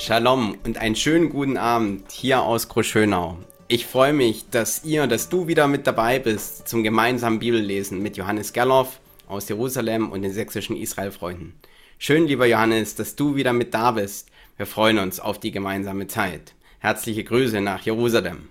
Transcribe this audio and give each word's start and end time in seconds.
Shalom 0.00 0.56
und 0.64 0.78
einen 0.78 0.96
schönen 0.96 1.28
guten 1.28 1.58
Abend 1.58 2.10
hier 2.10 2.40
aus 2.40 2.70
Großschönau. 2.70 3.36
Ich 3.68 3.84
freue 3.84 4.14
mich, 4.14 4.48
dass 4.48 4.82
ihr, 4.82 5.06
dass 5.06 5.28
du 5.28 5.46
wieder 5.46 5.68
mit 5.68 5.86
dabei 5.86 6.18
bist 6.18 6.66
zum 6.66 6.82
gemeinsamen 6.82 7.38
Bibellesen 7.38 8.02
mit 8.02 8.16
Johannes 8.16 8.54
Gerloff 8.54 8.98
aus 9.28 9.50
Jerusalem 9.50 10.10
und 10.10 10.22
den 10.22 10.32
sächsischen 10.32 10.74
Israelfreunden. 10.74 11.52
Schön, 11.98 12.26
lieber 12.26 12.46
Johannes, 12.46 12.94
dass 12.94 13.14
du 13.14 13.36
wieder 13.36 13.52
mit 13.52 13.74
da 13.74 13.90
bist. 13.90 14.30
Wir 14.56 14.64
freuen 14.64 14.98
uns 14.98 15.20
auf 15.20 15.38
die 15.38 15.50
gemeinsame 15.50 16.06
Zeit. 16.06 16.54
Herzliche 16.78 17.22
Grüße 17.22 17.60
nach 17.60 17.82
Jerusalem. 17.82 18.48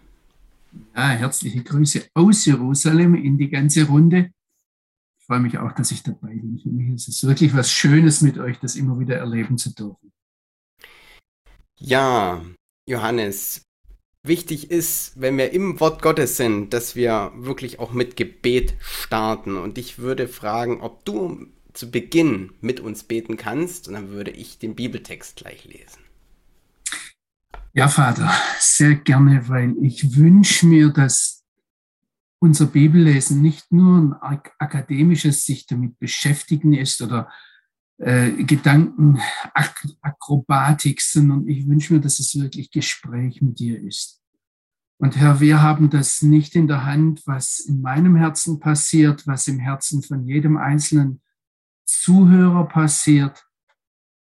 Ja, 0.96 1.10
herzliche 1.10 1.64
Grüße 1.64 2.10
aus 2.14 2.46
Jerusalem 2.46 3.16
in 3.16 3.40
die 3.40 3.50
ganze 3.50 3.88
Runde. 3.88 4.30
Ich 5.18 5.26
freue 5.26 5.40
mich 5.40 5.58
auch, 5.58 5.72
dass 5.72 5.90
ich 5.90 6.04
dabei 6.04 6.28
bin. 6.28 6.60
Für 6.62 6.70
mich 6.70 6.94
ist 6.94 7.08
es 7.08 7.24
wirklich 7.24 7.56
was 7.56 7.72
Schönes 7.72 8.22
mit 8.22 8.38
euch, 8.38 8.60
das 8.60 8.76
immer 8.76 9.00
wieder 9.00 9.16
erleben 9.16 9.58
zu 9.58 9.74
dürfen. 9.74 10.12
Ja, 11.80 12.42
Johannes, 12.86 13.66
wichtig 14.24 14.70
ist, 14.70 15.20
wenn 15.20 15.38
wir 15.38 15.52
im 15.52 15.80
Wort 15.80 16.02
Gottes 16.02 16.36
sind, 16.36 16.74
dass 16.74 16.96
wir 16.96 17.32
wirklich 17.36 17.80
auch 17.80 17.94
mit 17.94 18.18
Gebet 18.18 18.76
starten. 18.82 19.56
Und 19.58 19.78
ich 19.78 19.98
würde 19.98 20.28
fragen, 20.28 20.82
ob 20.82 21.06
du 21.06 21.48
zu 21.74 21.90
Beginn 21.90 22.52
mit 22.60 22.82
uns 22.82 23.04
beten 23.04 23.38
kannst. 23.38 23.88
Und 23.88 23.94
dann 23.94 24.10
würde 24.10 24.32
ich 24.32 24.60
den 24.60 24.76
Bibeltext 24.76 25.38
gleich 25.38 25.64
lesen. 25.66 26.04
Ja, 27.74 27.88
Vater, 27.88 28.30
sehr 28.60 28.96
gerne, 28.96 29.48
weil 29.48 29.76
ich 29.82 30.18
wünsche 30.18 30.66
mir, 30.66 30.90
dass 30.90 31.46
unser 32.40 32.66
Bibellesen 32.66 33.42
nicht 33.42 33.72
nur 33.72 33.98
ein 33.98 34.42
akademisches 34.60 35.46
sich 35.46 35.66
damit 35.66 35.98
beschäftigen 36.00 36.74
ist 36.74 37.02
oder 37.02 37.30
äh, 38.00 38.32
Gedankenakrobatik, 38.44 41.02
sondern 41.02 41.48
ich 41.48 41.68
wünsche 41.68 41.94
mir, 41.94 42.00
dass 42.00 42.20
es 42.20 42.40
wirklich 42.40 42.72
Gespräch 42.72 43.42
mit 43.42 43.60
dir 43.60 43.82
ist. 43.82 44.22
Und 45.02 45.18
Herr, 45.18 45.40
wir 45.40 45.62
haben 45.62 45.90
das 45.90 46.22
nicht 46.22 46.56
in 46.56 46.68
der 46.68 46.86
Hand, 46.86 47.24
was 47.26 47.60
in 47.60 47.82
meinem 47.82 48.16
Herzen 48.16 48.60
passiert, 48.60 49.26
was 49.28 49.48
im 49.48 49.60
Herzen 49.60 50.04
von 50.04 50.26
jedem 50.26 50.58
einzelnen 50.58 51.22
Zuhörer 51.86 52.68
passiert. 52.68 53.46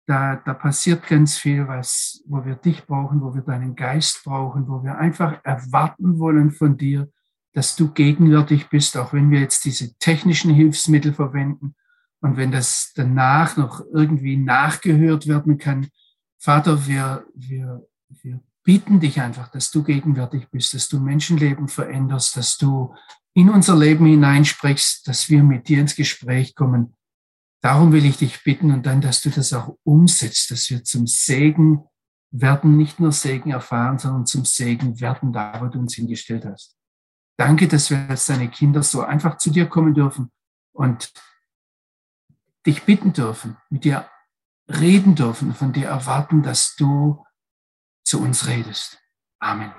Da, 0.07 0.36
da 0.36 0.55
passiert 0.55 1.07
ganz 1.07 1.39
viel, 1.39 1.69
was, 1.69 2.23
wo 2.27 2.45
wir 2.45 2.57
dich 2.57 2.86
brauchen, 2.86 3.20
wo 3.20 3.34
wir 3.34 3.42
deinen 3.42 3.77
Geist 3.77 4.25
brauchen, 4.25 4.67
wo 4.69 4.83
wir 4.83 4.98
einfach 4.98 5.41
erwarten 5.45 6.19
wollen 6.19 6.51
von 6.51 6.77
dir, 6.77 7.09
dass 7.53 7.77
du 7.77 7.92
gegenwärtig 7.92 8.69
bist, 8.69 8.97
auch 8.97 9.12
wenn 9.12 9.31
wir 9.31 9.41
jetzt 9.41 9.64
diese 9.64 9.97
technischen 9.98 10.53
Hilfsmittel 10.53 11.12
verwenden 11.12 11.77
und 12.23 12.37
wenn 12.37 12.53
das 12.53 12.92
danach 12.95 13.56
noch 13.56 13.84
irgendwie 13.92 14.37
nachgehört 14.37 15.27
werden 15.27 15.59
kann, 15.59 15.89
Vater, 16.39 16.87
wir, 16.87 17.27
wir, 17.34 17.87
wir 18.09 18.41
bieten 18.62 19.01
dich 19.01 19.20
einfach, 19.20 19.48
dass 19.48 19.73
du 19.73 19.83
gegenwärtig 19.83 20.48
bist, 20.51 20.73
dass 20.73 20.89
du 20.89 21.01
Menschenleben 21.01 21.67
veränderst, 21.67 22.37
dass 22.37 22.56
du 22.56 22.95
in 23.34 23.51
unser 23.51 23.77
Leben 23.77 24.06
hineinsprichst, 24.06 25.06
dass 25.09 25.29
wir 25.31 25.42
mit 25.42 25.69
dir 25.69 25.81
ins 25.81 25.97
Gespräch 25.97 26.55
kommen. 26.55 26.95
Darum 27.61 27.92
will 27.92 28.05
ich 28.05 28.19
dich 28.19 28.42
bitten 28.45 28.70
und 28.70 28.86
dann, 28.86 29.01
dass 29.01 29.20
du 29.23 29.31
das 29.31 29.53
auch 29.53 29.77
umsetzt, 29.83 30.51
dass 30.53 30.70
wir 30.70 30.84
zum 30.84 31.09
Segen 31.09 31.84
werden, 32.31 32.77
nicht 32.77 33.01
nur 33.01 33.11
Segen 33.12 33.51
erfahren, 33.51 33.98
sondern 33.98 34.27
zum 34.27 34.45
Segen 34.45 35.01
werden, 35.01 35.33
da 35.33 35.61
wo 35.61 35.67
du 35.67 35.81
uns 35.81 35.95
hingestellt 35.95 36.45
hast. 36.45 36.77
Danke, 37.36 37.67
dass 37.67 37.91
wir 37.91 38.09
als 38.09 38.27
deine 38.27 38.48
Kinder 38.48 38.83
so 38.83 39.03
einfach 39.03 39.39
zu 39.39 39.51
dir 39.51 39.67
kommen 39.67 39.95
dürfen 39.95 40.31
und 40.73 41.12
dich 42.66 42.84
bitten 42.84 43.12
dürfen, 43.12 43.56
mit 43.70 43.84
dir 43.84 44.08
reden 44.68 45.14
dürfen, 45.14 45.55
von 45.55 45.72
dir 45.72 45.86
erwarten, 45.86 46.42
dass 46.42 46.77
du 46.77 47.24
zu 48.05 48.20
uns 48.20 48.46
redest. 48.46 48.98
Amen. 49.39 49.73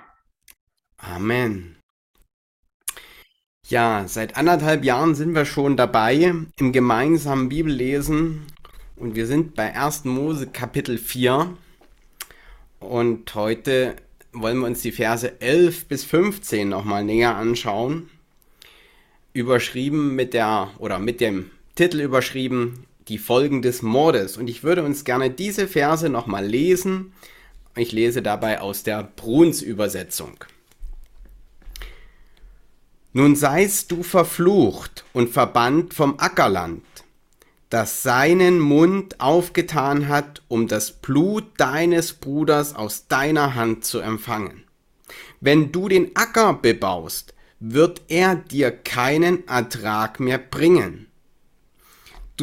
Amen. 0.97 1.79
Ja, 3.67 4.07
seit 4.07 4.35
anderthalb 4.35 4.83
Jahren 4.83 5.15
sind 5.15 5.33
wir 5.33 5.45
schon 5.45 5.77
dabei 5.77 6.33
im 6.57 6.71
gemeinsamen 6.71 7.49
Bibellesen 7.49 8.45
und 8.97 9.15
wir 9.15 9.25
sind 9.25 9.55
bei 9.55 9.73
1. 9.75 10.05
Mose 10.05 10.47
Kapitel 10.47 10.97
4 10.97 11.57
und 12.79 13.33
heute 13.35 13.95
wollen 14.33 14.59
wir 14.59 14.67
uns 14.67 14.81
die 14.81 14.91
Verse 14.91 15.39
11 15.41 15.87
bis 15.87 16.03
15 16.03 16.67
nochmal 16.67 17.03
näher 17.03 17.35
anschauen. 17.35 18.09
Überschrieben 19.31 20.15
mit 20.15 20.33
der 20.33 20.71
oder 20.77 20.99
mit 20.99 21.21
dem 21.21 21.49
Titel 21.75 22.01
überschrieben, 22.01 22.85
die 23.07 23.17
Folgen 23.17 23.63
des 23.63 23.81
Mordes. 23.81 24.37
Und 24.37 24.47
ich 24.47 24.63
würde 24.63 24.83
uns 24.83 25.05
gerne 25.05 25.31
diese 25.31 25.67
Verse 25.67 26.07
nochmal 26.07 26.45
lesen. 26.45 27.13
Ich 27.75 27.91
lese 27.91 28.21
dabei 28.21 28.61
aus 28.61 28.83
der 28.83 29.03
Bruns 29.15 29.63
Übersetzung. 29.63 30.37
Nun 33.11 33.35
seist 33.35 33.91
du 33.91 34.03
verflucht 34.03 35.03
und 35.13 35.29
verbannt 35.29 35.95
vom 35.95 36.19
Ackerland, 36.19 36.83
das 37.69 38.03
seinen 38.03 38.59
Mund 38.59 39.19
aufgetan 39.19 40.07
hat, 40.07 40.43
um 40.47 40.67
das 40.67 40.91
Blut 40.91 41.45
deines 41.57 42.13
Bruders 42.13 42.75
aus 42.75 43.07
deiner 43.07 43.55
Hand 43.55 43.83
zu 43.83 43.99
empfangen. 43.99 44.63
Wenn 45.41 45.71
du 45.71 45.89
den 45.89 46.15
Acker 46.15 46.53
bebaust, 46.53 47.33
wird 47.59 48.01
er 48.09 48.35
dir 48.35 48.71
keinen 48.71 49.47
Ertrag 49.47 50.19
mehr 50.19 50.37
bringen 50.37 51.07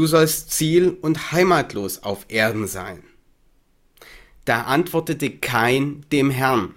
du 0.00 0.06
sollst 0.06 0.50
ziel- 0.50 0.96
und 1.02 1.30
heimatlos 1.30 2.02
auf 2.02 2.24
Erden 2.28 2.66
sein. 2.66 3.02
Da 4.46 4.62
antwortete 4.62 5.28
Kain 5.28 6.06
dem 6.10 6.30
Herrn, 6.30 6.74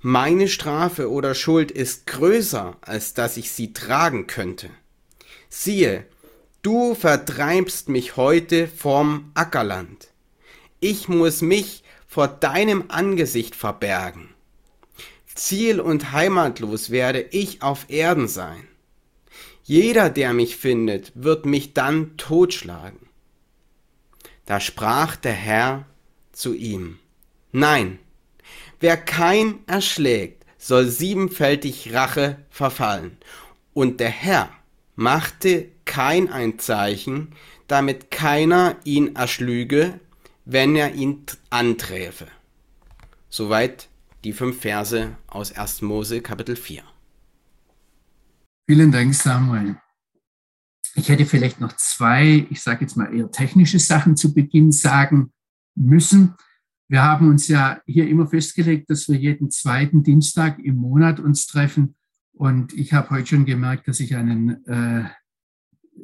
meine 0.00 0.46
Strafe 0.46 1.10
oder 1.10 1.34
Schuld 1.34 1.72
ist 1.72 2.06
größer, 2.06 2.76
als 2.82 3.14
dass 3.14 3.36
ich 3.36 3.50
sie 3.50 3.72
tragen 3.72 4.28
könnte. 4.28 4.70
Siehe, 5.48 6.06
du 6.62 6.94
vertreibst 6.94 7.88
mich 7.88 8.16
heute 8.16 8.68
vom 8.68 9.32
Ackerland. 9.34 10.06
Ich 10.78 11.08
muss 11.08 11.42
mich 11.42 11.82
vor 12.06 12.28
deinem 12.28 12.84
Angesicht 12.86 13.56
verbergen. 13.56 14.28
Ziel 15.34 15.80
und 15.80 16.12
heimatlos 16.12 16.90
werde 16.90 17.22
ich 17.22 17.62
auf 17.62 17.86
Erden 17.88 18.28
sein. 18.28 18.67
Jeder, 19.68 20.08
der 20.08 20.32
mich 20.32 20.56
findet, 20.56 21.12
wird 21.14 21.44
mich 21.44 21.74
dann 21.74 22.16
totschlagen. 22.16 23.00
Da 24.46 24.60
sprach 24.60 25.14
der 25.16 25.34
Herr 25.34 25.84
zu 26.32 26.54
ihm, 26.54 26.98
Nein, 27.52 27.98
wer 28.80 28.96
kein 28.96 29.58
erschlägt, 29.66 30.46
soll 30.56 30.86
siebenfältig 30.86 31.92
Rache 31.92 32.38
verfallen. 32.48 33.18
Und 33.74 34.00
der 34.00 34.08
Herr 34.08 34.48
machte 34.96 35.68
kein 35.84 36.32
ein 36.32 36.58
Zeichen, 36.58 37.34
damit 37.66 38.10
keiner 38.10 38.76
ihn 38.84 39.16
erschlüge, 39.16 40.00
wenn 40.46 40.76
er 40.76 40.94
ihn 40.94 41.26
anträfe. 41.50 42.26
Soweit 43.28 43.90
die 44.24 44.32
fünf 44.32 44.62
Verse 44.62 45.14
aus 45.26 45.52
1. 45.52 45.82
Mose 45.82 46.22
Kapitel 46.22 46.56
4. 46.56 46.82
Vielen 48.70 48.92
Dank, 48.92 49.14
Samuel. 49.14 49.76
Ich 50.94 51.08
hätte 51.08 51.24
vielleicht 51.24 51.58
noch 51.58 51.72
zwei, 51.78 52.46
ich 52.50 52.60
sage 52.60 52.82
jetzt 52.82 52.98
mal 52.98 53.14
eher 53.14 53.30
technische 53.30 53.78
Sachen 53.78 54.14
zu 54.14 54.34
Beginn 54.34 54.72
sagen 54.72 55.32
müssen. 55.74 56.34
Wir 56.86 57.02
haben 57.02 57.30
uns 57.30 57.48
ja 57.48 57.80
hier 57.86 58.06
immer 58.06 58.26
festgelegt, 58.26 58.90
dass 58.90 59.08
wir 59.08 59.16
jeden 59.16 59.50
zweiten 59.50 60.02
Dienstag 60.02 60.58
im 60.58 60.76
Monat 60.76 61.18
uns 61.18 61.46
treffen. 61.46 61.96
Und 62.34 62.74
ich 62.74 62.92
habe 62.92 63.08
heute 63.08 63.28
schon 63.28 63.46
gemerkt, 63.46 63.88
dass 63.88 64.00
ich 64.00 64.14
einen, 64.14 64.62
äh, 64.66 65.08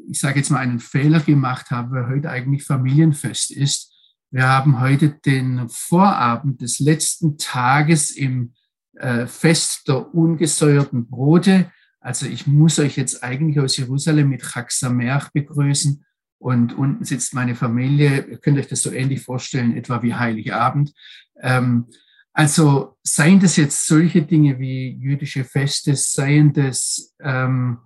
ich 0.09 0.19
sage 0.19 0.39
jetzt 0.39 0.49
mal 0.49 0.61
einen 0.61 0.81
Fehler 0.81 1.21
gemacht 1.21 1.71
habe, 1.71 1.91
weil 1.91 2.09
heute 2.09 2.31
eigentlich 2.31 2.65
Familienfest 2.65 3.51
ist. 3.51 3.93
Wir 4.31 4.49
haben 4.49 4.81
heute 4.81 5.11
den 5.11 5.69
Vorabend 5.69 6.63
des 6.63 6.79
letzten 6.79 7.37
Tages 7.37 8.11
im 8.11 8.55
äh, 8.95 9.27
Fest 9.27 9.87
der 9.87 10.15
ungesäuerten 10.15 11.07
Brote. 11.11 11.71
Also 12.05 12.27
ich 12.27 12.47
muss 12.47 12.79
euch 12.79 12.99
jetzt 12.99 13.25
eigentlich 13.25 13.59
aus 13.59 13.79
Jerusalem 13.79 14.29
mit 14.29 14.43
Chag 14.43 14.71
Sameach 14.71 15.31
begrüßen 15.33 16.05
und 16.39 16.75
unten 16.75 17.03
sitzt 17.05 17.33
meine 17.33 17.55
Familie. 17.55 18.27
Ihr 18.27 18.37
könnt 18.37 18.59
euch 18.59 18.69
das 18.69 18.83
so 18.83 18.93
ähnlich 18.93 19.23
vorstellen, 19.23 19.75
etwa 19.75 20.03
wie 20.03 20.15
Heiligabend. 20.15 20.93
Ähm, 21.41 21.87
also 22.35 22.99
seien 23.03 23.41
das 23.41 23.57
jetzt 23.57 23.87
solche 23.87 24.21
Dinge 24.21 24.59
wie 24.59 24.91
jüdische 24.91 25.45
Feste, 25.45 25.97
seien 25.97 26.53
das 26.53 27.15
ähm, 27.23 27.79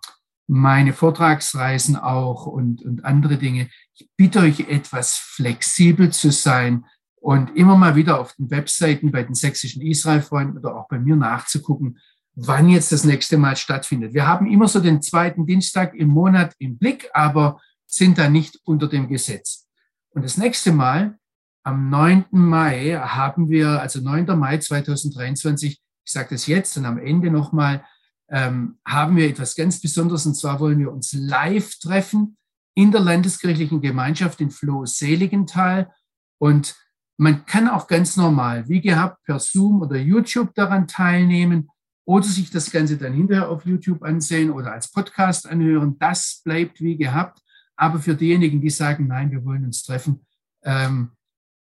meine 0.49 0.95
Vortragsreisen 0.95 1.95
auch 1.95 2.47
und, 2.47 2.83
und 2.83 3.05
andere 3.05 3.37
Dinge. 3.37 3.69
Ich 3.95 4.11
bitte 4.17 4.41
euch 4.41 4.69
etwas 4.69 5.15
flexibel 5.15 6.11
zu 6.11 6.33
sein 6.33 6.87
und 7.21 7.57
immer 7.57 7.77
mal 7.77 7.95
wieder 7.95 8.19
auf 8.19 8.35
den 8.35 8.51
Webseiten 8.51 9.13
bei 9.13 9.23
den 9.23 9.37
sächsischen 9.37 9.81
Israelfreunden 9.81 10.59
oder 10.59 10.75
auch 10.75 10.89
bei 10.89 10.99
mir 10.99 11.15
nachzugucken, 11.15 11.99
wann 12.41 12.69
jetzt 12.69 12.93
das 12.93 13.03
nächste 13.03 13.37
Mal 13.37 13.57
stattfindet. 13.57 14.15
Wir 14.15 14.27
haben 14.27 14.47
immer 14.47 14.69
so 14.69 14.79
den 14.79 15.03
zweiten 15.03 15.45
Dienstag 15.45 15.95
im 15.95 16.09
Monat 16.09 16.55
im 16.59 16.79
Blick, 16.79 17.11
aber 17.13 17.61
sind 17.85 18.17
da 18.17 18.29
nicht 18.29 18.61
unter 18.65 18.87
dem 18.87 19.09
Gesetz. 19.09 19.67
Und 20.11 20.25
das 20.25 20.37
nächste 20.37 20.71
Mal 20.71 21.19
am 21.65 21.91
9. 21.91 22.27
Mai 22.31 22.93
haben 22.95 23.51
wir, 23.51 23.81
also 23.81 24.01
9. 24.01 24.39
Mai 24.39 24.59
2023, 24.59 25.81
ich 26.05 26.13
sage 26.13 26.29
das 26.31 26.47
jetzt 26.47 26.77
und 26.79 26.85
am 26.85 26.99
Ende 26.99 27.31
nochmal, 27.31 27.85
ähm, 28.31 28.79
haben 28.87 29.17
wir 29.17 29.29
etwas 29.29 29.57
ganz 29.57 29.81
Besonderes 29.81 30.25
und 30.25 30.35
zwar 30.35 30.61
wollen 30.61 30.79
wir 30.79 30.93
uns 30.93 31.13
live 31.15 31.75
treffen 31.81 32.37
in 32.75 32.93
der 32.93 33.01
landeskirchlichen 33.01 33.81
Gemeinschaft 33.81 34.41
in 34.41 34.51
Floh-Seligenthal 34.51 35.91
und 36.39 36.77
man 37.17 37.47
kann 37.47 37.69
auch 37.69 37.89
ganz 37.89 38.17
normal, 38.17 38.69
wie 38.69 38.81
gehabt, 38.81 39.25
per 39.25 39.41
Zoom 39.41 39.83
oder 39.83 39.97
YouTube 39.97 40.55
daran 40.55 40.87
teilnehmen 40.87 41.69
oder 42.09 42.25
sich 42.25 42.51
das 42.51 42.71
Ganze 42.71 42.97
dann 42.97 43.13
hinterher 43.13 43.51
auf 43.51 43.67
YouTube 43.67 44.03
ansehen 44.03 44.51
oder 44.51 44.73
als 44.73 44.91
Podcast 44.91 45.47
anhören. 45.47 45.99
Das 45.99 46.41
bleibt 46.43 46.81
wie 46.81 46.97
gehabt. 46.97 47.43
Aber 47.77 47.99
für 47.99 48.15
diejenigen, 48.15 48.63
die 48.63 48.71
sagen, 48.71 49.09
nein, 49.09 49.31
wir 49.31 49.45
wollen 49.45 49.67
uns 49.67 49.83
treffen, 49.83 50.25
ähm, 50.65 51.11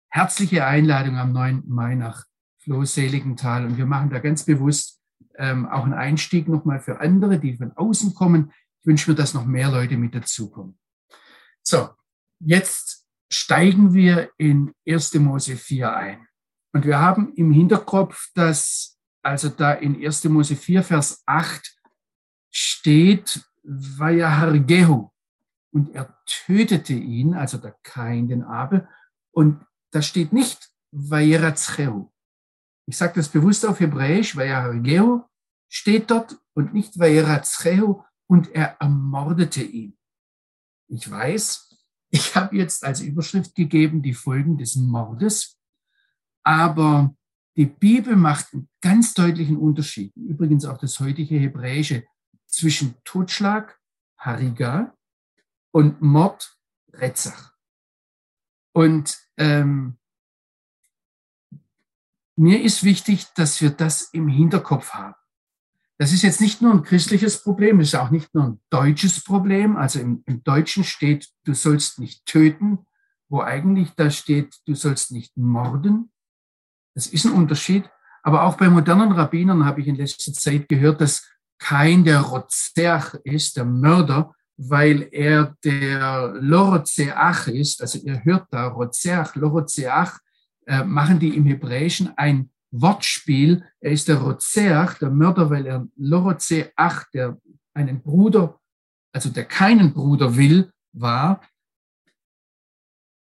herzliche 0.09 0.65
Einladung 0.65 1.17
am 1.17 1.33
9. 1.33 1.65
Mai 1.67 1.97
nach 1.97 2.27
Floh-Seligenthal. 2.59 3.67
Und 3.67 3.77
wir 3.77 3.87
machen 3.87 4.11
da 4.11 4.21
ganz 4.21 4.45
bewusst 4.45 5.01
ähm, 5.37 5.67
auch 5.67 5.83
einen 5.83 5.95
Einstieg 5.95 6.47
nochmal 6.47 6.79
für 6.79 7.01
andere, 7.01 7.41
die 7.41 7.57
von 7.57 7.73
außen 7.73 8.15
kommen. 8.15 8.53
Ich 8.79 8.87
wünsche 8.87 9.11
mir, 9.11 9.17
dass 9.17 9.35
noch 9.35 9.47
mehr 9.47 9.69
Leute 9.69 9.97
mit 9.97 10.15
dazukommen. 10.15 10.79
So, 11.65 11.89
jetzt 12.39 13.05
steigen 13.33 13.95
wir 13.95 14.31
in 14.39 14.73
1. 14.89 15.13
Mose 15.15 15.57
4 15.57 15.93
ein. 15.93 16.29
Und 16.73 16.85
wir 16.87 17.01
haben 17.01 17.33
im 17.35 17.51
Hinterkopf, 17.51 18.31
dass 18.37 19.00
also 19.23 19.49
da 19.49 19.73
in 19.73 20.05
1. 20.05 20.25
Mose 20.25 20.57
4, 20.57 20.83
Vers 20.83 21.23
8 21.27 21.77
steht, 22.51 23.45
Vayahargehu. 23.63 25.11
Und 25.73 25.95
er 25.95 26.19
tötete 26.27 26.95
ihn, 26.95 27.35
also 27.35 27.59
der 27.59 27.77
Kain, 27.83 28.29
den 28.29 28.43
Abel. 28.43 28.89
Und 29.31 29.65
da 29.93 30.03
steht 30.03 30.33
nicht 30.33 30.71
Vayeratzchehu. 30.91 32.11
Ich 32.87 32.97
sage 32.97 33.15
das 33.17 33.29
bewusst 33.29 33.65
auf 33.65 33.79
Hebräisch, 33.79 34.37
Vayaragehu 34.37 35.23
steht 35.69 36.11
dort 36.11 36.37
und 36.55 36.75
nicht 36.75 36.99
Vayeratzchehu 36.99 38.03
und 38.27 38.53
er 38.55 38.77
ermordete 38.81 39.63
ihn. 39.63 39.97
Ich 40.89 41.09
weiß, 41.09 41.77
ich 42.11 42.35
habe 42.35 42.57
jetzt 42.57 42.85
als 42.85 43.01
Überschrift 43.01 43.55
gegeben 43.55 44.03
die 44.03 44.15
Folgen 44.15 44.59
des 44.59 44.75
Mordes, 44.75 45.57
aber 46.43 47.15
die 47.57 47.67
Bibel 47.67 48.17
macht 48.17 48.53
einen 48.53 48.69
ganz 48.81 49.15
deutlichen 49.15 49.57
Unterschied, 49.57 50.15
übrigens 50.17 50.65
auch 50.65 50.79
das 50.79 50.99
heutige 51.01 51.37
Hebräische, 51.37 52.05
zwischen 52.47 52.97
Totschlag, 53.05 53.79
Hariga, 54.19 54.95
und 55.73 56.03
Mord, 56.03 56.57
Retzach. 56.93 57.53
Und 58.73 59.19
ähm, 59.37 59.99
mir 62.37 62.63
ist 62.63 62.85
wichtig, 62.85 63.27
dass 63.35 63.61
wir 63.61 63.71
das 63.71 64.03
im 64.13 64.29
Hinterkopf 64.29 64.91
haben. 64.91 65.15
Das 65.99 66.13
ist 66.13 66.23
jetzt 66.23 66.41
nicht 66.41 66.63
nur 66.63 66.73
ein 66.73 66.83
christliches 66.83 67.43
Problem, 67.43 67.79
ist 67.81 67.95
auch 67.95 68.11
nicht 68.11 68.35
nur 68.35 68.45
ein 68.45 68.61
deutsches 68.71 69.23
Problem. 69.23 69.77
Also 69.77 70.01
im, 70.01 70.23
im 70.27 70.43
Deutschen 70.43 70.83
steht, 70.83 71.29
du 71.45 71.53
sollst 71.53 71.99
nicht 71.99 72.25
töten, 72.25 72.87
wo 73.29 73.43
eigentlich 73.43 73.91
da 73.91 74.11
steht, 74.11 74.57
du 74.67 74.75
sollst 74.75 75.13
nicht 75.13 75.37
morden. 75.37 76.11
Das 76.95 77.07
ist 77.07 77.25
ein 77.25 77.33
Unterschied. 77.33 77.89
Aber 78.23 78.45
auch 78.45 78.57
bei 78.57 78.69
modernen 78.69 79.13
Rabbinern 79.13 79.65
habe 79.65 79.81
ich 79.81 79.89
in 79.89 79.97
letzter 79.97 80.33
Zeit 80.33 80.69
gehört, 80.69 81.01
dass 81.01 81.27
kein 81.59 82.05
der 82.05 82.21
Rotzerch 82.21 83.15
ist, 83.25 83.57
der 83.57 83.65
Mörder, 83.65 84.35
weil 84.57 85.09
er 85.11 85.57
der 85.65 86.35
Lorozeach 86.39 87.49
ist, 87.49 87.81
also 87.81 87.99
ihr 87.99 88.23
hört 88.25 88.47
da 88.51 88.69
Rozeach, 88.69 89.35
Lorozeach, 89.35 90.19
äh, 90.67 90.85
machen 90.85 91.19
die 91.19 91.35
im 91.37 91.47
Hebräischen 91.47 92.13
ein 92.17 92.51
Wortspiel. 92.71 93.65
Er 93.81 93.93
ist 93.93 94.09
der 94.09 94.19
Rozeach, 94.19 94.99
der 94.99 95.11
Mörder, 95.11 95.49
weil 95.51 95.67
er 95.67 95.87
Lorozeach, 95.97 97.05
der 97.13 97.39
einen 97.75 98.03
Bruder, 98.03 98.61
also 99.13 99.31
der 99.31 99.45
keinen 99.45 99.93
Bruder 99.93 100.37
will, 100.37 100.71
war. 100.93 101.41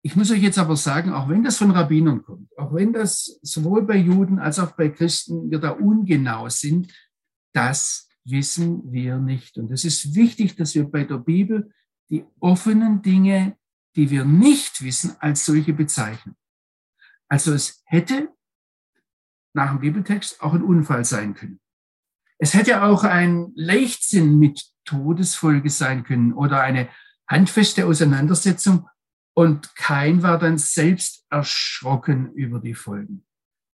Ich 0.07 0.17
muss 0.17 0.31
euch 0.31 0.43
jetzt 0.43 0.59
aber 0.59 0.77
sagen, 0.77 1.15
auch 1.15 1.31
wenn 1.31 1.43
das 1.43 1.57
von 1.57 1.71
Rabbinern 1.71 2.23
kommt, 2.23 2.51
auch 2.59 2.75
wenn 2.75 2.93
das 2.93 3.39
sowohl 3.41 3.87
bei 3.87 3.97
Juden 3.97 4.39
als 4.39 4.59
auch 4.59 4.73
bei 4.73 4.91
Christen 4.91 5.51
wir 5.51 5.59
da 5.59 5.71
ungenau 5.71 6.51
sind, 6.51 6.93
das 7.55 8.07
wissen 8.23 8.93
wir 8.93 9.17
nicht. 9.17 9.57
Und 9.57 9.73
es 9.73 9.87
ist 9.87 10.15
wichtig, 10.15 10.57
dass 10.57 10.75
wir 10.75 10.85
bei 10.85 11.05
der 11.05 11.17
Bibel 11.17 11.73
die 12.11 12.27
offenen 12.39 13.01
Dinge, 13.01 13.57
die 13.97 14.11
wir 14.11 14.27
nicht 14.27 14.85
wissen, 14.85 15.17
als 15.21 15.47
solche 15.47 15.73
bezeichnen. 15.73 16.37
Also 17.27 17.55
es 17.55 17.83
hätte 17.87 18.29
nach 19.55 19.71
dem 19.71 19.81
Bibeltext 19.81 20.43
auch 20.43 20.53
ein 20.53 20.63
Unfall 20.63 21.07
sein 21.07 21.33
können. 21.33 21.61
Es 22.37 22.53
hätte 22.53 22.83
auch 22.83 23.05
ein 23.05 23.53
Leichtsinn 23.55 24.39
mit 24.39 24.67
Todesfolge 24.85 25.71
sein 25.71 26.05
können 26.05 26.35
oder 26.35 26.61
eine 26.61 26.91
handfeste 27.27 27.87
Auseinandersetzung 27.87 28.87
und 29.35 29.75
kein 29.75 30.23
war 30.23 30.39
dann 30.39 30.59
selbst 30.59 31.27
erschrocken 31.29 32.33
über 32.33 32.61
die 32.61 32.75
Folgen. 32.75 33.27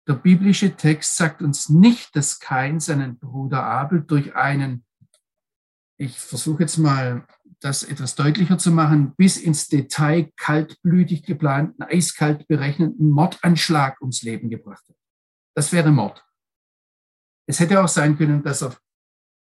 Der 0.07 0.13
biblische 0.15 0.75
Text 0.75 1.17
sagt 1.17 1.41
uns 1.41 1.69
nicht, 1.69 2.15
dass 2.15 2.39
Kain 2.39 2.79
seinen 2.79 3.19
Bruder 3.19 3.63
Abel 3.63 4.01
durch 4.01 4.35
einen, 4.35 4.85
ich 5.97 6.17
versuche 6.17 6.63
jetzt 6.63 6.77
mal 6.77 7.27
das 7.59 7.83
etwas 7.83 8.15
deutlicher 8.15 8.57
zu 8.57 8.71
machen, 8.71 9.13
bis 9.15 9.37
ins 9.37 9.67
Detail 9.67 10.31
kaltblütig 10.37 11.23
geplanten, 11.23 11.83
eiskalt 11.83 12.47
berechneten 12.47 13.09
Mordanschlag 13.09 13.99
ums 14.01 14.21
Leben 14.23 14.49
gebracht 14.49 14.87
hat. 14.87 14.95
Das 15.55 15.73
wäre 15.73 15.91
Mord. 15.91 16.25
Es 17.47 17.59
hätte 17.59 17.83
auch 17.83 17.87
sein 17.89 18.17
können, 18.17 18.41
dass 18.43 18.63
er, 18.63 18.77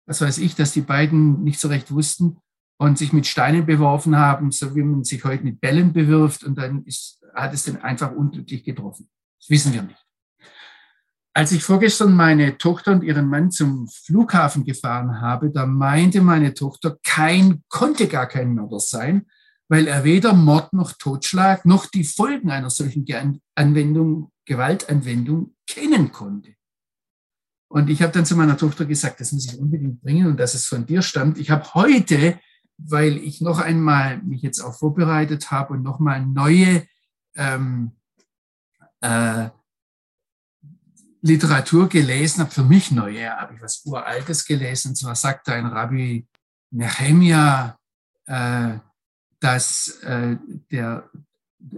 was 0.07 0.19
weiß 0.19 0.39
ich, 0.39 0.55
dass 0.55 0.71
die 0.71 0.81
beiden 0.81 1.43
nicht 1.43 1.59
so 1.59 1.67
recht 1.67 1.91
wussten 1.91 2.39
und 2.77 2.97
sich 2.97 3.13
mit 3.13 3.25
Steinen 3.27 3.65
beworfen 3.65 4.17
haben, 4.17 4.51
so 4.51 4.75
wie 4.75 4.83
man 4.83 5.03
sich 5.03 5.23
heute 5.23 5.43
mit 5.43 5.59
Bällen 5.59 5.93
bewirft 5.93 6.43
und 6.43 6.57
dann 6.57 6.83
ist, 6.85 7.23
hat 7.33 7.53
es 7.53 7.63
den 7.63 7.77
einfach 7.77 8.11
unglücklich 8.11 8.63
getroffen. 8.63 9.09
Das 9.39 9.49
wissen 9.49 9.73
wir 9.73 9.83
nicht. 9.83 10.03
Als 11.33 11.51
ich 11.51 11.63
vorgestern 11.63 12.15
meine 12.15 12.57
Tochter 12.57 12.93
und 12.93 13.03
ihren 13.03 13.27
Mann 13.27 13.51
zum 13.51 13.87
Flughafen 13.87 14.63
gefahren 14.63 15.21
habe, 15.21 15.51
da 15.51 15.67
meinte 15.67 16.21
meine 16.21 16.53
Tochter, 16.53 16.97
kein 17.03 17.63
konnte 17.69 18.07
gar 18.07 18.27
kein 18.27 18.55
Mörder 18.55 18.79
sein, 18.79 19.27
weil 19.69 19.87
er 19.87 20.03
weder 20.03 20.33
Mord 20.33 20.73
noch 20.73 20.93
Totschlag 20.93 21.65
noch 21.65 21.85
die 21.85 22.05
Folgen 22.05 22.49
einer 22.49 22.69
solchen 22.69 23.05
Anwendung, 23.53 24.31
Gewaltanwendung 24.45 25.55
kennen 25.67 26.11
konnte. 26.11 26.55
Und 27.69 27.89
ich 27.89 28.01
habe 28.01 28.13
dann 28.13 28.25
zu 28.25 28.35
meiner 28.35 28.57
Tochter 28.57 28.85
gesagt, 28.85 29.19
das 29.19 29.31
muss 29.31 29.45
ich 29.45 29.59
unbedingt 29.59 30.01
bringen 30.01 30.27
und 30.27 30.39
dass 30.39 30.53
es 30.53 30.65
von 30.65 30.85
dir 30.85 31.01
stammt. 31.01 31.37
Ich 31.37 31.51
habe 31.51 31.73
heute, 31.73 32.39
weil 32.77 33.17
ich 33.17 33.41
noch 33.41 33.59
einmal 33.59 34.21
mich 34.23 34.41
jetzt 34.41 34.61
auch 34.61 34.73
vorbereitet 34.77 35.51
habe 35.51 35.73
und 35.73 35.83
noch 35.83 35.99
mal 35.99 36.25
neue 36.25 36.85
ähm, 37.35 37.91
äh, 39.01 39.49
Literatur 41.21 41.89
gelesen 41.89 42.41
habe, 42.41 42.51
für 42.51 42.63
mich 42.63 42.91
neue, 42.91 43.29
habe 43.29 43.55
ich 43.55 43.61
was 43.61 43.83
Uraltes 43.85 44.45
gelesen. 44.45 44.89
Und 44.89 44.95
zwar 44.95 45.15
sagt 45.15 45.49
ein 45.49 45.65
Rabbi 45.65 46.27
Nehemia, 46.71 47.77
äh, 48.25 48.77
dass 49.39 49.99
äh, 50.03 50.37
der, 50.71 51.09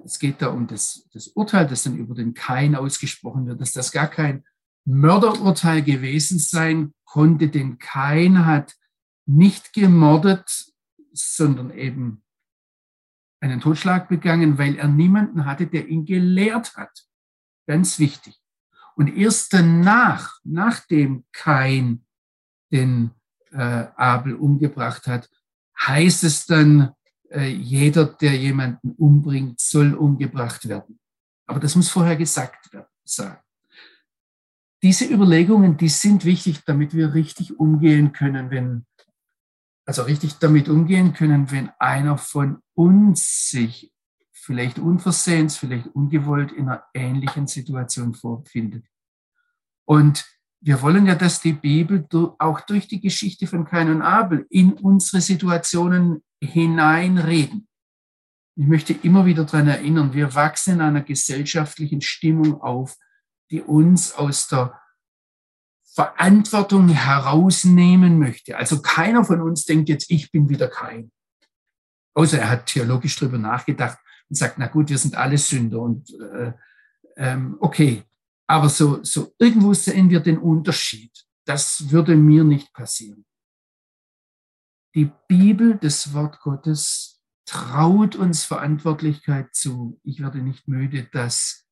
es 0.03 0.19
geht 0.19 0.41
da 0.41 0.47
um 0.47 0.67
das, 0.67 1.07
das 1.13 1.27
Urteil, 1.27 1.67
das 1.67 1.83
dann 1.83 1.97
über 1.97 2.15
den 2.15 2.33
Kain 2.33 2.75
ausgesprochen 2.75 3.47
wird, 3.47 3.61
dass 3.61 3.73
das 3.73 3.91
gar 3.91 4.07
kein 4.07 4.43
Mörderurteil 4.85 5.83
gewesen 5.83 6.39
sein 6.39 6.93
konnte, 7.05 7.49
denn 7.49 7.77
Kain 7.79 8.45
hat 8.45 8.75
nicht 9.25 9.73
gemordet, 9.73 10.65
sondern 11.13 11.71
eben 11.71 12.23
einen 13.41 13.61
Totschlag 13.61 14.09
begangen, 14.09 14.57
weil 14.57 14.75
er 14.75 14.87
niemanden 14.87 15.45
hatte, 15.45 15.67
der 15.67 15.87
ihn 15.87 16.05
gelehrt 16.05 16.75
hat. 16.75 17.05
Ganz 17.67 17.99
wichtig. 17.99 18.39
Und 18.95 19.15
erst 19.15 19.53
danach, 19.53 20.39
nachdem 20.43 21.25
Kain 21.31 22.05
den 22.71 23.11
äh, 23.51 23.87
Abel 23.95 24.35
umgebracht 24.35 25.07
hat, 25.07 25.29
heißt 25.79 26.23
es 26.23 26.45
dann, 26.45 26.93
äh, 27.31 27.47
jeder, 27.47 28.05
der 28.05 28.35
jemanden 28.35 28.91
umbringt, 28.91 29.59
soll 29.59 29.93
umgebracht 29.93 30.67
werden. 30.67 30.99
Aber 31.47 31.59
das 31.59 31.75
muss 31.75 31.89
vorher 31.89 32.15
gesagt 32.15 32.73
werden. 32.73 32.87
Sagen. 33.05 33.41
Diese 34.83 35.05
Überlegungen, 35.05 35.77
die 35.77 35.89
sind 35.89 36.25
wichtig, 36.25 36.63
damit 36.65 36.93
wir 36.93 37.13
richtig 37.13 37.59
umgehen 37.59 38.11
können, 38.11 38.51
wenn, 38.51 38.85
also 39.89 40.03
richtig 40.03 40.37
damit 40.37 40.69
umgehen 40.69 41.13
können, 41.13 41.49
wenn 41.49 41.71
einer 41.79 42.19
von 42.19 42.61
uns 42.75 43.49
sich 43.49 43.91
vielleicht 44.31 44.77
unversehens, 44.77 45.57
vielleicht 45.57 45.87
ungewollt 45.87 46.51
in 46.51 46.69
einer 46.69 46.83
ähnlichen 46.93 47.47
Situation 47.47 48.13
vorfindet. 48.13 48.85
Und 49.85 50.27
wir 50.61 50.83
wollen 50.83 51.07
ja, 51.07 51.15
dass 51.15 51.41
die 51.41 51.53
Bibel 51.53 52.07
auch 52.37 52.61
durch 52.61 52.87
die 52.87 53.01
Geschichte 53.01 53.47
von 53.47 53.65
Kain 53.65 53.89
und 53.89 54.03
Abel 54.03 54.45
in 54.51 54.73
unsere 54.73 55.21
Situationen 55.21 56.21
hineinreden. 56.39 57.67
Ich 58.57 58.67
möchte 58.67 58.93
immer 58.93 59.25
wieder 59.25 59.43
daran 59.45 59.69
erinnern, 59.69 60.13
wir 60.13 60.35
wachsen 60.35 60.75
in 60.75 60.81
einer 60.81 61.01
gesellschaftlichen 61.01 62.01
Stimmung 62.01 62.61
auf, 62.61 62.95
die 63.49 63.61
uns 63.61 64.13
aus 64.13 64.49
der 64.49 64.79
Verantwortung 65.99 66.87
herausnehmen 66.87 68.19
möchte. 68.19 68.57
Also 68.57 68.81
keiner 68.81 69.25
von 69.25 69.41
uns 69.41 69.65
denkt 69.65 69.89
jetzt, 69.89 70.09
ich 70.09 70.31
bin 70.31 70.47
wieder 70.47 70.69
kein. 70.69 71.11
Außer 72.13 72.39
er 72.39 72.49
hat 72.49 72.67
theologisch 72.67 73.17
darüber 73.17 73.37
nachgedacht 73.37 73.97
und 74.29 74.37
sagt, 74.37 74.57
na 74.59 74.67
gut, 74.67 74.89
wir 74.89 74.97
sind 74.97 75.17
alle 75.17 75.37
Sünder 75.37 75.81
und 75.81 76.09
äh, 76.13 76.53
ähm, 77.17 77.57
okay. 77.59 78.03
Aber 78.47 78.69
so, 78.69 79.03
so 79.03 79.35
irgendwo 79.39 79.73
sehen 79.73 80.09
wir 80.09 80.21
den 80.21 80.37
Unterschied. 80.37 81.11
Das 81.45 81.91
würde 81.91 82.15
mir 82.15 82.45
nicht 82.45 82.71
passieren. 82.71 83.25
Die 84.95 85.11
Bibel, 85.27 85.77
das 85.81 86.13
Wort 86.13 86.39
Gottes, 86.39 87.19
traut 87.45 88.15
uns 88.15 88.45
Verantwortlichkeit 88.45 89.53
zu. 89.53 89.99
Ich 90.03 90.21
werde 90.21 90.37
nicht 90.37 90.65
müde, 90.65 91.09
das 91.11 91.65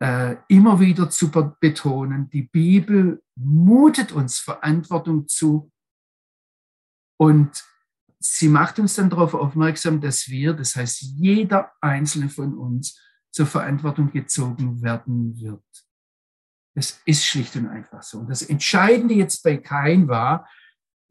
äh, 0.00 0.36
immer 0.48 0.80
wieder 0.80 1.10
zu 1.10 1.30
betonen. 1.60 2.28
Die 2.30 2.42
Bibel 2.42 3.22
mutet 3.36 4.12
uns 4.12 4.38
Verantwortung 4.38 5.28
zu 5.28 5.70
und 7.18 7.64
sie 8.18 8.48
macht 8.48 8.78
uns 8.78 8.94
dann 8.94 9.10
darauf 9.10 9.34
aufmerksam, 9.34 10.00
dass 10.00 10.28
wir, 10.28 10.54
das 10.54 10.76
heißt 10.76 11.02
jeder 11.02 11.72
einzelne 11.80 12.28
von 12.28 12.54
uns, 12.56 13.00
zur 13.30 13.46
Verantwortung 13.46 14.12
gezogen 14.12 14.82
werden 14.82 15.38
wird. 15.40 15.64
Das 16.76 17.00
ist 17.04 17.24
schlicht 17.24 17.56
und 17.56 17.68
einfach 17.68 18.02
so. 18.02 18.18
Und 18.18 18.30
das 18.30 18.42
Entscheidende 18.42 19.14
jetzt 19.14 19.42
bei 19.42 19.56
Kain 19.56 20.08
war, 20.08 20.48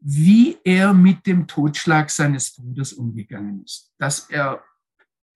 wie 0.00 0.58
er 0.64 0.92
mit 0.92 1.26
dem 1.26 1.46
Totschlag 1.46 2.10
seines 2.10 2.54
Bruders 2.54 2.92
umgegangen 2.92 3.64
ist. 3.64 3.92
Dass 3.98 4.28
er 4.28 4.62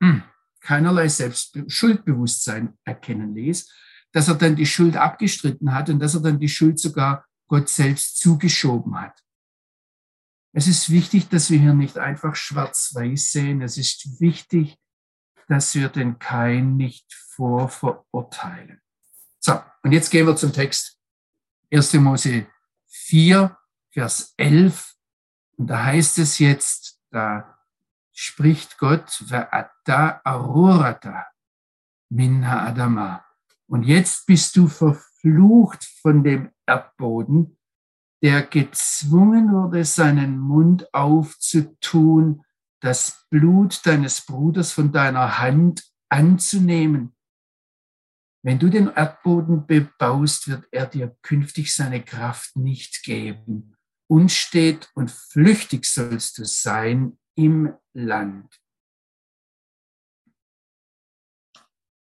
mh, 0.00 0.12
hm, 0.12 0.23
keinerlei 0.68 1.08
Selbst 1.08 1.58
Schuldbewusstsein 1.66 2.76
erkennen 2.84 3.34
ließ, 3.34 3.72
dass 4.12 4.28
er 4.28 4.34
dann 4.34 4.54
die 4.54 4.66
Schuld 4.66 4.98
abgestritten 4.98 5.72
hat 5.72 5.88
und 5.88 5.98
dass 5.98 6.14
er 6.14 6.20
dann 6.20 6.38
die 6.38 6.50
Schuld 6.50 6.78
sogar 6.78 7.25
Gott 7.48 7.70
selbst 7.70 8.18
zugeschoben 8.18 9.00
hat. 9.00 9.18
Es 10.52 10.66
ist 10.66 10.90
wichtig, 10.90 11.30
dass 11.30 11.50
wir 11.50 11.58
hier 11.58 11.72
nicht 11.72 11.96
einfach 11.96 12.37
schwarz-weiß 12.37 13.32
sehen. 13.32 13.62
Es 13.62 13.78
ist 13.78 14.20
wichtig, 14.20 14.76
dass 15.46 15.75
wir 15.75 15.88
den 15.88 16.18
Kain 16.18 16.76
nicht 16.76 17.10
vorverurteilen. 17.14 18.82
So, 19.40 19.58
und 19.82 19.92
jetzt 19.92 20.10
gehen 20.10 20.26
wir 20.26 20.37
zum 20.37 20.52
Text. 20.52 20.98
1. 21.72 21.94
Mose 21.94 22.46
4, 22.88 23.56
Vers 23.90 24.34
11. 24.37 24.94
Und 25.56 25.68
da 25.68 25.84
heißt 25.84 26.18
es 26.18 26.38
jetzt, 26.38 27.00
da 27.10 27.57
spricht 28.20 28.78
Gott, 28.78 29.10
Ve'ata 29.28 30.20
arurata 30.25 31.28
minha 32.10 32.66
adama. 32.66 33.25
Und 33.68 33.84
jetzt 33.84 34.26
bist 34.26 34.56
du 34.56 34.66
verflucht 34.66 35.84
von 36.02 36.25
dem 36.25 36.50
Erdboden, 36.66 37.58
der 38.20 38.42
gezwungen 38.42 39.52
wurde, 39.52 39.84
seinen 39.84 40.37
Mund 40.40 40.92
aufzutun, 40.92 42.42
das 42.80 43.25
Blut 43.30 43.87
deines 43.87 44.22
Bruders 44.22 44.72
von 44.72 44.90
deiner 44.90 45.38
Hand 45.38 45.84
anzunehmen. 46.08 47.14
Wenn 48.42 48.58
du 48.58 48.68
den 48.68 48.88
Erdboden 48.88 49.64
bebaust, 49.64 50.48
wird 50.48 50.66
er 50.72 50.87
dir 50.87 51.16
künftig 51.22 51.72
seine 51.72 52.02
Kraft 52.02 52.56
nicht 52.56 53.04
geben. 53.04 53.76
Unstet 54.10 54.90
und 54.94 55.12
flüchtig 55.12 55.84
sollst 55.87 56.38
du 56.38 56.44
sein 56.44 57.16
im 57.37 57.72
Land. 57.99 58.61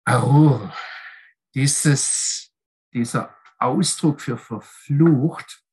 Arur, 0.06 0.74
dieses, 1.54 2.52
dieser 2.94 3.36
Ausdruck 3.58 4.22
für 4.22 4.38
verflucht 4.38 5.64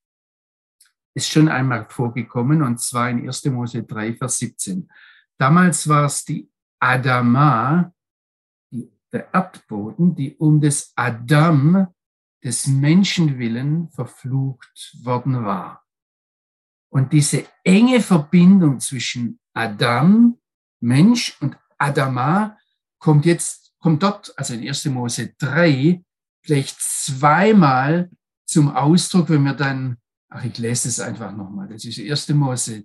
ist 1.15 1.31
schon 1.31 1.49
einmal 1.49 1.87
vorgekommen, 1.89 2.63
und 2.63 2.79
zwar 2.79 3.09
in 3.09 3.27
1. 3.27 3.47
Mose 3.47 3.83
3, 3.83 4.17
Vers 4.17 4.39
17. 4.39 4.91
Damals 5.39 5.89
war 5.89 6.05
es 6.05 6.25
die 6.25 6.51
Adama, 6.79 7.93
die, 8.71 8.93
der 9.11 9.33
Erdboden, 9.33 10.15
die 10.15 10.37
um 10.37 10.61
des 10.61 10.93
Adam, 10.95 11.89
des 12.45 12.67
Menschen 12.67 13.39
willen, 13.39 13.89
verflucht 13.91 14.99
worden 15.03 15.45
war. 15.45 15.86
Und 16.91 17.13
diese 17.13 17.45
enge 17.65 18.01
Verbindung 18.01 18.81
zwischen 18.81 19.39
Adam, 19.55 20.39
Mensch 20.81 21.37
und 21.41 21.57
Adama 21.79 22.57
kommt 22.99 23.27
jetzt, 23.27 23.75
kommt 23.79 24.03
dort, 24.03 24.33
also 24.37 24.55
in 24.55 24.67
1. 24.67 24.87
Mose 24.87 25.35
3, 25.39 26.03
vielleicht 26.43 26.77
zweimal 26.81 28.11
zum 28.47 28.75
Ausdruck, 28.75 29.31
wenn 29.31 29.43
wir 29.43 29.55
dann 29.55 29.99
Ach, 30.29 30.45
ich 30.45 30.59
lese 30.59 30.89
es 30.89 31.01
einfach 31.01 31.33
nochmal. 31.33 31.69
Das 31.69 31.85
ist 31.85 31.99
1. 31.99 32.29
Mose 32.31 32.85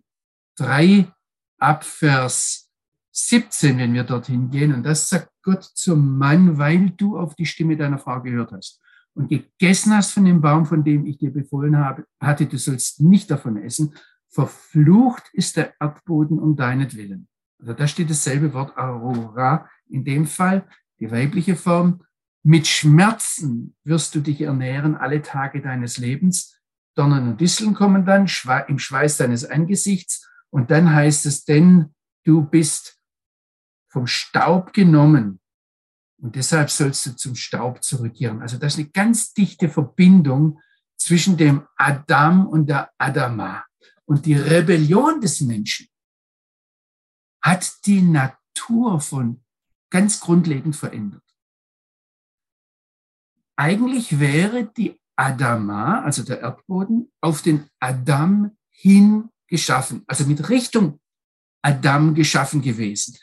3 0.58 1.12
ab 1.58 1.84
Vers 1.84 2.70
17, 3.12 3.77
wenn 3.77 3.93
wir 3.93 4.03
dorthin 4.03 4.50
gehen. 4.50 4.74
Und 4.74 4.84
das 4.84 5.10
sagt 5.10 5.31
Gott 5.41 5.63
zum 5.63 6.17
Mann, 6.17 6.58
weil 6.58 6.91
du 6.91 7.17
auf 7.17 7.36
die 7.36 7.46
Stimme 7.46 7.75
deiner 7.75 7.98
Frau 7.98 8.22
gehört 8.22 8.51
hast 8.51 8.80
und 9.13 9.30
gegessen 9.30 9.96
hast 9.96 10.12
von 10.12 10.25
dem 10.25 10.41
Baum, 10.41 10.65
von 10.65 10.84
dem 10.84 11.06
ich 11.06 11.18
dir 11.18 11.32
befohlen 11.32 11.77
habe, 11.77 12.06
hatte, 12.20 12.46
du 12.46 12.58
sollst 12.58 13.01
nicht 13.01 13.30
davon 13.30 13.58
essen. 13.58 13.94
Verflucht 14.30 15.24
ist 15.34 15.58
der 15.58 15.74
Erdboden 15.80 16.39
um 16.39 16.56
deinetwillen. 16.56 17.27
Also 17.60 17.74
da 17.74 17.88
steht 17.88 18.10
dasselbe 18.10 18.53
Wort 18.53 18.77
Aurora 18.77 19.70
in 19.89 20.06
dem 20.06 20.25
Fall, 20.25 20.68
die 21.00 21.12
weibliche 21.12 21.56
Form. 21.56 22.03
Mit 22.44 22.65
Schmerzen 22.68 23.75
wirst 23.84 24.15
du 24.15 24.22
dich 24.22 24.41
ernähren 24.41 24.96
alle 24.96 25.22
Tage 25.22 25.62
deines 25.62 25.98
Lebens. 25.98 26.58
Dornen 26.96 27.30
und 27.30 27.41
Disteln 27.41 27.74
kommen 27.74 28.06
dann 28.06 28.27
im 28.68 28.80
Schweiß 28.80 29.18
deines 29.18 29.46
Angesichts 29.46 30.27
und 30.50 30.72
dann 30.72 30.94
heißt 30.94 31.25
es, 31.25 31.46
denn 31.46 31.94
du 32.24 32.44
bist 32.44 33.00
vom 33.89 34.08
Staub 34.08 34.74
genommen 34.74 35.40
und 36.22 36.36
deshalb 36.36 36.70
sollst 36.70 37.06
du 37.06 37.16
zum 37.16 37.36
Staub 37.36 37.84
zurückkehren. 37.84 38.42
Also 38.42 38.58
das 38.58 38.74
ist 38.74 38.80
eine 38.80 38.90
ganz 38.90 39.34
dichte 39.34 39.70
Verbindung 39.70 40.62
zwischen 40.98 41.36
dem 41.36 41.68
Adam 41.78 42.48
und 42.48 42.68
der 42.68 42.92
Adama. 43.00 43.66
Und 44.06 44.25
die 44.25 44.36
Rebellion 44.36 45.20
des 45.20 45.42
Menschen 45.42 45.88
hat 47.42 47.86
die 47.86 48.01
Natur 48.01 49.01
von 49.01 49.44
ganz 49.90 50.20
grundlegend 50.20 50.75
verändert. 50.75 51.24
Eigentlich 53.56 54.20
wäre 54.20 54.66
die 54.66 55.00
Adama, 55.16 56.01
also 56.01 56.24
der 56.24 56.42
Erdboden, 56.42 57.12
auf 57.20 57.42
den 57.42 57.68
Adam 57.80 58.58
hin 58.70 59.30
geschaffen, 59.48 60.04
also 60.08 60.25
mit 60.25 60.50
Richtung 60.50 61.00
Adam 61.63 62.13
geschaffen 62.13 62.62
gewesen. 62.62 63.18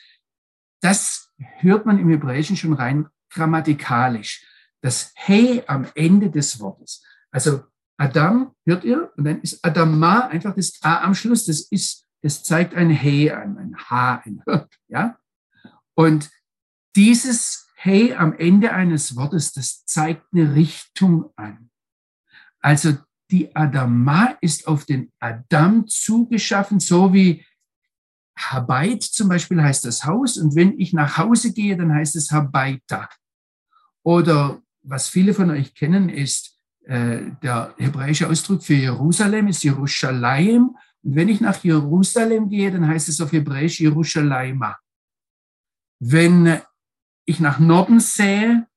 Das 0.81 1.28
hört 1.39 1.85
man 1.85 1.99
im 1.99 2.09
Hebräischen 2.09 2.57
schon 2.57 2.73
rein 2.73 3.07
grammatikalisch. 3.29 4.45
Das 4.81 5.13
He 5.15 5.63
am 5.67 5.87
Ende 5.95 6.29
des 6.29 6.59
Wortes. 6.59 7.03
Also 7.31 7.63
Adam, 7.97 8.55
hört 8.65 8.83
ihr? 8.83 9.11
Und 9.17 9.25
dann 9.25 9.41
ist 9.41 9.63
Adama 9.63 10.27
einfach 10.27 10.55
das 10.55 10.79
A 10.81 11.03
am 11.03 11.13
Schluss. 11.13 11.45
Das 11.45 11.61
ist, 11.61 12.07
das 12.21 12.43
zeigt 12.43 12.73
ein 12.73 12.89
He 12.89 13.31
an, 13.31 13.57
ein 13.57 13.75
H, 13.77 14.23
ein 14.25 14.41
H, 14.47 14.67
ja? 14.87 15.17
Und 15.95 16.29
dieses 16.95 17.69
He 17.75 18.13
am 18.13 18.33
Ende 18.33 18.71
eines 18.71 19.15
Wortes, 19.15 19.53
das 19.53 19.85
zeigt 19.85 20.25
eine 20.33 20.55
Richtung 20.55 21.31
an. 21.35 21.69
Also 22.61 22.97
die 23.31 23.55
Adama 23.55 24.37
ist 24.41 24.67
auf 24.67 24.85
den 24.85 25.11
Adam 25.19 25.87
zugeschaffen, 25.87 26.79
so 26.79 27.13
wie 27.13 27.45
Habait 28.39 29.03
zum 29.03 29.29
Beispiel 29.29 29.61
heißt 29.61 29.85
das 29.85 30.05
Haus. 30.05 30.37
Und 30.37 30.55
wenn 30.55 30.79
ich 30.79 30.93
nach 30.93 31.17
Hause 31.17 31.53
gehe, 31.53 31.75
dann 31.75 31.93
heißt 31.93 32.15
es 32.15 32.31
Habaita. 32.31 33.09
Oder 34.03 34.61
was 34.81 35.09
viele 35.09 35.33
von 35.33 35.49
euch 35.51 35.75
kennen, 35.75 36.09
ist 36.09 36.57
äh, 36.85 37.31
der 37.43 37.75
hebräische 37.77 38.27
Ausdruck 38.29 38.63
für 38.63 38.75
Jerusalem 38.75 39.47
ist 39.47 39.63
Jerusalem. 39.63 40.75
Und 41.03 41.15
wenn 41.15 41.29
ich 41.29 41.41
nach 41.41 41.63
Jerusalem 41.63 42.49
gehe, 42.49 42.71
dann 42.71 42.87
heißt 42.87 43.09
es 43.09 43.21
auf 43.21 43.31
Hebräisch 43.31 43.79
Jerusalema. 43.79 44.77
Wenn 45.99 46.61
ich 47.25 47.39
nach 47.39 47.59
Norden 47.59 47.99
sehe, 47.99 48.67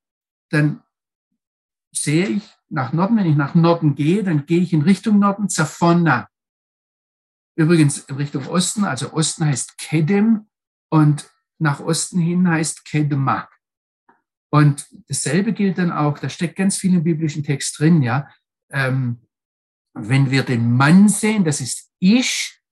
dann 0.51 0.83
sehe 1.93 2.27
ich 2.29 2.43
nach 2.69 2.93
Norden. 2.93 3.17
Wenn 3.17 3.31
ich 3.31 3.37
nach 3.37 3.55
Norden 3.55 3.95
gehe, 3.95 4.25
dann 4.25 4.45
gehe 4.45 4.61
ich 4.61 4.73
in 4.73 4.83
Richtung 4.83 5.19
Norden, 5.19 5.49
Zafonna. 5.49 6.29
Übrigens 7.55 7.99
in 7.99 8.17
Richtung 8.17 8.47
Osten, 8.47 8.85
also 8.85 9.13
Osten 9.13 9.45
heißt 9.45 9.79
Kedem 9.79 10.49
und 10.91 11.31
nach 11.59 11.81
Osten 11.81 12.19
hin 12.19 12.49
heißt 12.49 12.85
Kedma. 12.85 13.49
Und 14.51 14.87
dasselbe 15.09 15.53
gilt 15.53 15.79
dann 15.79 15.93
auch, 15.93 16.19
da 16.19 16.29
steckt 16.29 16.57
ganz 16.57 16.77
viel 16.77 16.95
im 16.95 17.05
biblischen 17.05 17.43
Text 17.43 17.79
drin, 17.79 18.03
ja. 18.03 18.29
Ähm, 18.71 19.23
wenn 19.95 20.31
wir 20.31 20.43
den 20.43 20.75
Mann 20.77 21.09
sehen, 21.09 21.45
das 21.45 21.61
ist 21.61 21.91
Ich, 21.99 22.63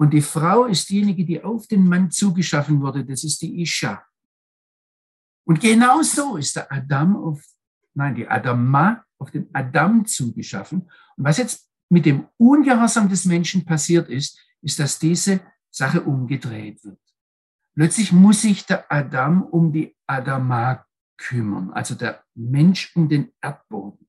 Und 0.00 0.14
die 0.14 0.22
Frau 0.22 0.64
ist 0.64 0.88
diejenige, 0.88 1.26
die 1.26 1.44
auf 1.44 1.66
den 1.66 1.86
Mann 1.86 2.10
zugeschaffen 2.10 2.80
wurde. 2.80 3.04
Das 3.04 3.22
ist 3.22 3.42
die 3.42 3.60
Isha. 3.60 4.02
Und 5.46 5.60
genau 5.60 6.00
so 6.00 6.38
ist 6.38 6.56
der 6.56 6.72
Adam 6.72 7.16
auf, 7.16 7.44
nein, 7.92 8.14
die 8.14 8.26
Adama 8.26 9.04
auf 9.18 9.30
den 9.30 9.50
Adam 9.52 10.06
zugeschaffen. 10.06 10.90
Und 11.16 11.24
was 11.24 11.36
jetzt 11.36 11.69
mit 11.90 12.06
dem 12.06 12.28
Ungehorsam 12.38 13.08
des 13.08 13.24
Menschen 13.24 13.64
passiert 13.64 14.08
ist, 14.08 14.38
ist, 14.62 14.78
dass 14.78 14.98
diese 14.98 15.40
Sache 15.70 16.02
umgedreht 16.02 16.82
wird. 16.84 17.00
Plötzlich 17.74 18.12
muss 18.12 18.42
sich 18.42 18.66
der 18.66 18.90
Adam 18.90 19.42
um 19.42 19.72
die 19.72 19.96
Adama 20.06 20.86
kümmern, 21.18 21.70
also 21.72 21.94
der 21.94 22.24
Mensch 22.34 22.94
um 22.96 23.08
den 23.08 23.32
Erdboden. 23.40 24.08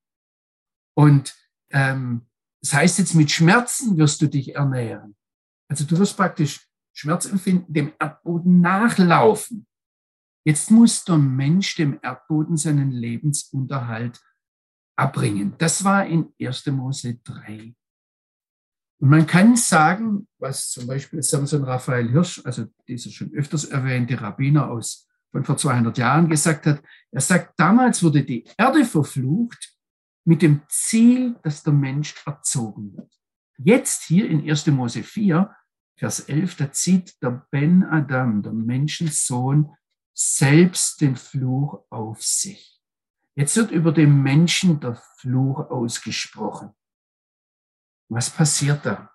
Und 0.95 1.35
ähm, 1.71 2.27
das 2.61 2.73
heißt 2.73 2.99
jetzt, 2.99 3.15
mit 3.15 3.31
Schmerzen 3.31 3.97
wirst 3.97 4.21
du 4.21 4.27
dich 4.27 4.55
ernähren. 4.55 5.15
Also 5.67 5.85
du 5.85 5.97
wirst 5.97 6.15
praktisch 6.15 6.67
Schmerzempfinden 6.93 7.73
dem 7.73 7.93
Erdboden 7.99 8.61
nachlaufen. 8.61 9.65
Jetzt 10.45 10.69
muss 10.71 11.03
der 11.05 11.17
Mensch 11.17 11.75
dem 11.75 11.99
Erdboden 12.01 12.57
seinen 12.57 12.91
Lebensunterhalt 12.91 14.21
abbringen. 14.95 15.55
Das 15.57 15.83
war 15.83 16.05
in 16.05 16.33
1. 16.39 16.67
Mose 16.67 17.19
3. 17.23 17.73
Und 18.99 19.09
man 19.09 19.25
kann 19.25 19.55
sagen, 19.55 20.27
was 20.37 20.69
zum 20.69 20.85
Beispiel 20.85 21.23
Samson 21.23 21.63
Raphael 21.63 22.09
Hirsch, 22.11 22.41
also 22.45 22.65
dieser 22.87 23.09
schon 23.09 23.33
öfters 23.33 23.65
erwähnte 23.65 24.19
Rabbiner 24.21 24.69
aus 24.69 25.07
von 25.31 25.43
vor 25.43 25.57
200 25.57 25.97
Jahren 25.97 26.29
gesagt 26.29 26.65
hat, 26.65 26.83
er 27.11 27.21
sagt, 27.21 27.59
damals 27.59 28.03
wurde 28.03 28.23
die 28.23 28.45
Erde 28.57 28.85
verflucht 28.85 29.75
mit 30.25 30.41
dem 30.41 30.61
Ziel, 30.67 31.35
dass 31.41 31.63
der 31.63 31.73
Mensch 31.73 32.15
erzogen 32.25 32.95
wird. 32.95 33.11
Jetzt 33.57 34.03
hier 34.03 34.29
in 34.29 34.47
1. 34.47 34.67
Mose 34.67 35.03
4, 35.03 35.49
Vers 35.97 36.21
11, 36.21 36.55
da 36.55 36.71
zieht 36.71 37.21
der 37.21 37.47
Ben 37.51 37.83
Adam, 37.83 38.41
der 38.41 38.53
Menschensohn, 38.53 39.71
selbst 40.13 41.01
den 41.01 41.15
Fluch 41.15 41.85
auf 41.89 42.21
sich. 42.21 42.80
Jetzt 43.35 43.55
wird 43.55 43.71
über 43.71 43.91
den 43.91 44.21
Menschen 44.21 44.79
der 44.79 45.01
Fluch 45.17 45.69
ausgesprochen. 45.69 46.71
Was 48.09 48.29
passiert 48.29 48.85
da? 48.85 49.09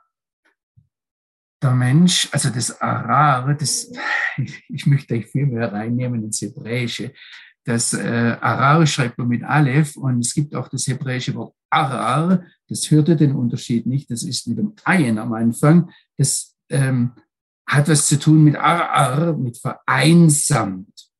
Der 1.62 1.72
Mensch, 1.72 2.28
also 2.32 2.50
das 2.50 2.80
Arar, 2.80 3.54
das, 3.54 3.92
ich 4.68 4.86
möchte 4.86 5.14
euch 5.14 5.26
viel 5.26 5.46
mehr 5.46 5.72
reinnehmen 5.72 6.24
ins 6.24 6.40
Hebräische. 6.40 7.12
Das 7.64 7.92
äh, 7.94 8.36
Arar 8.40 8.86
schreibt 8.86 9.18
man 9.18 9.28
mit 9.28 9.42
Aleph 9.42 9.96
und 9.96 10.20
es 10.20 10.32
gibt 10.32 10.54
auch 10.54 10.68
das 10.68 10.86
hebräische 10.86 11.34
Wort 11.34 11.54
Arar. 11.68 12.44
Das 12.68 12.90
hörte 12.90 13.16
den 13.16 13.34
Unterschied 13.34 13.86
nicht. 13.86 14.10
Das 14.10 14.22
ist 14.22 14.46
mit 14.46 14.58
dem 14.58 14.74
Ayen 14.84 15.18
am 15.18 15.32
Anfang. 15.32 15.90
Das 16.16 16.56
ähm, 16.70 17.12
hat 17.68 17.88
was 17.88 18.06
zu 18.06 18.18
tun 18.18 18.44
mit 18.44 18.56
Arar, 18.56 19.36
mit 19.36 19.58
vereinsamt. 19.58 21.10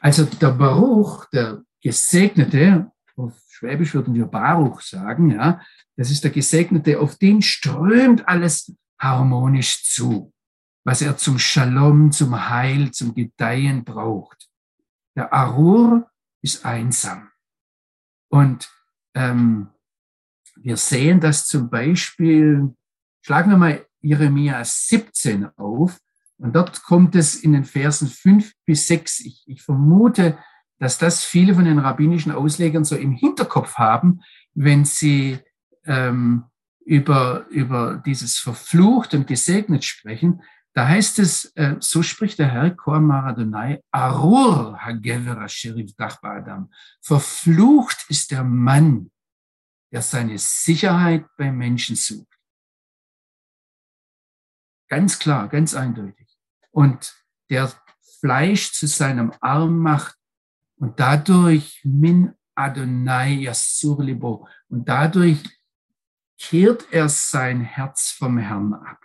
Also 0.00 0.24
der 0.24 0.52
Baruch, 0.52 1.26
der 1.26 1.62
Gesegnete, 1.86 2.90
auf 3.14 3.32
Schwäbisch 3.48 3.94
würden 3.94 4.12
wir 4.12 4.26
Baruch 4.26 4.80
sagen, 4.80 5.30
ja, 5.30 5.60
das 5.96 6.10
ist 6.10 6.24
der 6.24 6.32
Gesegnete, 6.32 6.98
auf 6.98 7.16
den 7.16 7.42
strömt 7.42 8.26
alles 8.26 8.74
harmonisch 8.98 9.84
zu, 9.84 10.32
was 10.84 11.00
er 11.00 11.16
zum 11.16 11.38
Shalom, 11.38 12.10
zum 12.10 12.48
Heil, 12.50 12.90
zum 12.90 13.14
Gedeihen 13.14 13.84
braucht. 13.84 14.48
Der 15.14 15.32
Arur 15.32 16.10
ist 16.42 16.64
einsam. 16.64 17.30
Und 18.30 18.68
ähm, 19.14 19.68
wir 20.56 20.76
sehen 20.76 21.20
das 21.20 21.46
zum 21.46 21.70
Beispiel, 21.70 22.74
schlagen 23.22 23.50
wir 23.50 23.58
mal 23.58 23.86
Jeremia 24.00 24.64
17 24.64 25.46
auf. 25.56 26.00
Und 26.38 26.56
dort 26.56 26.82
kommt 26.82 27.14
es 27.14 27.36
in 27.36 27.52
den 27.52 27.64
Versen 27.64 28.08
5 28.08 28.52
bis 28.66 28.88
6. 28.88 29.20
Ich, 29.20 29.44
ich 29.46 29.62
vermute, 29.62 30.36
dass 30.78 30.98
das 30.98 31.24
viele 31.24 31.54
von 31.54 31.64
den 31.64 31.78
rabbinischen 31.78 32.32
Auslegern 32.32 32.84
so 32.84 32.96
im 32.96 33.12
Hinterkopf 33.12 33.74
haben, 33.74 34.20
wenn 34.54 34.84
sie 34.84 35.38
ähm, 35.84 36.44
über, 36.84 37.46
über 37.48 38.02
dieses 38.04 38.38
verflucht 38.38 39.14
und 39.14 39.26
gesegnet 39.26 39.84
sprechen. 39.84 40.42
Da 40.72 40.88
heißt 40.88 41.18
es, 41.18 41.46
äh, 41.56 41.76
so 41.80 42.02
spricht 42.02 42.38
der 42.38 42.50
Herr, 42.50 42.70
Kor 42.70 43.00
Maradonai, 43.00 43.82
Arur 43.90 44.78
Hagever 44.78 45.48
Sheriff 45.48 45.92
Adam. 45.98 46.70
Verflucht 47.00 48.04
ist 48.08 48.30
der 48.30 48.44
Mann, 48.44 49.10
der 49.90 50.02
seine 50.02 50.38
Sicherheit 50.38 51.24
beim 51.38 51.56
Menschen 51.56 51.96
sucht. 51.96 52.28
Ganz 54.88 55.18
klar, 55.18 55.48
ganz 55.48 55.74
eindeutig. 55.74 56.28
Und 56.70 57.16
der 57.50 57.72
Fleisch 58.20 58.72
zu 58.72 58.86
seinem 58.86 59.32
Arm 59.40 59.78
macht 59.78 60.15
und 60.78 60.98
dadurch 60.98 61.80
min 61.84 62.32
Adonai 62.54 63.34
Yasur 63.34 64.02
Libo 64.02 64.48
und 64.68 64.88
dadurch 64.88 65.38
kehrt 66.38 66.86
er 66.90 67.08
sein 67.08 67.60
Herz 67.60 68.10
vom 68.10 68.38
Herrn 68.38 68.74
ab. 68.74 68.98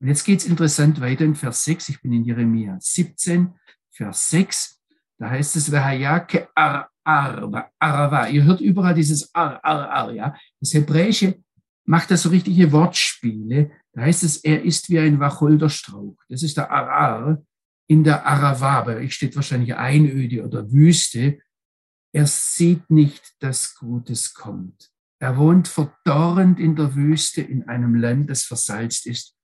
Und 0.00 0.08
jetzt 0.08 0.24
geht's 0.24 0.44
interessant 0.44 1.00
weiter 1.00 1.24
in 1.24 1.34
Vers 1.34 1.64
6. 1.64 1.88
Ich 1.88 2.02
bin 2.02 2.12
in 2.12 2.24
Jeremia 2.24 2.76
17, 2.80 3.54
Vers 3.90 4.30
6. 4.30 4.80
Da 5.18 5.30
heißt 5.30 5.56
es, 5.56 5.70
Vahayake 5.70 6.48
ar 6.54 6.90
ar 7.04 7.70
arava. 7.78 8.28
Ihr 8.28 8.44
hört 8.44 8.60
überall 8.60 8.94
dieses 8.94 9.34
ar 9.34 9.64
ar 9.64 9.90
ar, 9.90 10.12
ja. 10.12 10.36
Das 10.60 10.74
Hebräische 10.74 11.42
macht 11.84 12.10
da 12.10 12.16
so 12.16 12.28
richtige 12.28 12.72
Wortspiele. 12.72 13.70
Da 13.92 14.02
heißt 14.02 14.24
es, 14.24 14.38
er 14.38 14.62
ist 14.62 14.90
wie 14.90 14.98
ein 14.98 15.20
Wacholderstrauch. 15.20 16.16
Das 16.28 16.42
ist 16.42 16.56
der 16.56 16.70
Arar 16.70 17.42
in 17.86 18.04
der 18.04 18.26
Arava. 18.26 18.82
Bei 18.82 18.96
euch 18.96 19.14
steht 19.14 19.36
wahrscheinlich 19.36 19.74
Einöde 19.74 20.44
oder 20.44 20.70
Wüste. 20.70 21.38
Er 22.12 22.26
sieht 22.26 22.90
nicht, 22.90 23.34
dass 23.40 23.74
Gutes 23.74 24.34
kommt. 24.34 24.90
Er 25.18 25.36
wohnt 25.36 25.68
verdorrend 25.68 26.60
in 26.60 26.76
der 26.76 26.94
Wüste 26.94 27.40
in 27.40 27.68
einem 27.68 27.94
Land, 27.94 28.30
das 28.30 28.42
versalzt 28.42 29.06
ist 29.06 29.34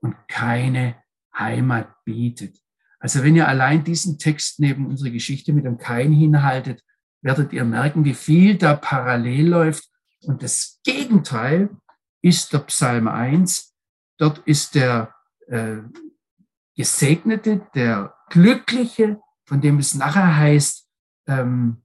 und 0.00 0.14
keine 0.28 0.96
Heimat 1.36 2.04
bietet. 2.04 2.58
Also 2.98 3.22
wenn 3.22 3.36
ihr 3.36 3.48
allein 3.48 3.82
diesen 3.82 4.18
Text 4.18 4.60
neben 4.60 4.86
unsere 4.86 5.10
Geschichte 5.10 5.52
mit 5.52 5.64
dem 5.64 5.78
Kain 5.78 6.12
hinhaltet, 6.12 6.82
werdet 7.22 7.52
ihr 7.52 7.64
merken, 7.64 8.04
wie 8.04 8.14
viel 8.14 8.56
da 8.56 8.76
parallel 8.76 9.48
läuft. 9.48 9.88
Und 10.22 10.42
das 10.42 10.80
Gegenteil 10.84 11.70
ist 12.22 12.52
der 12.52 12.58
Psalm 12.60 13.08
1. 13.08 13.74
Dort 14.18 14.38
ist 14.40 14.74
der 14.74 15.14
äh, 15.48 15.78
Gesegnete, 16.80 17.66
der 17.74 18.14
Glückliche, 18.30 19.20
von 19.44 19.60
dem 19.60 19.78
es 19.78 19.94
nachher 19.94 20.38
heißt, 20.38 20.88
ähm, 21.26 21.82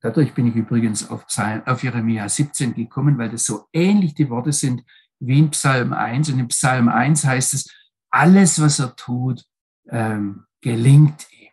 dadurch 0.00 0.32
bin 0.32 0.46
ich 0.46 0.54
übrigens 0.54 1.10
auf, 1.10 1.26
Psalm, 1.26 1.60
auf 1.66 1.82
Jeremia 1.82 2.28
17 2.28 2.74
gekommen, 2.74 3.18
weil 3.18 3.30
das 3.30 3.46
so 3.46 3.66
ähnlich 3.72 4.14
die 4.14 4.30
Worte 4.30 4.52
sind 4.52 4.84
wie 5.18 5.40
in 5.40 5.50
Psalm 5.50 5.92
1. 5.92 6.28
Und 6.28 6.38
in 6.38 6.46
Psalm 6.46 6.88
1 6.88 7.24
heißt 7.24 7.54
es, 7.54 7.68
alles, 8.10 8.60
was 8.60 8.78
er 8.78 8.94
tut, 8.94 9.44
ähm, 9.88 10.44
gelingt 10.60 11.26
ihm. 11.32 11.50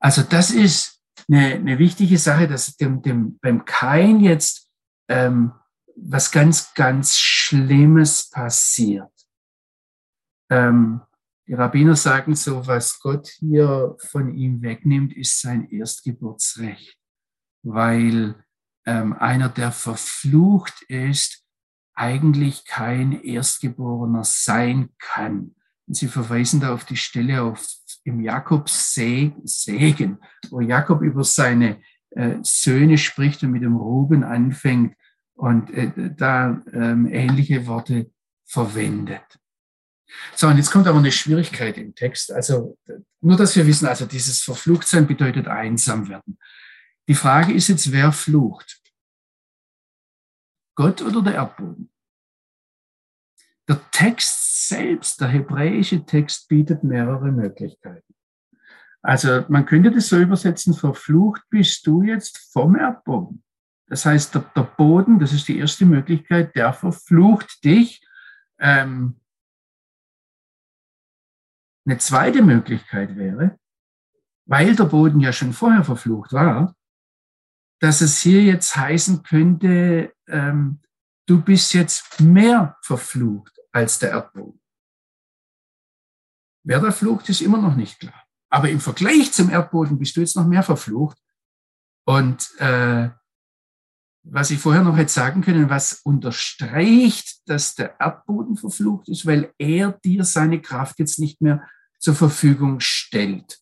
Also 0.00 0.22
das 0.22 0.50
ist 0.50 1.00
eine, 1.28 1.54
eine 1.54 1.78
wichtige 1.78 2.18
Sache, 2.18 2.48
dass 2.48 2.76
dem, 2.76 3.02
dem, 3.02 3.38
beim 3.38 3.64
Kain 3.64 4.18
jetzt 4.18 4.68
ähm, 5.06 5.52
was 5.94 6.32
ganz, 6.32 6.74
ganz 6.74 7.16
Schlimmes 7.18 8.30
passiert. 8.30 9.12
Ähm, 10.50 11.00
die 11.46 11.54
Rabbiner 11.54 11.96
sagen 11.96 12.34
so, 12.34 12.66
was 12.66 13.00
Gott 13.00 13.28
hier 13.28 13.96
von 13.98 14.34
ihm 14.34 14.60
wegnimmt, 14.60 15.16
ist 15.16 15.40
sein 15.40 15.68
Erstgeburtsrecht, 15.70 16.98
weil 17.62 18.44
ähm, 18.84 19.14
einer, 19.14 19.48
der 19.48 19.72
verflucht 19.72 20.82
ist, 20.88 21.42
eigentlich 21.94 22.64
kein 22.64 23.12
Erstgeborener 23.22 24.24
sein 24.24 24.90
kann. 24.98 25.54
Und 25.86 25.94
sie 25.94 26.08
verweisen 26.08 26.60
da 26.60 26.74
auf 26.74 26.84
die 26.84 26.96
Stelle 26.96 27.42
auf, 27.42 27.66
im 28.04 28.20
Jakobs 28.20 28.94
Segen, 28.94 30.18
wo 30.50 30.60
Jakob 30.60 31.02
über 31.02 31.24
seine 31.24 31.82
äh, 32.10 32.36
Söhne 32.42 32.98
spricht 32.98 33.42
und 33.42 33.50
mit 33.50 33.62
dem 33.62 33.76
Ruben 33.76 34.22
anfängt 34.22 34.96
und 35.34 35.70
äh, 35.70 36.12
da 36.14 36.62
ähm, 36.72 37.06
ähnliche 37.06 37.66
Worte 37.66 38.10
verwendet. 38.44 39.38
So, 40.34 40.48
und 40.48 40.56
jetzt 40.56 40.70
kommt 40.70 40.86
aber 40.86 40.98
eine 40.98 41.12
Schwierigkeit 41.12 41.76
im 41.76 41.94
Text. 41.94 42.32
Also 42.32 42.78
nur, 43.20 43.36
dass 43.36 43.54
wir 43.56 43.66
wissen, 43.66 43.86
also 43.86 44.06
dieses 44.06 44.40
Verfluchtsein 44.40 45.06
bedeutet 45.06 45.48
einsam 45.48 46.08
werden. 46.08 46.38
Die 47.08 47.14
Frage 47.14 47.52
ist 47.52 47.68
jetzt, 47.68 47.92
wer 47.92 48.12
flucht? 48.12 48.80
Gott 50.74 51.02
oder 51.02 51.22
der 51.22 51.34
Erdboden? 51.34 51.90
Der 53.68 53.80
Text 53.90 54.68
selbst, 54.68 55.20
der 55.20 55.28
hebräische 55.28 56.04
Text 56.04 56.48
bietet 56.48 56.84
mehrere 56.84 57.30
Möglichkeiten. 57.30 58.14
Also 59.02 59.44
man 59.48 59.66
könnte 59.66 59.90
das 59.90 60.08
so 60.08 60.18
übersetzen, 60.18 60.74
verflucht 60.74 61.42
bist 61.50 61.86
du 61.86 62.02
jetzt 62.02 62.52
vom 62.52 62.76
Erdboden. 62.76 63.42
Das 63.86 64.04
heißt, 64.04 64.34
der, 64.34 64.42
der 64.54 64.62
Boden, 64.62 65.18
das 65.18 65.32
ist 65.32 65.48
die 65.48 65.58
erste 65.58 65.86
Möglichkeit, 65.86 66.54
der 66.54 66.72
verflucht 66.72 67.64
dich. 67.64 68.06
Ähm, 68.58 69.20
Eine 71.88 71.96
zweite 71.96 72.42
Möglichkeit 72.42 73.16
wäre, 73.16 73.58
weil 74.44 74.76
der 74.76 74.84
Boden 74.84 75.20
ja 75.20 75.32
schon 75.32 75.54
vorher 75.54 75.84
verflucht 75.84 76.34
war, 76.34 76.76
dass 77.80 78.02
es 78.02 78.18
hier 78.18 78.42
jetzt 78.42 78.76
heißen 78.76 79.22
könnte, 79.22 80.12
ähm, 80.26 80.82
du 81.24 81.40
bist 81.40 81.72
jetzt 81.72 82.20
mehr 82.20 82.76
verflucht 82.82 83.58
als 83.72 83.98
der 83.98 84.10
Erdboden. 84.10 84.60
Wer 86.62 86.80
da 86.80 86.90
flucht, 86.90 87.26
ist 87.30 87.40
immer 87.40 87.56
noch 87.56 87.74
nicht 87.74 88.00
klar. 88.00 88.22
Aber 88.50 88.68
im 88.68 88.80
Vergleich 88.80 89.32
zum 89.32 89.48
Erdboden 89.48 89.98
bist 89.98 90.14
du 90.14 90.20
jetzt 90.20 90.36
noch 90.36 90.46
mehr 90.46 90.62
verflucht. 90.62 91.16
Und 92.04 92.54
äh, 92.58 93.08
was 94.24 94.50
ich 94.50 94.58
vorher 94.58 94.82
noch 94.82 94.98
hätte 94.98 95.10
sagen 95.10 95.40
können, 95.40 95.70
was 95.70 96.02
unterstreicht, 96.02 97.48
dass 97.48 97.76
der 97.76 97.98
Erdboden 97.98 98.58
verflucht 98.58 99.08
ist, 99.08 99.24
weil 99.24 99.54
er 99.56 99.92
dir 99.92 100.24
seine 100.24 100.60
Kraft 100.60 100.98
jetzt 100.98 101.18
nicht 101.18 101.40
mehr 101.40 101.66
zur 101.98 102.14
Verfügung 102.14 102.80
stellt. 102.80 103.60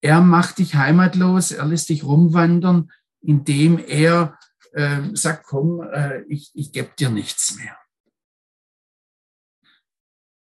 Er 0.00 0.20
macht 0.20 0.58
dich 0.58 0.74
heimatlos, 0.74 1.52
er 1.52 1.66
lässt 1.66 1.88
dich 1.88 2.04
rumwandern, 2.04 2.90
indem 3.20 3.78
er 3.78 4.38
äh, 4.72 5.00
sagt, 5.14 5.46
komm, 5.46 5.82
äh, 5.92 6.22
ich, 6.22 6.50
ich 6.54 6.72
gebe 6.72 6.90
dir 6.98 7.10
nichts 7.10 7.56
mehr. 7.56 7.76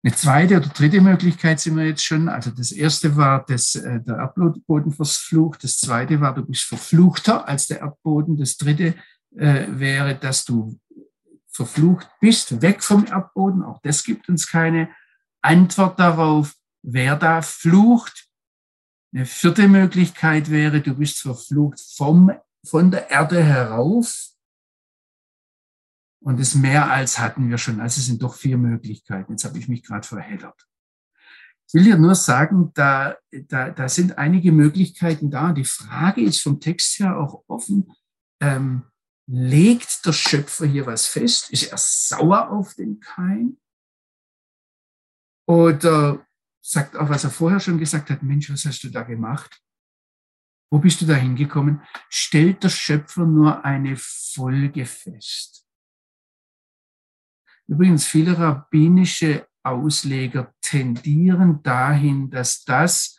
Eine 0.05 0.15
zweite 0.15 0.57
oder 0.57 0.67
dritte 0.67 0.99
Möglichkeit 0.99 1.61
sind 1.61 1.77
wir 1.77 1.85
jetzt 1.85 2.03
schon. 2.03 2.27
Also 2.27 2.51
das 2.51 2.73
erste 2.73 3.15
war 3.15 3.45
das, 3.45 3.75
äh, 3.75 4.01
der 4.01 4.17
Erdboden 4.17 4.91
verflucht. 4.91 5.63
Das 5.63 5.77
zweite 5.77 6.19
war, 6.19 6.33
du 6.33 6.45
bist 6.45 6.63
verfluchter 6.63 7.47
als 7.47 7.67
der 7.67 7.79
Erdboden. 7.79 8.37
Das 8.37 8.57
dritte 8.57 8.95
äh, 9.35 9.65
wäre, 9.69 10.15
dass 10.15 10.43
du 10.43 10.77
verflucht 11.49 12.09
bist, 12.19 12.61
weg 12.61 12.83
vom 12.83 13.05
Erdboden. 13.05 13.63
Auch 13.63 13.79
das 13.81 14.03
gibt 14.03 14.27
uns 14.27 14.47
keine 14.47 14.89
Antwort 15.41 15.99
darauf, 15.99 16.53
wer 16.83 17.15
da 17.15 17.41
flucht. 17.41 18.29
Eine 19.13 19.25
vierte 19.25 19.67
Möglichkeit 19.67 20.49
wäre, 20.49 20.81
du 20.81 20.95
bist 20.95 21.19
verflucht 21.19 21.79
vom, 21.95 22.31
von 22.65 22.91
der 22.91 23.09
Erde 23.09 23.43
herauf. 23.43 24.29
Und 26.23 26.39
das 26.39 26.55
mehr 26.55 26.89
als 26.89 27.19
hatten 27.19 27.49
wir 27.49 27.57
schon. 27.57 27.81
Also 27.81 27.99
es 27.99 28.05
sind 28.05 28.21
doch 28.21 28.35
vier 28.35 28.57
Möglichkeiten. 28.57 29.33
Jetzt 29.33 29.43
habe 29.43 29.57
ich 29.59 29.67
mich 29.67 29.83
gerade 29.83 30.07
verheddert. 30.07 30.67
Ich 31.67 31.73
will 31.73 31.83
dir 31.83 31.97
nur 31.97 32.15
sagen, 32.15 32.71
da, 32.73 33.17
da, 33.31 33.71
da 33.71 33.89
sind 33.89 34.17
einige 34.17 34.51
Möglichkeiten 34.51 35.29
da. 35.29 35.51
Die 35.51 35.65
Frage 35.65 36.21
ist 36.21 36.41
vom 36.41 36.59
Text 36.59 36.99
her 36.99 37.17
auch 37.17 37.43
offen. 37.47 37.91
Ähm, 38.41 38.83
legt 39.27 40.05
der 40.05 40.13
Schöpfer 40.13 40.65
hier 40.65 40.85
was 40.85 41.05
fest? 41.05 41.51
Ist 41.51 41.71
er 41.71 41.77
sauer 41.77 42.51
auf 42.51 42.75
den 42.75 42.99
Kain? 42.99 43.57
Oder 45.45 46.25
sagt 46.63 46.95
auch, 46.95 47.09
was 47.09 47.25
er 47.25 47.29
vorher 47.29 47.59
schon 47.59 47.77
gesagt 47.77 48.09
hat, 48.09 48.23
Mensch, 48.23 48.49
was 48.51 48.65
hast 48.65 48.83
du 48.83 48.89
da 48.89 49.03
gemacht? 49.03 49.61
Wo 50.71 50.79
bist 50.79 51.01
du 51.01 51.05
da 51.05 51.13
hingekommen? 51.13 51.81
Stellt 52.09 52.63
der 52.63 52.69
Schöpfer 52.69 53.25
nur 53.25 53.63
eine 53.63 53.95
Folge 53.97 54.85
fest. 54.85 55.65
Übrigens, 57.67 58.05
viele 58.05 58.37
rabbinische 58.37 59.45
Ausleger 59.63 60.53
tendieren 60.61 61.61
dahin, 61.63 62.29
dass 62.29 62.63
das, 62.63 63.17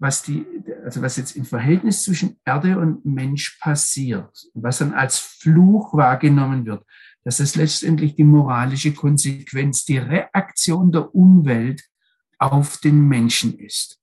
was 0.00 0.22
die, 0.22 0.46
also 0.84 1.02
was 1.02 1.16
jetzt 1.16 1.36
im 1.36 1.44
Verhältnis 1.44 2.04
zwischen 2.04 2.40
Erde 2.44 2.78
und 2.78 3.04
Mensch 3.04 3.58
passiert, 3.60 4.32
was 4.54 4.78
dann 4.78 4.94
als 4.94 5.18
Fluch 5.18 5.94
wahrgenommen 5.94 6.64
wird, 6.66 6.84
dass 7.22 7.40
es 7.40 7.54
letztendlich 7.54 8.16
die 8.16 8.24
moralische 8.24 8.92
Konsequenz, 8.92 9.84
die 9.84 9.98
Reaktion 9.98 10.90
der 10.90 11.14
Umwelt 11.14 11.84
auf 12.38 12.78
den 12.78 13.08
Menschen 13.08 13.58
ist. 13.58 13.98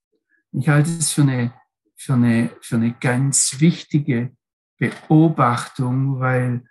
Ich 0.52 0.68
halte 0.70 0.90
es 0.90 1.12
für 1.12 1.22
eine, 1.22 1.54
für 1.96 2.14
eine, 2.14 2.50
für 2.62 2.76
eine 2.76 2.94
ganz 3.00 3.60
wichtige 3.60 4.32
Beobachtung, 4.78 6.20
weil 6.20 6.64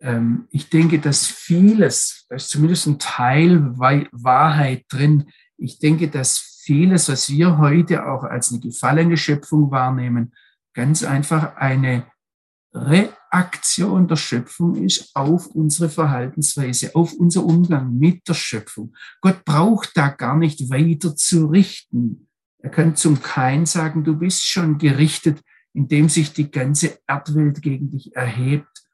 ähm, 0.00 0.46
ich 0.50 0.68
denke, 0.68 0.98
dass 0.98 1.26
vieles, 1.26 2.26
da 2.28 2.36
ist 2.36 2.50
zumindest 2.50 2.86
ein 2.86 2.98
Teil 2.98 3.76
Wahrheit 3.78 4.84
drin. 4.88 5.30
Ich 5.56 5.78
denke, 5.78 6.08
dass 6.08 6.38
vieles, 6.38 7.08
was 7.08 7.30
wir 7.30 7.58
heute 7.58 8.06
auch 8.06 8.24
als 8.24 8.50
eine 8.50 8.60
gefallene 8.60 9.16
Schöpfung 9.16 9.70
wahrnehmen, 9.70 10.34
ganz 10.74 11.04
einfach 11.04 11.56
eine 11.56 12.06
Reaktion 13.34 14.06
der 14.06 14.16
Schöpfung 14.16 14.76
ist 14.76 15.10
auf 15.14 15.48
unsere 15.48 15.88
Verhaltensweise, 15.88 16.94
auf 16.94 17.12
unser 17.14 17.44
Umgang 17.44 17.98
mit 17.98 18.28
der 18.28 18.34
Schöpfung. 18.34 18.94
Gott 19.20 19.44
braucht 19.44 19.96
da 19.96 20.08
gar 20.08 20.36
nicht 20.36 20.70
weiter 20.70 21.16
zu 21.16 21.46
richten. 21.46 22.28
Er 22.58 22.70
kann 22.70 22.94
zum 22.94 23.20
Kein 23.20 23.66
sagen, 23.66 24.04
du 24.04 24.16
bist 24.16 24.44
schon 24.44 24.78
gerichtet, 24.78 25.42
indem 25.72 26.08
sich 26.08 26.32
die 26.32 26.50
ganze 26.50 27.00
Erdwelt 27.08 27.60
gegen 27.60 27.90
dich 27.90 28.14
erhebt 28.14 28.86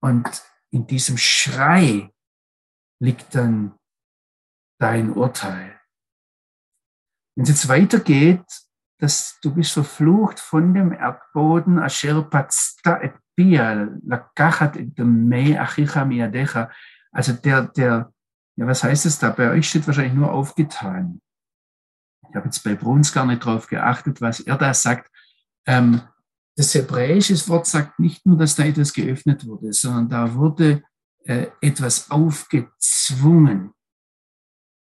und 0.00 0.44
in 0.70 0.86
diesem 0.86 1.16
Schrei 1.16 2.12
liegt 3.00 3.34
dann 3.34 3.74
dein 4.78 5.10
Urteil. 5.12 5.80
Wenn 7.34 7.44
es 7.44 7.48
jetzt 7.48 7.68
weitergeht, 7.68 8.44
dass 8.98 9.38
du 9.40 9.54
bist 9.54 9.72
verflucht 9.72 10.40
von 10.40 10.74
dem 10.74 10.92
Erdboden, 10.92 11.78
asher 11.78 12.22
pia, 13.36 13.88
lakachat 14.06 14.76
me 14.98 15.60
achicha 15.60 16.04
miadecha. 16.04 16.70
Also 17.12 17.32
der, 17.32 17.68
der, 17.68 18.12
ja, 18.56 18.66
was 18.66 18.82
heißt 18.82 19.06
es 19.06 19.18
da? 19.18 19.30
Bei 19.30 19.50
euch 19.50 19.68
steht 19.68 19.86
wahrscheinlich 19.86 20.14
nur 20.14 20.32
aufgetan. 20.32 21.20
Ich 22.28 22.34
habe 22.34 22.46
jetzt 22.46 22.64
bei 22.64 22.74
Bruns 22.74 23.12
gar 23.12 23.26
nicht 23.26 23.44
drauf 23.44 23.68
geachtet, 23.68 24.20
was 24.20 24.40
er 24.40 24.56
da 24.56 24.74
sagt. 24.74 25.10
Ähm, 25.66 26.00
das 26.56 26.74
hebräische 26.74 27.34
Wort 27.48 27.66
sagt 27.66 27.98
nicht 27.98 28.24
nur, 28.24 28.38
dass 28.38 28.56
da 28.56 28.64
etwas 28.64 28.92
geöffnet 28.92 29.46
wurde, 29.46 29.72
sondern 29.72 30.08
da 30.08 30.34
wurde 30.34 30.82
äh, 31.24 31.48
etwas 31.60 32.10
aufgezwungen. 32.10 33.72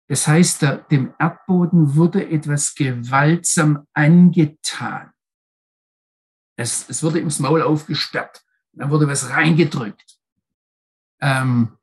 Das 0.09 0.27
heißt, 0.27 0.63
da, 0.63 0.77
dem 0.77 1.15
Erdboden 1.19 1.95
wurde 1.97 2.31
etwas 2.31 2.75
gewaltsam 2.75 3.87
angetan. 3.93 5.11
Es, 6.59 6.89
es 6.89 7.03
wurde 7.03 7.21
ins 7.21 7.39
Maul 7.39 7.63
aufgesperrt. 7.63 8.43
Dann 8.73 8.91
wurde 8.91 9.07
was 9.07 9.31
reingedrückt. 9.31 10.19
Ähm, 11.21 11.79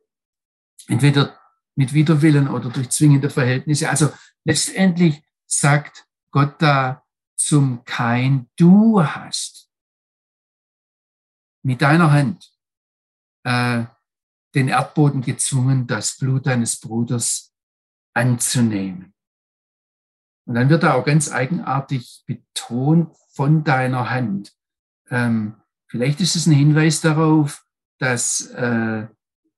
entweder 0.87 1.39
mit 1.75 1.93
Widerwillen 1.93 2.49
oder 2.49 2.69
durch 2.69 2.89
zwingende 2.89 3.29
Verhältnisse. 3.29 3.89
Also 3.89 4.11
letztendlich 4.43 5.23
sagt 5.45 6.05
Gott 6.31 6.61
da 6.61 7.03
zum 7.35 7.85
Kein, 7.85 8.49
du 8.57 9.01
hast 9.01 9.71
mit 11.63 11.81
deiner 11.81 12.11
Hand 12.11 12.51
äh, 13.43 13.85
den 14.55 14.67
Erdboden 14.67 15.21
gezwungen, 15.21 15.87
das 15.87 16.17
Blut 16.17 16.47
deines 16.47 16.79
Bruders 16.79 17.53
anzunehmen. 18.13 19.13
Und 20.45 20.55
dann 20.55 20.69
wird 20.69 20.83
da 20.83 20.93
auch 20.93 21.05
ganz 21.05 21.31
eigenartig 21.31 22.23
betont 22.25 23.15
von 23.29 23.63
deiner 23.63 24.09
Hand. 24.09 24.53
Ähm, 25.09 25.55
vielleicht 25.87 26.21
ist 26.21 26.35
es 26.35 26.47
ein 26.47 26.53
Hinweis 26.53 27.01
darauf, 27.01 27.65
dass 27.99 28.47
äh, 28.51 29.07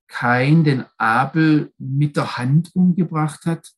Kain 0.07 0.63
den 0.63 0.85
Abel 0.97 1.73
mit 1.77 2.15
der 2.15 2.37
Hand 2.37 2.75
umgebracht 2.75 3.45
hat. 3.45 3.73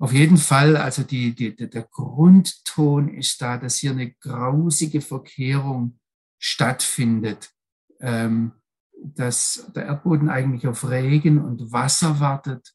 Auf 0.00 0.12
jeden 0.12 0.36
Fall, 0.36 0.76
also 0.76 1.02
die, 1.02 1.34
die, 1.34 1.54
der 1.54 1.82
Grundton 1.82 3.08
ist 3.08 3.42
da, 3.42 3.56
dass 3.58 3.76
hier 3.76 3.90
eine 3.90 4.12
grausige 4.12 5.00
Verkehrung 5.00 5.98
stattfindet, 6.38 7.50
ähm, 8.00 8.52
dass 9.02 9.70
der 9.74 9.86
Erdboden 9.86 10.28
eigentlich 10.28 10.66
auf 10.68 10.88
Regen 10.88 11.44
und 11.44 11.72
Wasser 11.72 12.20
wartet. 12.20 12.74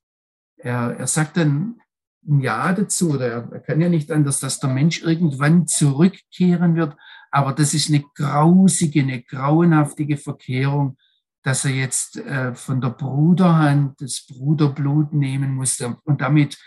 Er, 0.57 0.97
er 0.97 1.07
sagt 1.07 1.37
dann 1.37 1.81
ein 2.27 2.41
Ja 2.41 2.73
dazu, 2.73 3.11
oder 3.11 3.27
er, 3.27 3.59
kann 3.59 3.81
ja 3.81 3.89
nicht 3.89 4.11
anders, 4.11 4.39
dass 4.39 4.59
der 4.59 4.69
Mensch 4.69 5.01
irgendwann 5.01 5.67
zurückkehren 5.67 6.75
wird, 6.75 6.95
aber 7.31 7.53
das 7.53 7.73
ist 7.73 7.89
eine 7.89 8.03
grausige, 8.15 9.01
eine 9.01 9.23
grauenhaftige 9.23 10.17
Verkehrung, 10.17 10.97
dass 11.41 11.65
er 11.65 11.71
jetzt 11.71 12.17
äh, 12.17 12.53
von 12.55 12.79
der 12.79 12.91
Bruderhand 12.91 13.99
das 14.01 14.25
Bruderblut 14.27 15.13
nehmen 15.13 15.53
musste 15.55 15.97
und 16.03 16.21
damit 16.21 16.57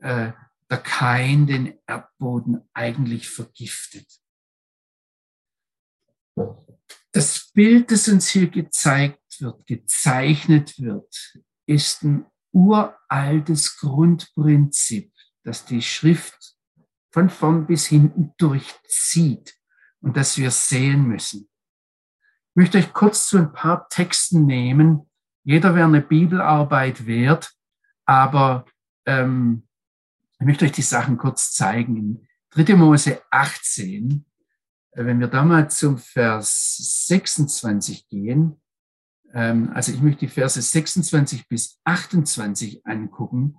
äh, 0.00 0.32
der 0.70 0.78
Kain 0.78 1.46
den 1.46 1.74
Erdboden 1.86 2.62
eigentlich 2.72 3.28
vergiftet. 3.28 4.06
Das 7.12 7.50
Bild, 7.52 7.90
das 7.90 8.08
uns 8.08 8.28
hier 8.28 8.48
gezeigt 8.48 9.40
wird, 9.40 9.66
gezeichnet 9.66 10.78
wird, 10.78 11.34
ist 11.66 12.02
ein 12.04 12.24
uraltes 12.52 13.78
Grundprinzip, 13.78 15.12
das 15.44 15.64
die 15.64 15.82
Schrift 15.82 16.56
von 17.10 17.28
vorn 17.28 17.66
bis 17.66 17.86
hinten 17.86 18.32
durchzieht 18.38 19.54
und 20.00 20.16
das 20.16 20.38
wir 20.38 20.50
sehen 20.50 21.06
müssen. 21.06 21.48
Ich 22.50 22.56
möchte 22.56 22.78
euch 22.78 22.92
kurz 22.92 23.28
zu 23.28 23.38
ein 23.38 23.52
paar 23.52 23.88
Texten 23.88 24.46
nehmen. 24.46 25.10
Jeder 25.44 25.74
wäre 25.74 25.86
eine 25.86 26.02
Bibelarbeit 26.02 27.06
wert, 27.06 27.52
aber 28.04 28.66
ähm, 29.06 29.66
Ich 30.38 30.46
möchte 30.46 30.64
euch 30.64 30.72
die 30.72 30.82
Sachen 30.82 31.18
kurz 31.18 31.52
zeigen. 31.52 31.96
In 31.96 32.28
3. 32.50 32.74
Mose 32.76 33.22
18, 33.30 34.24
äh, 34.92 35.04
wenn 35.04 35.20
wir 35.20 35.28
da 35.28 35.44
mal 35.44 35.70
zum 35.70 35.98
Vers 35.98 37.06
26 37.06 38.08
gehen, 38.08 38.61
also 39.34 39.92
ich 39.92 40.00
möchte 40.00 40.26
die 40.26 40.28
Verse 40.28 40.60
26 40.60 41.48
bis 41.48 41.80
28 41.84 42.86
angucken, 42.86 43.56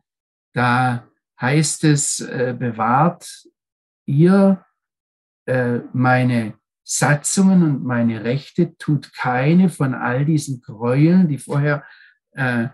da 0.54 1.08
heißt 1.42 1.84
es, 1.86 2.20
äh, 2.22 2.56
bewahrt 2.58 3.48
ihr 4.06 4.64
äh, 5.46 5.80
meine 5.94 6.54
Satzungen 6.84 7.64
und 7.64 7.84
meine 7.84 8.24
Rechte, 8.24 8.76
tut 8.78 9.14
keine 9.14 9.70
von 9.70 9.94
all 9.94 10.26
diesen 10.26 10.62
Gräueln, 10.62 11.28
die 11.28 11.38
vorher 11.38 11.84
äh, 12.32 12.68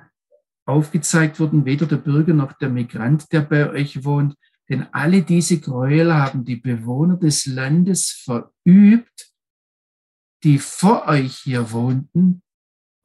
aufgezeigt 0.65 1.39
wurden, 1.39 1.65
weder 1.65 1.85
der 1.85 1.97
Bürger 1.97 2.33
noch 2.33 2.53
der 2.53 2.69
Migrant, 2.69 3.31
der 3.31 3.41
bei 3.41 3.69
euch 3.69 4.03
wohnt. 4.03 4.35
Denn 4.67 4.88
alle 4.91 5.23
diese 5.23 5.59
Gräuel 5.59 6.13
haben 6.13 6.45
die 6.45 6.57
Bewohner 6.57 7.17
des 7.17 7.47
Landes 7.47 8.12
verübt, 8.12 9.31
die 10.43 10.59
vor 10.59 11.07
euch 11.07 11.38
hier 11.38 11.71
wohnten. 11.71 12.43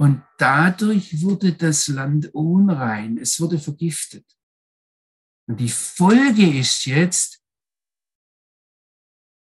Und 0.05 0.23
dadurch 0.37 1.23
wurde 1.23 1.55
das 1.55 1.89
Land 1.89 2.35
unrein. 2.35 3.17
Es 3.17 3.41
wurde 3.41 3.59
vergiftet. 3.59 4.27
Und 5.49 5.59
die 5.61 5.71
Folge 5.71 6.59
ist 6.59 6.85
jetzt, 6.85 7.43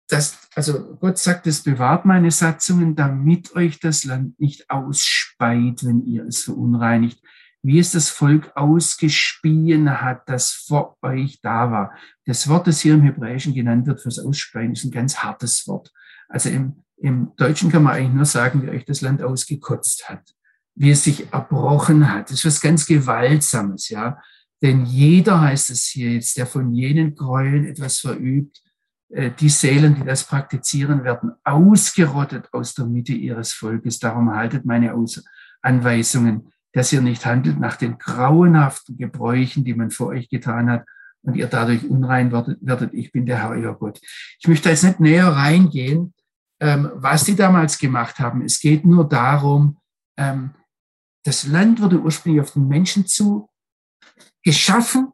dass, 0.09 0.49
also 0.55 0.95
Gott 0.95 1.19
sagt, 1.19 1.49
es 1.49 1.65
bewahrt 1.65 2.05
meine 2.05 2.31
Satzungen, 2.31 2.95
damit 2.95 3.57
euch 3.57 3.81
das 3.81 4.05
Land 4.05 4.39
nicht 4.39 4.71
ausspeit, 4.71 5.85
wenn 5.85 6.07
ihr 6.07 6.25
es 6.25 6.45
verunreinigt, 6.45 7.21
wie 7.65 7.81
es 7.81 7.91
das 7.91 8.09
Volk 8.09 8.53
ausgespien 8.55 10.01
hat, 10.03 10.29
das 10.29 10.53
vor 10.53 10.97
euch 11.03 11.41
da 11.41 11.73
war. 11.73 11.99
Das 12.27 12.47
Wort, 12.49 12.69
das 12.69 12.81
hier 12.81 12.95
im 12.95 13.03
Hebräischen 13.03 13.55
genannt 13.55 13.89
wird 13.89 14.03
fürs 14.03 14.21
Ausspeien, 14.21 14.71
ist 14.71 14.85
ein 14.85 14.93
ganz 14.93 15.17
hartes 15.17 15.67
Wort. 15.67 15.93
Also 16.29 16.49
im, 16.51 16.85
im 16.99 17.33
Deutschen 17.35 17.73
kann 17.73 17.83
man 17.83 17.95
eigentlich 17.95 18.15
nur 18.15 18.25
sagen, 18.25 18.63
wie 18.63 18.71
euch 18.71 18.85
das 18.85 19.01
Land 19.01 19.21
ausgekotzt 19.21 20.09
hat, 20.09 20.33
wie 20.75 20.91
es 20.91 21.05
sich 21.05 21.33
erbrochen 21.33 22.13
hat. 22.13 22.31
Das 22.31 22.39
ist 22.39 22.47
was 22.47 22.61
ganz 22.61 22.87
Gewaltsames, 22.87 23.89
ja. 23.89 24.19
Denn 24.63 24.85
jeder 24.87 25.41
heißt 25.41 25.71
es 25.71 25.85
hier 25.85 26.13
jetzt, 26.13 26.37
der 26.37 26.47
von 26.47 26.73
jenen 26.73 27.15
Gräueln 27.15 27.67
etwas 27.67 27.99
verübt, 27.99 28.63
äh, 29.11 29.31
die 29.39 29.49
Seelen, 29.49 29.95
die 29.95 30.05
das 30.05 30.25
praktizieren, 30.25 31.05
werden 31.05 31.33
ausgerottet 31.45 32.49
aus 32.53 32.75
der 32.75 32.87
Mitte 32.87 33.13
ihres 33.13 33.53
Volkes. 33.53 33.99
Darum 33.99 34.35
haltet 34.35 34.65
meine 34.65 34.95
Anweisungen, 35.63 36.53
dass 36.73 36.93
ihr 36.93 37.01
nicht 37.01 37.25
handelt 37.25 37.61
nach 37.61 37.77
den 37.77 37.99
grauenhaften 37.99 38.97
Gebräuchen, 38.97 39.65
die 39.65 39.75
man 39.75 39.91
vor 39.91 40.09
euch 40.09 40.29
getan 40.29 40.71
hat 40.71 40.85
und 41.23 41.37
ihr 41.37 41.47
dadurch 41.47 41.89
unrein 41.89 42.33
werdet. 42.33 42.95
Ich 42.95 43.13
bin 43.13 43.27
der 43.27 43.39
Herr, 43.39 43.51
euer 43.51 43.79
Gott. 43.79 44.01
Ich 44.41 44.49
möchte 44.49 44.71
jetzt 44.71 44.85
nicht 44.85 45.01
näher 45.01 45.29
reingehen, 45.29 46.15
ähm, 46.61 46.91
was 46.95 47.25
die 47.25 47.37
damals 47.37 47.79
gemacht 47.79 48.19
haben. 48.19 48.43
Es 48.43 48.61
geht 48.61 48.85
nur 48.85 49.09
darum, 49.09 49.79
ähm, 50.17 50.51
das 51.25 51.47
Land 51.47 51.81
wurde 51.81 52.01
ursprünglich 52.01 52.43
auf 52.43 52.53
den 52.53 52.69
Menschen 52.69 53.07
zu 53.07 53.51
geschaffen 54.43 55.13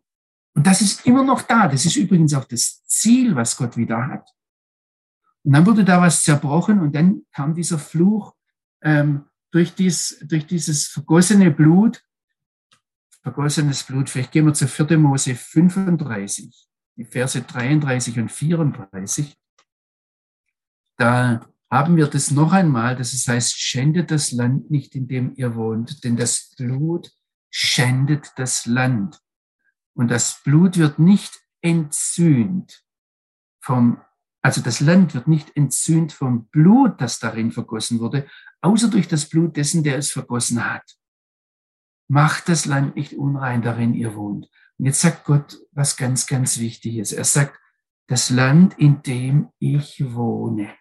und 0.54 0.66
das 0.66 0.80
ist 0.80 1.06
immer 1.06 1.24
noch 1.24 1.42
da. 1.42 1.68
Das 1.68 1.86
ist 1.86 1.96
übrigens 1.96 2.34
auch 2.34 2.44
das 2.44 2.84
Ziel, 2.84 3.36
was 3.36 3.56
Gott 3.56 3.76
wieder 3.76 4.06
hat. 4.06 4.28
Und 5.42 5.52
dann 5.52 5.64
wurde 5.64 5.84
da 5.84 6.02
was 6.02 6.22
zerbrochen 6.22 6.80
und 6.80 6.94
dann 6.94 7.22
kam 7.32 7.54
dieser 7.54 7.78
Fluch 7.78 8.34
ähm, 8.82 9.24
durch, 9.52 9.74
dies, 9.74 10.18
durch 10.22 10.46
dieses 10.46 10.88
vergossene 10.88 11.50
Blut. 11.50 12.02
Vergossenes 13.22 13.84
Blut, 13.84 14.08
vielleicht 14.08 14.32
gehen 14.32 14.46
wir 14.46 14.54
zu 14.54 14.66
4. 14.66 14.98
Mose 14.98 15.34
35, 15.34 16.68
die 16.96 17.04
Verse 17.04 17.40
33 17.40 18.18
und 18.18 18.32
34. 18.32 19.36
Da 20.96 21.46
haben 21.70 21.96
wir 21.96 22.08
das 22.08 22.32
noch 22.32 22.52
einmal, 22.52 22.96
dass 22.96 23.12
es 23.12 23.28
heißt, 23.28 23.58
schändet 23.58 24.10
das 24.10 24.32
Land 24.32 24.70
nicht, 24.70 24.96
in 24.96 25.06
dem 25.06 25.34
ihr 25.36 25.54
wohnt, 25.54 26.02
denn 26.02 26.16
das 26.16 26.52
Blut 26.56 27.12
schändet 27.48 28.32
das 28.36 28.66
Land. 28.66 29.20
Und 29.94 30.10
das 30.10 30.42
Blut 30.42 30.78
wird 30.78 30.98
nicht 30.98 31.32
entzünd 31.62 32.84
vom, 33.62 34.00
also 34.42 34.60
das 34.62 34.80
Land 34.80 35.14
wird 35.14 35.28
nicht 35.28 35.56
entzünd 35.56 36.12
vom 36.12 36.48
Blut, 36.48 37.00
das 37.00 37.20
darin 37.20 37.52
vergossen 37.52 38.00
wurde, 38.00 38.28
außer 38.62 38.88
durch 38.88 39.06
das 39.06 39.28
Blut 39.28 39.56
dessen, 39.56 39.84
der 39.84 39.96
es 39.96 40.10
vergossen 40.10 40.64
hat. 40.64 40.96
Macht 42.08 42.48
das 42.48 42.64
Land 42.64 42.96
nicht 42.96 43.12
unrein, 43.12 43.62
darin 43.62 43.94
ihr 43.94 44.16
wohnt. 44.16 44.48
Und 44.78 44.86
jetzt 44.86 45.02
sagt 45.02 45.24
Gott 45.24 45.58
was 45.70 45.96
ganz, 45.96 46.26
ganz 46.26 46.58
Wichtiges. 46.58 47.12
Er 47.12 47.24
sagt, 47.24 47.56
das 48.08 48.30
Land, 48.30 48.76
in 48.76 49.02
dem 49.02 49.50
ich 49.60 50.02
wohne 50.14 50.74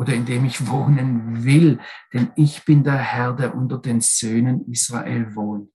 oder 0.00 0.14
in 0.14 0.24
dem 0.24 0.46
ich 0.46 0.66
wohnen 0.66 1.44
will, 1.44 1.78
denn 2.14 2.32
ich 2.34 2.64
bin 2.64 2.82
der 2.82 2.96
Herr, 2.96 3.34
der 3.34 3.54
unter 3.54 3.76
den 3.76 4.00
Söhnen 4.00 4.66
Israel 4.66 5.34
wohnt. 5.34 5.70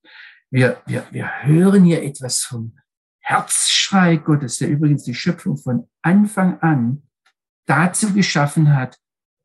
Wir, 0.50 0.82
wir, 0.84 1.06
wir 1.12 1.30
hören 1.44 1.84
hier 1.84 2.02
etwas 2.02 2.42
vom 2.42 2.76
Herzschrei 3.20 4.16
Gottes, 4.16 4.58
der 4.58 4.68
übrigens 4.68 5.04
die 5.04 5.14
Schöpfung 5.14 5.56
von 5.56 5.88
Anfang 6.02 6.58
an 6.60 7.04
dazu 7.66 8.12
geschaffen 8.12 8.74
hat, 8.74 8.98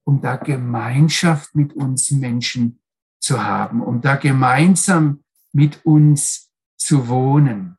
um 0.03 0.19
da 0.19 0.35
Gemeinschaft 0.35 1.53
mit 1.53 1.73
uns 1.73 2.09
Menschen 2.09 2.81
zu 3.19 3.43
haben, 3.43 3.83
um 3.83 4.01
da 4.01 4.15
gemeinsam 4.15 5.23
mit 5.53 5.85
uns 5.85 6.51
zu 6.75 7.07
wohnen. 7.07 7.77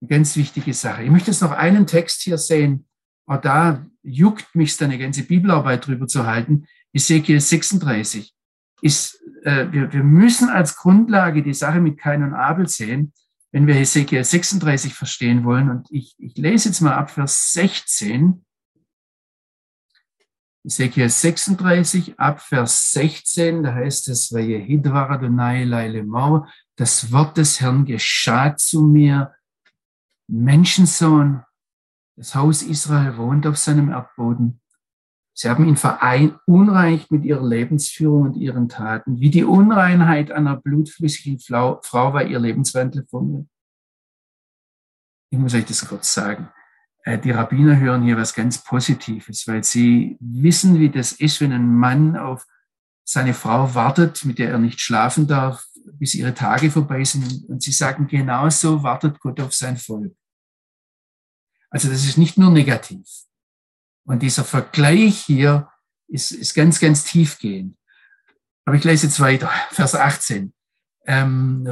Eine 0.00 0.08
ganz 0.08 0.36
wichtige 0.36 0.74
Sache. 0.74 1.02
Ich 1.02 1.10
möchte 1.10 1.32
jetzt 1.32 1.42
noch 1.42 1.50
einen 1.50 1.88
Text 1.88 2.22
hier 2.22 2.38
sehen. 2.38 2.87
Auch 3.28 3.40
da 3.40 3.86
juckt 4.02 4.54
mich 4.54 4.76
da 4.76 4.86
eine 4.86 4.98
ganze 4.98 5.22
Bibelarbeit 5.22 5.86
drüber 5.86 6.06
zu 6.06 6.26
halten. 6.26 6.66
Ezekiel 6.92 7.40
36 7.40 8.34
ist, 8.80 9.20
äh, 9.44 9.66
wir, 9.70 9.92
wir 9.92 10.02
müssen 10.02 10.48
als 10.48 10.76
Grundlage 10.76 11.42
die 11.42 11.54
Sache 11.54 11.80
mit 11.80 11.98
Kain 11.98 12.22
und 12.22 12.32
Abel 12.32 12.68
sehen, 12.68 13.12
wenn 13.52 13.66
wir 13.66 13.74
Hesekiel 13.74 14.24
36 14.24 14.94
verstehen 14.94 15.44
wollen. 15.44 15.68
Und 15.70 15.88
ich, 15.90 16.14
ich 16.18 16.36
lese 16.36 16.70
jetzt 16.70 16.80
mal 16.80 16.94
ab 16.94 17.10
Vers 17.10 17.52
16. 17.52 18.44
Hesekiel 20.64 21.08
36 21.08 22.18
ab 22.18 22.40
Vers 22.40 22.90
16, 22.92 23.62
da 23.62 23.74
heißt 23.74 24.08
es, 24.08 24.30
das 26.76 27.12
Wort 27.12 27.36
des 27.36 27.60
Herrn 27.60 27.84
geschah 27.84 28.56
zu 28.56 28.82
mir, 28.82 29.34
Menschensohn, 30.28 31.42
das 32.18 32.34
Haus 32.34 32.62
Israel 32.62 33.16
wohnt 33.16 33.46
auf 33.46 33.56
seinem 33.56 33.90
Erdboden. 33.90 34.60
Sie 35.34 35.48
haben 35.48 35.68
ihn 35.68 35.76
verunreinigt 35.76 37.12
mit 37.12 37.24
ihrer 37.24 37.46
Lebensführung 37.46 38.22
und 38.22 38.34
ihren 38.36 38.68
Taten. 38.68 39.20
Wie 39.20 39.30
die 39.30 39.44
Unreinheit 39.44 40.32
einer 40.32 40.56
blutflüssigen 40.56 41.38
Frau 41.38 41.80
war 41.92 42.24
ihr 42.24 42.40
Lebenswandel 42.40 43.06
von 43.08 43.30
mir. 43.30 43.46
Ich 45.30 45.38
muss 45.38 45.54
euch 45.54 45.64
das 45.64 45.86
kurz 45.86 46.12
sagen. 46.12 46.48
Äh, 47.04 47.18
die 47.18 47.30
Rabbiner 47.30 47.78
hören 47.78 48.02
hier 48.02 48.16
was 48.16 48.34
ganz 48.34 48.64
Positives, 48.64 49.46
weil 49.46 49.62
sie 49.62 50.16
wissen, 50.18 50.80
wie 50.80 50.90
das 50.90 51.12
ist, 51.12 51.40
wenn 51.40 51.52
ein 51.52 51.72
Mann 51.72 52.16
auf 52.16 52.44
seine 53.04 53.32
Frau 53.32 53.76
wartet, 53.76 54.24
mit 54.24 54.40
der 54.40 54.50
er 54.50 54.58
nicht 54.58 54.80
schlafen 54.80 55.28
darf, 55.28 55.64
bis 55.92 56.16
ihre 56.16 56.34
Tage 56.34 56.68
vorbei 56.68 57.04
sind. 57.04 57.48
Und 57.48 57.62
sie 57.62 57.70
sagen, 57.70 58.08
genauso 58.08 58.82
wartet 58.82 59.20
Gott 59.20 59.38
auf 59.40 59.52
sein 59.52 59.76
Volk. 59.76 60.16
Also 61.70 61.88
das 61.88 62.04
ist 62.04 62.18
nicht 62.18 62.38
nur 62.38 62.50
negativ. 62.50 63.06
Und 64.04 64.22
dieser 64.22 64.44
Vergleich 64.44 65.20
hier 65.20 65.68
ist, 66.08 66.32
ist 66.32 66.54
ganz, 66.54 66.80
ganz 66.80 67.04
tiefgehend. 67.04 67.76
Aber 68.64 68.76
ich 68.76 68.84
lese 68.84 69.06
jetzt 69.06 69.20
weiter, 69.20 69.50
Vers 69.70 69.94
18. 69.94 70.52
Ähm, 71.06 71.64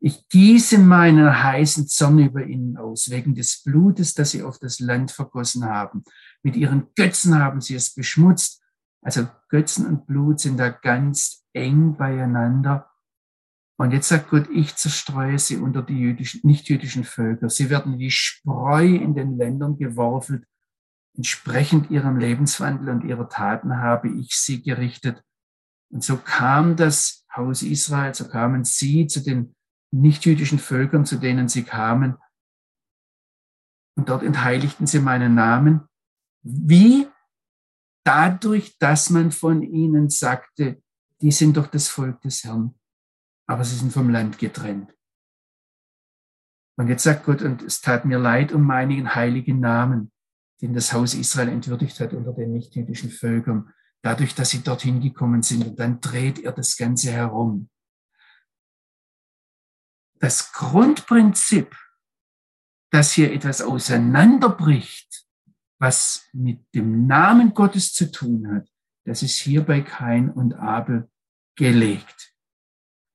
ich 0.00 0.28
gieße 0.28 0.78
meinen 0.78 1.42
heißen 1.42 1.88
Zorn 1.88 2.18
über 2.18 2.44
ihnen 2.44 2.76
aus, 2.76 3.08
wegen 3.10 3.34
des 3.34 3.62
Blutes, 3.62 4.14
das 4.14 4.32
sie 4.32 4.42
auf 4.42 4.58
das 4.58 4.80
Land 4.80 5.10
vergossen 5.10 5.64
haben. 5.64 6.04
Mit 6.42 6.56
ihren 6.56 6.88
Götzen 6.94 7.38
haben 7.38 7.60
sie 7.60 7.74
es 7.74 7.94
beschmutzt. 7.94 8.62
Also 9.00 9.28
Götzen 9.48 9.86
und 9.86 10.06
Blut 10.06 10.40
sind 10.40 10.58
da 10.58 10.68
ganz 10.68 11.44
eng 11.52 11.96
beieinander. 11.96 12.90
Und 13.76 13.90
jetzt 13.90 14.08
sagt 14.08 14.30
Gott, 14.30 14.48
ich 14.50 14.76
zerstreue 14.76 15.38
sie 15.38 15.56
unter 15.56 15.82
die 15.82 15.98
jüdischen, 15.98 16.40
nicht-jüdischen 16.44 17.04
Völker. 17.04 17.48
Sie 17.48 17.70
werden 17.70 17.98
wie 17.98 18.10
Spreu 18.10 18.86
in 18.86 19.14
den 19.14 19.36
Ländern 19.36 19.76
geworfen. 19.76 20.46
Entsprechend 21.16 21.90
ihrem 21.90 22.18
Lebenswandel 22.18 22.88
und 22.90 23.04
ihrer 23.04 23.28
Taten 23.28 23.78
habe 23.78 24.08
ich 24.08 24.36
sie 24.36 24.62
gerichtet. 24.62 25.24
Und 25.90 26.04
so 26.04 26.16
kam 26.16 26.76
das 26.76 27.24
Haus 27.34 27.62
Israel, 27.62 28.14
so 28.14 28.28
kamen 28.28 28.64
sie 28.64 29.06
zu 29.06 29.20
den 29.20 29.54
nicht-jüdischen 29.92 30.58
Völkern, 30.58 31.04
zu 31.04 31.16
denen 31.16 31.48
sie 31.48 31.64
kamen. 31.64 32.16
Und 33.96 34.08
dort 34.08 34.22
entheiligten 34.22 34.86
sie 34.86 35.00
meinen 35.00 35.34
Namen. 35.34 35.82
Wie? 36.42 37.08
Dadurch, 38.04 38.76
dass 38.78 39.10
man 39.10 39.32
von 39.32 39.62
ihnen 39.62 40.10
sagte, 40.10 40.82
die 41.20 41.32
sind 41.32 41.56
doch 41.56 41.68
das 41.68 41.88
Volk 41.88 42.20
des 42.20 42.44
Herrn 42.44 42.74
aber 43.46 43.64
sie 43.64 43.76
sind 43.76 43.92
vom 43.92 44.10
Land 44.10 44.38
getrennt. 44.38 44.94
Und 46.76 46.88
jetzt 46.88 47.04
sagt 47.04 47.24
Gott, 47.24 47.42
und 47.42 47.62
es 47.62 47.80
tat 47.80 48.04
mir 48.04 48.18
leid 48.18 48.52
um 48.52 48.62
meinigen 48.62 49.14
heiligen 49.14 49.60
Namen, 49.60 50.12
den 50.60 50.74
das 50.74 50.92
Haus 50.92 51.14
Israel 51.14 51.48
entwürdigt 51.48 52.00
hat 52.00 52.12
unter 52.12 52.32
den 52.32 52.52
nichtjüdischen 52.52 53.10
Völkern, 53.10 53.72
dadurch, 54.02 54.34
dass 54.34 54.50
sie 54.50 54.62
dorthin 54.62 55.00
gekommen 55.00 55.42
sind. 55.42 55.66
Und 55.66 55.78
dann 55.78 56.00
dreht 56.00 56.40
er 56.40 56.52
das 56.52 56.76
Ganze 56.76 57.12
herum. 57.12 57.70
Das 60.18 60.52
Grundprinzip, 60.52 61.76
dass 62.90 63.12
hier 63.12 63.32
etwas 63.32 63.60
auseinanderbricht, 63.60 65.26
was 65.78 66.28
mit 66.32 66.74
dem 66.74 67.06
Namen 67.06 67.52
Gottes 67.54 67.92
zu 67.92 68.10
tun 68.10 68.50
hat, 68.52 68.68
das 69.04 69.22
ist 69.22 69.36
hier 69.36 69.64
bei 69.64 69.82
Kain 69.82 70.30
und 70.30 70.54
Abel 70.54 71.10
gelegt. 71.56 72.33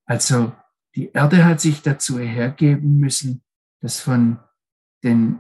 Also 0.10 0.52
die 0.96 1.12
Erde 1.12 1.46
hat 1.46 1.62
sich 1.62 1.84
dazu 1.84 2.18
hergeben 2.18 2.98
müssen, 2.98 3.44
das 3.80 4.00
von 4.00 4.40
den 5.04 5.40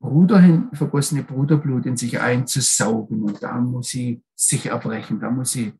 Brudern 0.00 0.70
vergossene 0.72 1.22
Bruderblut 1.22 1.86
in 1.86 1.96
sich 1.96 2.20
einzusaugen. 2.20 3.22
Und 3.22 3.42
da 3.44 3.60
muss 3.60 3.90
sie 3.90 4.24
sich 4.34 4.66
erbrechen, 4.66 5.20
da 5.20 5.30
muss 5.30 5.52
sie 5.52 5.72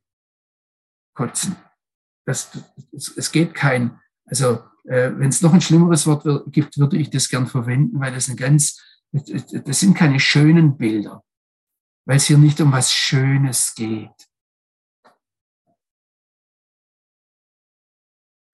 kotzen. 1.14 1.57
Das, 2.27 2.51
es, 2.92 3.16
es 3.16 3.33
geht 3.33 3.55
kein, 3.55 3.98
also 4.24 4.61
äh, 4.85 5.11
wenn 5.16 5.31
es 5.31 5.42
noch 5.42 5.53
ein 5.53 5.61
schlimmeres 5.61 6.07
Wort 6.07 6.53
gibt, 6.53 6.79
würde 6.79 6.96
ich 6.96 7.11
das 7.11 7.29
gern 7.29 7.48
verwenden, 7.48 7.98
weil 7.98 8.12
das 8.12 8.29
ein 8.29 8.37
ganz, 8.37 8.81
das 9.11 9.81
sind 9.81 9.94
keine 9.94 10.20
schönen 10.20 10.77
Bilder, 10.77 11.24
weil 12.05 12.18
es 12.18 12.27
hier 12.27 12.38
nicht 12.38 12.61
um 12.61 12.70
was 12.70 12.92
Schönes 12.92 13.74
geht. 13.74 14.28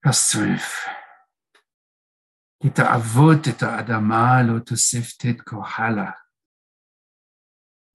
Vers 0.05 0.27
12. 0.29 0.87
Kita 2.61 2.91
avot 2.93 3.47
et 3.47 3.63
adama 3.63 4.43
lo 4.43 4.59
toseftet 4.59 5.43
kohala. 5.43 6.13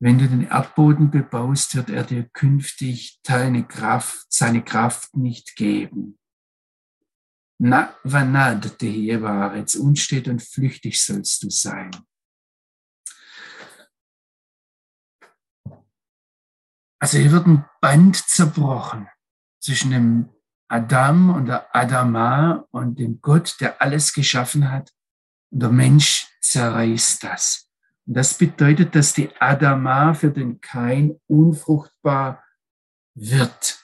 Wenn 0.01 0.18
du 0.18 0.27
den 0.27 0.49
Erdboden 0.49 1.12
bebaust, 1.12 1.77
wird 1.77 1.88
er 1.88 2.03
dir 2.03 2.29
künftig 2.31 3.20
deine 3.23 3.64
Kraft, 3.64 4.27
seine 4.29 4.64
Kraft 4.64 5.16
nicht 5.16 5.55
geben. 5.55 6.18
Na, 7.61 7.94
vanad 8.03 8.83
jetzt 8.83 9.77
unstet 9.77 10.27
und 10.27 10.42
flüchtig 10.42 11.01
sollst 11.01 11.44
du 11.44 11.51
sein. 11.51 11.92
Also 16.99 17.18
hier 17.18 17.31
wird 17.31 17.46
ein 17.46 17.64
Band 17.81 18.16
zerbrochen 18.16 19.09
zwischen 19.61 19.92
dem 19.92 20.39
Adam 20.71 21.35
und 21.35 21.47
der 21.47 21.75
Adama 21.75 22.65
und 22.71 22.99
dem 22.99 23.21
Gott, 23.21 23.57
der 23.61 23.83
alles 23.83 24.13
geschaffen 24.15 24.71
hat. 24.71 24.93
Und 25.51 25.63
der 25.63 25.71
Mensch 25.71 26.29
zerreißt 26.41 27.25
das. 27.25 27.69
Und 28.07 28.17
das 28.17 28.35
bedeutet, 28.35 28.95
dass 28.95 29.13
die 29.13 29.31
Adama 29.41 30.15
für 30.15 30.31
den 30.31 30.61
Kain 30.61 31.21
unfruchtbar 31.27 32.45
wird. 33.15 33.81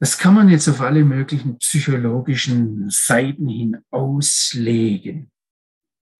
Das 0.00 0.16
kann 0.16 0.34
man 0.34 0.48
jetzt 0.48 0.68
auf 0.68 0.80
alle 0.80 1.04
möglichen 1.04 1.58
psychologischen 1.58 2.88
Seiten 2.88 3.48
hin 3.48 3.84
auslegen. 3.90 5.30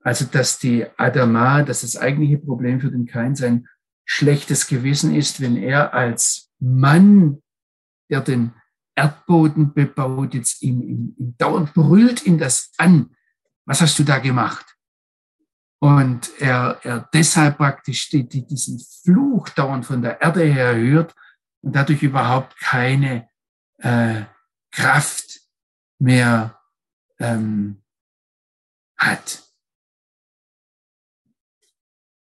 Also, 0.02 0.26
dass 0.26 0.58
die 0.58 0.86
Adama, 0.98 1.62
dass 1.62 1.80
das 1.80 1.96
eigentliche 1.96 2.38
Problem 2.38 2.80
für 2.80 2.90
den 2.90 3.06
Kain 3.06 3.34
sein 3.34 3.66
schlechtes 4.04 4.66
Gewissen 4.66 5.14
ist, 5.14 5.40
wenn 5.40 5.56
er 5.56 5.94
als 5.94 6.50
Mann 6.58 7.42
der 8.10 8.20
den 8.20 8.52
Erdboden 8.94 9.72
bebaut, 9.74 10.34
jetzt 10.34 10.62
ihm, 10.62 10.82
ihm, 10.82 11.14
ihm 11.18 11.34
dauernd 11.38 11.72
brüllt 11.72 12.26
ihn 12.26 12.38
das 12.38 12.72
an. 12.78 13.14
Was 13.64 13.80
hast 13.80 13.98
du 13.98 14.02
da 14.02 14.18
gemacht? 14.18 14.76
Und 15.80 16.30
er, 16.40 16.80
er 16.82 17.08
deshalb 17.12 17.58
praktisch 17.58 18.10
die, 18.10 18.28
die, 18.28 18.44
diesen 18.44 18.80
Fluch 18.80 19.48
dauernd 19.50 19.86
von 19.86 20.02
der 20.02 20.20
Erde 20.20 20.42
her 20.42 20.74
hört 20.74 21.14
und 21.60 21.76
dadurch 21.76 22.02
überhaupt 22.02 22.58
keine 22.58 23.28
äh, 23.78 24.22
Kraft 24.72 25.40
mehr 26.00 26.58
ähm, 27.20 27.82
hat. 28.96 29.47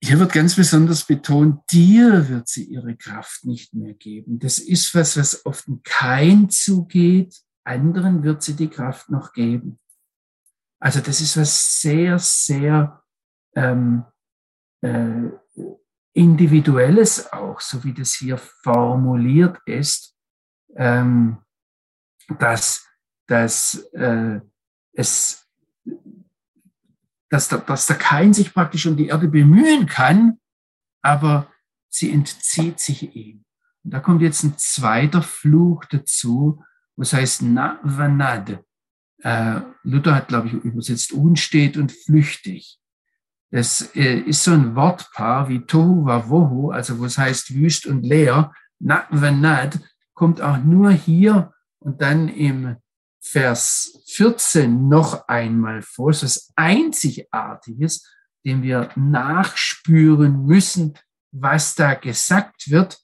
Hier 0.04 0.18
wird 0.18 0.32
ganz 0.32 0.56
besonders 0.56 1.04
betont, 1.04 1.62
dir 1.70 2.28
wird 2.28 2.48
sie 2.48 2.64
ihre 2.64 2.96
Kraft 2.96 3.44
nicht 3.44 3.72
mehr 3.72 3.94
geben. 3.94 4.40
Das 4.40 4.58
ist 4.58 4.94
was, 4.96 5.16
was 5.16 5.42
den 5.64 5.80
Kein 5.84 6.50
zugeht. 6.50 7.36
Anderen 7.62 8.24
wird 8.24 8.42
sie 8.42 8.54
die 8.54 8.68
Kraft 8.68 9.10
noch 9.10 9.32
geben. 9.32 9.78
Also 10.80 11.00
das 11.00 11.20
ist 11.20 11.36
was 11.36 11.80
sehr, 11.80 12.18
sehr 12.18 13.04
ähm, 13.54 14.04
äh, 14.80 15.30
Individuelles 16.14 17.32
auch, 17.32 17.60
so 17.60 17.84
wie 17.84 17.94
das 17.94 18.14
hier 18.14 18.38
formuliert 18.38 19.58
ist, 19.66 20.16
ähm, 20.74 21.38
dass, 22.40 22.88
dass 23.28 23.74
äh, 23.92 24.40
es 24.94 25.41
dass 27.32 27.48
der, 27.48 27.60
dass 27.60 27.86
der 27.86 27.96
Kain 27.96 28.34
sich 28.34 28.52
praktisch 28.52 28.86
um 28.86 28.94
die 28.94 29.06
Erde 29.06 29.26
bemühen 29.26 29.86
kann, 29.86 30.38
aber 31.00 31.50
sie 31.88 32.12
entzieht 32.12 32.78
sich 32.78 33.16
ihm. 33.16 33.46
Und 33.82 33.94
da 33.94 34.00
kommt 34.00 34.20
jetzt 34.20 34.42
ein 34.44 34.58
zweiter 34.58 35.22
Fluch 35.22 35.86
dazu, 35.86 36.62
was 36.94 37.14
heißt 37.14 37.40
na 37.42 37.80
vanad. 37.82 38.62
Äh, 39.22 39.60
Luther 39.82 40.14
hat, 40.14 40.28
glaube 40.28 40.48
ich, 40.48 40.52
übersetzt 40.52 41.12
unstet 41.12 41.78
und 41.78 41.90
flüchtig. 41.90 42.78
Das 43.50 43.96
äh, 43.96 44.18
ist 44.18 44.44
so 44.44 44.52
ein 44.52 44.76
Wortpaar 44.76 45.48
wie 45.48 45.64
tohu 45.64 46.04
wavohu, 46.04 46.70
also 46.70 47.00
was 47.00 47.16
heißt 47.16 47.54
wüst 47.54 47.86
und 47.86 48.02
leer. 48.02 48.52
Na 48.78 49.06
vanad 49.08 49.80
kommt 50.12 50.42
auch 50.42 50.58
nur 50.58 50.90
hier 50.90 51.54
und 51.78 52.02
dann 52.02 52.28
im 52.28 52.76
Vers 53.22 54.02
14 54.08 54.88
noch 54.88 55.28
einmal 55.28 55.80
vor. 55.82 56.10
Es 56.10 56.22
ist 56.22 56.52
Einzigartiges, 56.56 58.04
dem 58.44 58.62
wir 58.62 58.90
nachspüren 58.96 60.44
müssen, 60.44 60.94
was 61.30 61.74
da 61.76 61.94
gesagt 61.94 62.70
wird. 62.70 62.98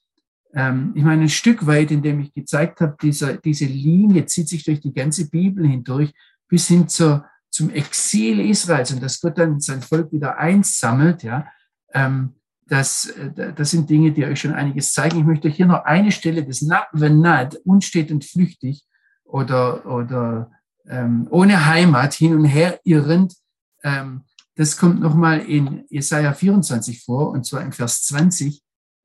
Ähm, 0.53 0.91
ich 0.95 1.03
meine, 1.03 1.23
ein 1.23 1.29
Stück 1.29 1.65
weit, 1.65 1.91
in 1.91 2.01
dem 2.01 2.19
ich 2.19 2.33
gezeigt 2.33 2.81
habe, 2.81 2.97
dieser, 3.01 3.37
diese 3.37 3.65
Linie 3.65 4.25
zieht 4.25 4.49
sich 4.49 4.63
durch 4.63 4.81
die 4.81 4.93
ganze 4.93 5.29
Bibel 5.29 5.65
hindurch 5.65 6.13
bis 6.47 6.67
hin 6.67 6.87
zur, 6.87 7.25
zum 7.49 7.69
Exil 7.69 8.41
Israels 8.41 8.91
und 8.91 9.01
dass 9.01 9.21
Gott 9.21 9.37
dann 9.37 9.59
sein 9.59 9.81
Volk 9.81 10.11
wieder 10.11 10.37
einsammelt. 10.37 11.23
Ja, 11.23 11.47
ähm, 11.93 12.35
das, 12.67 13.05
äh, 13.05 13.53
das 13.53 13.71
sind 13.71 13.89
Dinge, 13.89 14.11
die 14.11 14.25
euch 14.25 14.41
schon 14.41 14.53
einiges 14.53 14.91
zeigen. 14.93 15.19
Ich 15.19 15.25
möchte 15.25 15.49
hier 15.49 15.65
noch 15.65 15.85
eine 15.85 16.11
Stelle 16.11 16.43
des 16.43 16.61
Nad, 16.61 17.55
unstet 17.63 18.11
und 18.11 18.25
flüchtig, 18.25 18.85
oder, 19.29 19.85
oder 19.85 20.51
ähm, 20.87 21.27
ohne 21.29 21.65
Heimat 21.65 22.13
hin 22.13 22.35
und 22.35 22.45
her 22.45 22.79
irrend. 22.83 23.35
Ähm, 23.83 24.23
das 24.55 24.77
kommt 24.77 24.99
nochmal 24.99 25.39
in 25.39 25.85
Jesaja 25.89 26.33
24 26.33 27.03
vor, 27.03 27.31
und 27.31 27.45
zwar 27.45 27.61
im 27.61 27.71
Vers 27.71 28.03
20, 28.03 28.61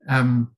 ähm, 0.07 0.55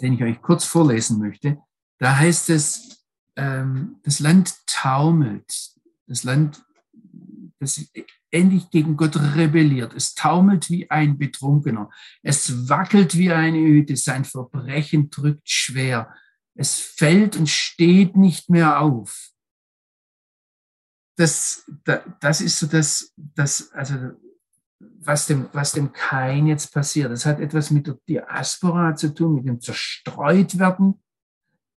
den 0.00 0.14
ich 0.14 0.22
euch 0.22 0.42
kurz 0.42 0.64
vorlesen 0.64 1.18
möchte. 1.18 1.58
Da 1.98 2.18
heißt 2.18 2.50
es, 2.50 3.06
ähm, 3.36 3.96
das 4.02 4.20
Land 4.20 4.54
taumelt, 4.66 5.70
das 6.06 6.24
Land, 6.24 6.62
das 7.58 7.80
endlich 8.30 8.70
gegen 8.70 8.96
Gott 8.96 9.16
rebelliert. 9.16 9.94
Es 9.94 10.14
taumelt 10.14 10.68
wie 10.68 10.90
ein 10.90 11.18
Betrunkener. 11.18 11.90
Es 12.22 12.68
wackelt 12.68 13.16
wie 13.16 13.30
eine 13.30 13.58
Hütte. 13.58 13.96
Sein 13.96 14.24
Verbrechen 14.24 15.10
drückt 15.10 15.48
schwer. 15.48 16.12
Es 16.54 16.78
fällt 16.78 17.36
und 17.36 17.48
steht 17.48 18.16
nicht 18.16 18.50
mehr 18.50 18.80
auf. 18.80 19.30
Das, 21.16 21.70
das 22.20 22.40
ist 22.40 22.58
so 22.58 22.66
das, 22.66 23.12
das, 23.16 23.70
also, 23.72 24.12
was 25.04 25.26
dem, 25.26 25.48
was 25.52 25.72
dem 25.72 25.92
Kain 25.92 26.46
jetzt 26.46 26.72
passiert. 26.72 27.10
Das 27.10 27.26
hat 27.26 27.40
etwas 27.40 27.70
mit 27.70 27.86
der 27.86 27.98
Diaspora 28.08 28.94
zu 28.94 29.14
tun, 29.14 29.34
mit 29.34 29.46
dem 29.46 29.60
Zerstreutwerden. 29.60 31.02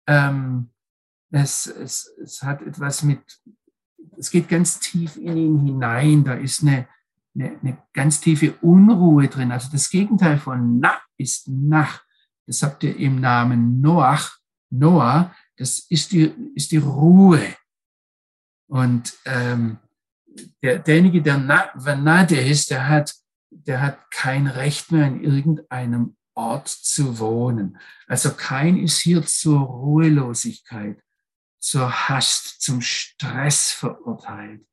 Ähm, 0.07 0.71
es, 1.31 1.67
es, 1.67 2.13
es 2.21 2.43
hat 2.43 2.61
etwas 2.61 3.03
mit, 3.03 3.21
es 4.17 4.29
geht 4.29 4.47
ganz 4.47 4.79
tief 4.79 5.17
in 5.17 5.37
ihn 5.37 5.59
hinein. 5.59 6.23
Da 6.23 6.33
ist 6.35 6.61
eine, 6.61 6.87
eine, 7.33 7.59
eine 7.61 7.77
ganz 7.93 8.21
tiefe 8.21 8.53
Unruhe 8.61 9.27
drin. 9.27 9.51
Also 9.51 9.69
das 9.71 9.89
Gegenteil 9.89 10.37
von 10.37 10.79
Na 10.79 10.97
ist 11.17 11.47
Nach. 11.47 12.03
Das 12.47 12.63
habt 12.63 12.83
ihr 12.83 12.95
im 12.95 13.19
Namen 13.19 13.81
Noach. 13.81 14.37
Noah, 14.79 15.35
das 15.57 15.79
ist 15.89 16.11
die, 16.11 16.33
ist 16.55 16.71
die 16.71 16.77
Ruhe. 16.77 17.41
Und 18.67 19.13
ähm, 19.25 19.77
der, 20.61 20.79
derjenige, 20.79 21.21
der 21.21 21.71
Vanade 21.75 22.39
ist, 22.39 22.71
der 22.71 22.89
hat, 22.89 23.13
der 23.49 23.81
hat 23.81 24.11
kein 24.11 24.47
Recht 24.47 24.91
mehr 24.91 25.07
in 25.07 25.23
irgendeinem 25.23 26.17
Ort 26.33 26.67
zu 26.67 27.19
wohnen. 27.19 27.77
Also 28.07 28.31
kein 28.31 28.77
ist 28.77 28.99
hier 28.99 29.25
zur 29.25 29.59
Ruhelosigkeit, 29.59 31.01
zur 31.59 32.09
Hast, 32.09 32.61
zum 32.61 32.81
Stress 32.81 33.71
verurteilt. 33.71 34.65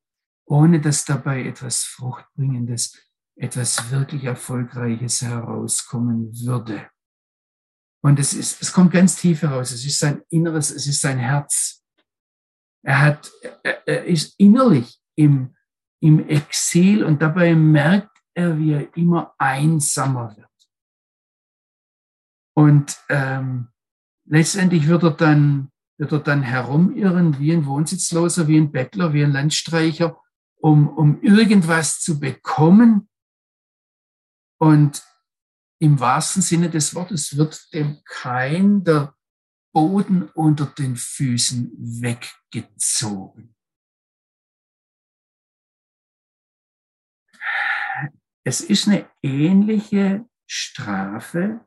ohne 0.45 0.81
dass 0.81 1.05
dabei 1.05 1.45
etwas 1.45 1.83
Fruchtbringendes, 1.83 2.97
etwas 3.35 3.91
wirklich 3.91 4.25
Erfolgreiches 4.25 5.21
herauskommen 5.21 6.31
würde. 6.45 6.89
Und 8.05 8.19
es 8.19 8.33
ist, 8.33 8.61
es 8.61 8.73
kommt 8.73 8.91
ganz 8.91 9.15
tief 9.15 9.41
heraus. 9.43 9.71
Es 9.71 9.85
ist 9.85 9.99
sein 9.99 10.21
Inneres, 10.29 10.71
es 10.71 10.87
ist 10.87 10.99
sein 10.99 11.17
Herz. 11.17 11.83
Er 12.85 12.99
hat, 12.99 13.31
er 13.63 14.03
ist 14.03 14.37
innerlich 14.37 14.99
im, 15.15 15.55
im 16.01 16.27
Exil 16.27 17.05
und 17.05 17.21
dabei 17.21 17.55
merkt 17.55 18.17
er, 18.33 18.57
wie 18.59 18.73
er 18.73 18.97
immer 18.97 19.33
einsamer 19.37 20.35
wird. 20.35 20.49
Und 22.55 22.97
ähm, 23.07 23.69
letztendlich 24.25 24.87
wird 24.87 25.03
er 25.03 25.11
dann, 25.11 25.71
wird 25.97 26.11
er 26.11 26.19
dann 26.19 26.43
herumirren 26.43 27.39
wie 27.39 27.53
ein 27.53 27.65
Wohnsitzloser, 27.65 28.49
wie 28.49 28.57
ein 28.57 28.73
Bettler, 28.73 29.13
wie 29.13 29.23
ein 29.23 29.31
Landstreicher, 29.31 30.19
um, 30.59 30.89
um 30.89 31.21
irgendwas 31.21 32.01
zu 32.01 32.19
bekommen. 32.19 33.07
Und 34.59 35.03
im 35.83 35.99
wahrsten 35.99 36.41
Sinne 36.41 36.69
des 36.69 36.95
Wortes 36.95 37.35
wird 37.35 37.73
dem 37.73 38.01
kein 38.05 38.85
der 38.85 39.13
Boden 39.73 40.29
unter 40.29 40.65
den 40.65 40.95
Füßen 40.95 41.73
weggezogen. 42.01 43.53
Es 48.45 48.61
ist 48.61 48.87
eine 48.87 49.09
ähnliche 49.21 50.25
Strafe. 50.47 51.59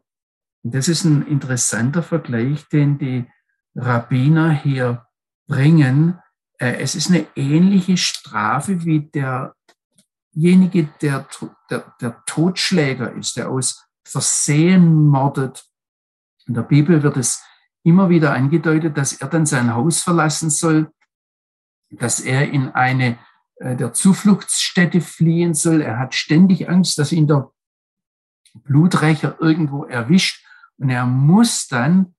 Das 0.62 0.88
ist 0.88 1.04
ein 1.04 1.26
interessanter 1.26 2.02
Vergleich, 2.02 2.66
den 2.70 2.96
die 2.96 3.30
Rabbiner 3.74 4.50
hier 4.50 5.06
bringen. 5.46 6.18
Äh, 6.58 6.76
es 6.78 6.94
ist 6.94 7.10
eine 7.10 7.26
ähnliche 7.36 7.98
Strafe 7.98 8.82
wie 8.82 9.10
derjenige, 9.10 10.88
der, 11.02 11.28
der, 11.68 11.94
der 12.00 12.22
Totschläger 12.24 13.12
ist, 13.12 13.36
der 13.36 13.50
aus 13.50 13.85
Versehen 14.06 15.08
mordet. 15.08 15.66
In 16.46 16.54
der 16.54 16.62
Bibel 16.62 17.02
wird 17.02 17.16
es 17.16 17.42
immer 17.82 18.08
wieder 18.08 18.32
angedeutet, 18.32 18.96
dass 18.96 19.14
er 19.14 19.28
dann 19.28 19.46
sein 19.46 19.74
Haus 19.74 20.00
verlassen 20.00 20.48
soll, 20.48 20.92
dass 21.90 22.20
er 22.20 22.50
in 22.50 22.68
eine 22.70 23.18
äh, 23.56 23.74
der 23.74 23.92
Zufluchtsstätte 23.92 25.00
fliehen 25.00 25.54
soll. 25.54 25.80
Er 25.80 25.98
hat 25.98 26.14
ständig 26.14 26.68
Angst, 26.68 26.98
dass 26.98 27.10
ihn 27.10 27.26
der 27.26 27.50
Bluträcher 28.54 29.38
irgendwo 29.40 29.84
erwischt 29.84 30.46
und 30.78 30.90
er 30.90 31.04
muss 31.06 31.66
dann 31.66 32.14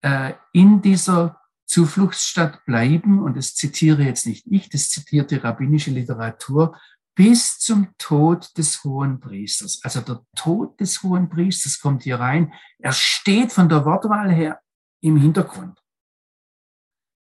äh, 0.00 0.32
in 0.52 0.80
dieser 0.80 1.40
Zufluchtsstadt 1.66 2.64
bleiben. 2.64 3.22
Und 3.22 3.36
das 3.36 3.54
zitiere 3.54 4.04
jetzt 4.04 4.26
nicht 4.26 4.46
ich, 4.46 4.70
das 4.70 4.88
zitiert 4.88 5.30
die 5.30 5.36
rabbinische 5.36 5.90
Literatur 5.90 6.78
bis 7.16 7.58
zum 7.58 7.94
Tod 7.98 8.56
des 8.56 8.84
hohen 8.84 9.18
Priesters. 9.18 9.80
Also 9.82 10.02
der 10.02 10.24
Tod 10.36 10.78
des 10.78 11.02
hohen 11.02 11.28
Priesters 11.28 11.80
kommt 11.80 12.04
hier 12.04 12.20
rein. 12.20 12.52
Er 12.78 12.92
steht 12.92 13.52
von 13.52 13.68
der 13.68 13.84
Wortwahl 13.84 14.30
her 14.30 14.60
im 15.00 15.16
Hintergrund. 15.16 15.82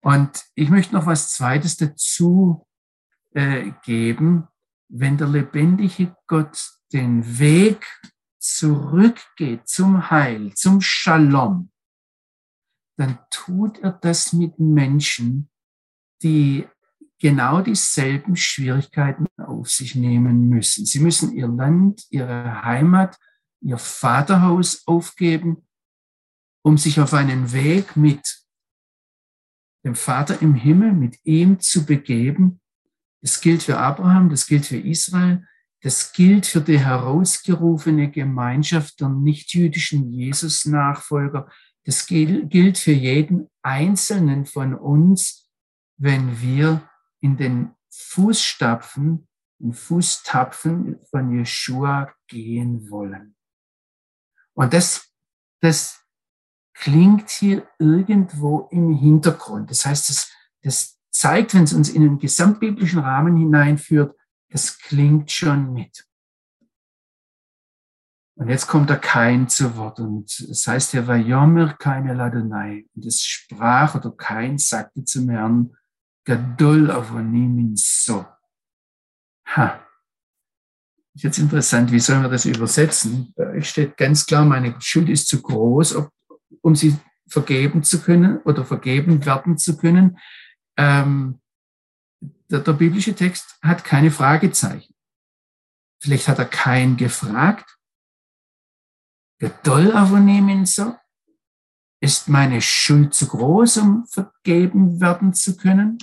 Und 0.01 0.45
ich 0.55 0.69
möchte 0.69 0.95
noch 0.95 1.05
was 1.05 1.33
Zweites 1.33 1.77
dazu 1.77 2.65
äh, 3.31 3.71
geben. 3.83 4.47
Wenn 4.87 5.17
der 5.17 5.27
lebendige 5.27 6.15
Gott 6.27 6.71
den 6.93 7.39
Weg 7.39 7.85
zurückgeht 8.39 9.67
zum 9.67 10.09
Heil, 10.09 10.53
zum 10.55 10.79
Shalom, 10.81 11.71
dann 12.97 13.19
tut 13.29 13.79
er 13.79 13.91
das 13.91 14.31
mit 14.33 14.59
Menschen, 14.59 15.49
die 16.21 16.67
genau 17.23 17.61
dieselben 17.61 18.35
Schwierigkeiten 18.35 19.27
auf 19.37 19.71
sich 19.71 19.95
nehmen 19.95 20.49
müssen. 20.49 20.85
Sie 20.85 20.99
müssen 20.99 21.31
ihr 21.31 21.47
Land, 21.47 22.05
ihre 22.09 22.63
Heimat, 22.63 23.17
ihr 23.61 23.77
Vaterhaus 23.77 24.85
aufgeben, 24.85 25.65
um 26.65 26.77
sich 26.77 26.99
auf 26.99 27.13
einen 27.13 27.53
Weg 27.53 27.95
mit 27.95 28.43
dem 29.85 29.95
Vater 29.95 30.41
im 30.41 30.53
Himmel, 30.53 30.91
mit 30.91 31.17
ihm 31.23 31.61
zu 31.61 31.85
begeben. 31.85 32.59
Das 33.21 33.39
gilt 33.39 33.63
für 33.63 33.77
Abraham, 33.77 34.29
das 34.29 34.45
gilt 34.45 34.65
für 34.65 34.77
Israel, 34.77 35.47
das 35.81 36.11
gilt 36.11 36.45
für 36.45 36.59
die 36.59 36.79
herausgerufene 36.79 38.11
Gemeinschaft 38.11 38.99
der 38.99 39.07
nichtjüdischen 39.07 40.11
Jesus-Nachfolger. 40.11 41.49
Das 41.85 42.05
gilt 42.05 42.77
für 42.77 42.91
jeden 42.91 43.49
Einzelnen 43.61 44.45
von 44.45 44.73
uns, 44.75 45.49
wenn 45.97 46.41
wir 46.41 46.89
in 47.23 47.37
den 47.37 47.73
Fußstapfen, 47.89 49.27
in 49.59 49.73
Fußtapfen 49.73 50.99
von 51.09 51.31
Jeshua 51.31 52.13
gehen 52.27 52.89
wollen. 52.89 53.35
Und 54.53 54.73
das, 54.73 55.09
das 55.61 56.03
klingt 56.73 57.29
hier 57.29 57.65
irgendwo 57.79 58.67
im 58.71 58.93
Hintergrund. 58.93 59.71
Das 59.71 59.85
heißt, 59.85 60.09
das, 60.09 60.31
das 60.63 60.99
zeigt, 61.11 61.53
wenn 61.53 61.63
es 61.63 61.73
uns 61.73 61.89
in 61.89 62.01
den 62.01 62.19
gesamtbiblischen 62.19 62.99
Rahmen 62.99 63.37
hineinführt, 63.37 64.17
das 64.49 64.77
klingt 64.77 65.31
schon 65.31 65.73
mit. 65.73 66.05
Und 68.35 68.49
jetzt 68.49 68.67
kommt 68.67 68.89
der 68.89 68.99
Kain 68.99 69.47
zu 69.47 69.77
Wort 69.77 69.99
und 69.99 70.29
es 70.39 70.67
heißt 70.67 70.93
ja, 70.93 71.07
Vayomer 71.07 71.75
keine 71.75 72.15
Ladonai. 72.15 72.85
Und 72.95 73.05
es 73.05 73.23
sprach 73.23 73.95
oder 73.95 74.11
Kain 74.11 74.57
sagte 74.57 75.05
zum 75.05 75.29
Herrn, 75.29 75.77
Gadol 76.25 76.89
avonim 76.89 77.75
so. 77.75 78.25
Ha. 79.47 79.85
Ist 81.15 81.23
jetzt 81.23 81.37
interessant, 81.37 81.91
wie 81.91 81.99
sollen 81.99 82.23
wir 82.23 82.29
das 82.29 82.45
übersetzen? 82.45 83.33
Bei 83.35 83.61
steht 83.61 83.97
ganz 83.97 84.25
klar, 84.25 84.45
meine 84.45 84.75
Schuld 84.79 85.09
ist 85.09 85.27
zu 85.27 85.41
groß, 85.41 85.97
um 86.61 86.75
sie 86.75 86.97
vergeben 87.27 87.83
zu 87.83 88.01
können 88.01 88.37
oder 88.39 88.65
vergeben 88.65 89.25
werden 89.25 89.57
zu 89.57 89.77
können. 89.77 90.17
Ähm, 90.77 91.39
der, 92.49 92.61
der 92.61 92.73
biblische 92.73 93.13
Text 93.15 93.57
hat 93.61 93.83
keine 93.83 94.11
Fragezeichen. 94.11 94.93
Vielleicht 96.01 96.27
hat 96.27 96.39
er 96.39 96.45
keinen 96.45 96.97
gefragt. 96.97 97.77
Gadol 99.39 99.91
avonim 99.91 100.65
so. 100.65 100.95
Ist 102.01 102.27
meine 102.27 102.61
Schuld 102.61 103.13
zu 103.13 103.27
groß, 103.27 103.77
um 103.77 104.05
vergeben 104.07 104.99
werden 104.99 105.33
zu 105.33 105.55
können? 105.55 105.97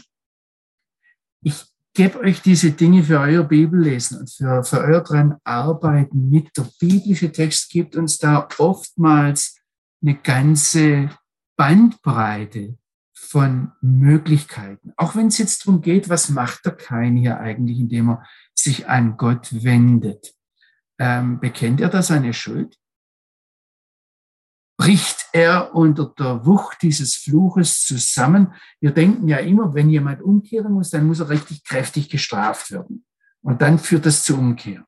Ich 1.42 1.64
gebe 1.94 2.20
euch 2.20 2.40
diese 2.42 2.72
Dinge 2.72 3.02
für 3.02 3.20
euer 3.20 3.44
Bibellesen 3.44 4.20
und 4.20 4.30
für, 4.30 4.62
für 4.64 4.80
euer 4.80 5.02
dran 5.02 5.36
arbeiten 5.44 6.30
mit. 6.30 6.56
Der 6.56 6.66
biblische 6.78 7.32
Text 7.32 7.70
gibt 7.70 7.96
uns 7.96 8.18
da 8.18 8.48
oftmals 8.58 9.56
eine 10.02 10.14
ganze 10.14 11.10
Bandbreite 11.56 12.78
von 13.12 13.72
Möglichkeiten. 13.80 14.92
Auch 14.96 15.14
wenn 15.14 15.26
es 15.26 15.38
jetzt 15.38 15.66
darum 15.66 15.82
geht, 15.82 16.08
was 16.08 16.30
macht 16.30 16.64
der 16.64 16.72
Kain 16.72 17.16
hier 17.16 17.38
eigentlich, 17.38 17.78
indem 17.78 18.10
er 18.10 18.26
sich 18.54 18.88
an 18.88 19.16
Gott 19.16 19.48
wendet. 19.62 20.34
Ähm, 20.98 21.38
bekennt 21.38 21.80
er 21.80 21.88
da 21.88 22.02
seine 22.02 22.32
Schuld? 22.32 22.79
Bricht 24.80 25.28
er 25.34 25.74
unter 25.74 26.06
der 26.18 26.46
Wucht 26.46 26.80
dieses 26.80 27.14
Fluches 27.14 27.84
zusammen. 27.84 28.54
Wir 28.80 28.92
denken 28.92 29.28
ja 29.28 29.36
immer, 29.36 29.74
wenn 29.74 29.90
jemand 29.90 30.22
umkehren 30.22 30.72
muss, 30.72 30.88
dann 30.88 31.06
muss 31.06 31.20
er 31.20 31.28
richtig 31.28 31.64
kräftig 31.64 32.08
gestraft 32.08 32.70
werden. 32.70 33.04
Und 33.42 33.60
dann 33.60 33.78
führt 33.78 34.06
das 34.06 34.24
zur 34.24 34.38
Umkehr. 34.38 34.86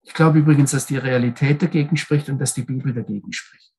Ich 0.00 0.14
glaube 0.14 0.38
übrigens, 0.38 0.70
dass 0.70 0.86
die 0.86 0.96
Realität 0.96 1.60
dagegen 1.60 1.98
spricht 1.98 2.30
und 2.30 2.38
dass 2.38 2.54
die 2.54 2.62
Bibel 2.62 2.94
dagegen 2.94 3.30
spricht. 3.30 3.74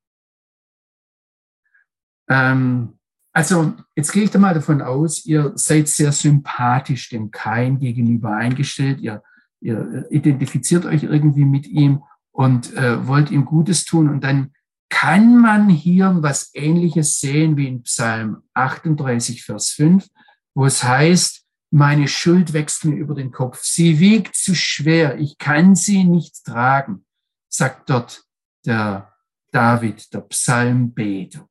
Ähm, 2.29 2.99
also 3.33 3.73
jetzt 3.95 4.11
gehe 4.11 4.25
ich 4.25 4.29
da 4.29 4.37
mal 4.37 4.53
davon 4.53 4.83
aus, 4.83 5.25
ihr 5.25 5.53
seid 5.55 5.87
sehr 5.87 6.11
sympathisch 6.11 7.09
dem 7.09 7.31
Kain 7.31 7.79
gegenüber 7.79 8.35
eingestellt. 8.35 8.99
Ihr, 8.99 9.23
ihr 9.61 10.05
identifiziert 10.11 10.85
euch 10.85 11.01
irgendwie 11.01 11.45
mit 11.45 11.65
ihm 11.65 12.03
und 12.31 12.75
äh, 12.75 13.07
wollt 13.07 13.31
ihm 13.31 13.45
Gutes 13.45 13.85
tun 13.85 14.07
und 14.07 14.23
dann 14.23 14.51
kann 14.89 15.37
man 15.37 15.69
hier 15.69 16.17
was 16.21 16.51
Ähnliches 16.53 17.19
sehen 17.19 17.57
wie 17.57 17.67
in 17.67 17.83
Psalm 17.83 18.43
38, 18.53 19.43
Vers 19.43 19.71
5, 19.71 20.07
wo 20.55 20.65
es 20.65 20.83
heißt, 20.83 21.45
meine 21.71 22.07
Schuld 22.07 22.53
wächst 22.53 22.85
mir 22.85 22.95
über 22.95 23.13
den 23.13 23.31
Kopf. 23.31 23.61
Sie 23.61 23.99
wiegt 23.99 24.35
zu 24.35 24.55
schwer. 24.55 25.19
Ich 25.19 25.37
kann 25.37 25.75
sie 25.75 26.03
nicht 26.03 26.45
tragen, 26.45 27.05
sagt 27.49 27.89
dort 27.89 28.23
der 28.65 29.13
David, 29.51 30.13
der 30.13 30.21
Psalmbeter. 30.21 31.47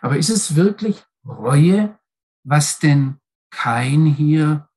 Aber 0.00 0.18
ist 0.18 0.30
es 0.30 0.54
wirklich 0.54 1.02
Reue, 1.24 1.98
was 2.44 2.78
denn 2.78 3.16
kein 3.50 4.06
hier 4.06 4.68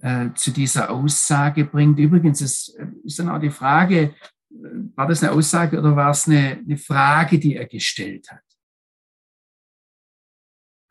äh, 0.00 0.30
zu 0.34 0.50
dieser 0.50 0.90
Aussage 0.90 1.64
bringt? 1.64 1.98
Übrigens 1.98 2.40
ist, 2.40 2.78
ist 3.04 3.18
dann 3.18 3.28
auch 3.28 3.40
die 3.40 3.50
Frage, 3.50 4.14
war 4.94 5.06
das 5.06 5.22
eine 5.22 5.32
Aussage 5.32 5.78
oder 5.78 5.96
war 5.96 6.10
es 6.10 6.26
eine, 6.26 6.58
eine 6.58 6.76
Frage, 6.76 7.38
die 7.38 7.56
er 7.56 7.66
gestellt 7.66 8.30
hat? 8.30 8.44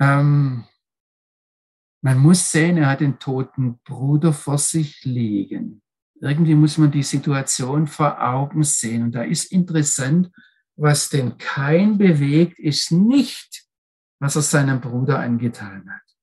Ähm, 0.01 0.65
Man 2.03 2.17
muss 2.17 2.51
sehen, 2.51 2.77
er 2.77 2.89
hat 2.89 3.01
den 3.01 3.19
toten 3.19 3.79
Bruder 3.83 4.33
vor 4.33 4.57
sich 4.57 5.05
liegen. 5.05 5.83
Irgendwie 6.19 6.55
muss 6.55 6.79
man 6.79 6.91
die 6.91 7.03
Situation 7.03 7.85
vor 7.85 8.19
Augen 8.19 8.63
sehen. 8.63 9.03
Und 9.03 9.11
da 9.13 9.21
ist 9.21 9.51
interessant, 9.51 10.31
was 10.75 11.09
den 11.09 11.37
Kain 11.37 11.99
bewegt, 11.99 12.57
ist 12.57 12.91
nicht, 12.91 13.67
was 14.19 14.35
er 14.35 14.41
seinem 14.41 14.81
Bruder 14.81 15.19
angetan 15.19 15.87
hat, 15.93 16.17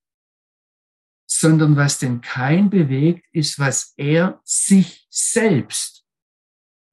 sondern 1.25 1.77
was 1.77 1.99
den 1.99 2.19
Kain 2.19 2.69
bewegt, 2.69 3.25
ist, 3.31 3.57
was 3.59 3.93
er 3.95 4.41
sich 4.43 5.07
selbst 5.09 5.98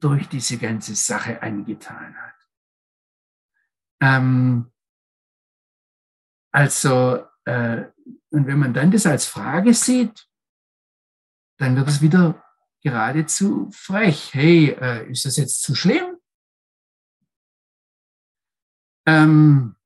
durch 0.01 0.28
diese 0.28 0.59
ganze 0.59 0.94
Sache 0.94 1.42
angetan 1.42 2.16
hat. 2.16 2.34
Ähm, 4.01 4.72
also, 6.53 7.26
äh, 7.44 7.86
und 8.30 8.47
wenn 8.47 8.59
man 8.59 8.74
dann 8.74 8.90
das 8.90 9.07
als 9.07 9.26
Frage 9.26 9.74
sieht, 9.74 10.28
dann 11.59 11.76
wird 11.76 11.88
es 11.88 12.03
wieder 12.03 12.42
geradezu 12.82 13.70
frech. 13.72 14.34
Hey, 14.34 14.70
äh, 14.70 15.11
ist 15.11 15.24
das 15.24 15.36
jetzt 15.36 15.62
zu 15.62 15.74
schlimm? 15.74 16.16
Ähm, 19.07 19.76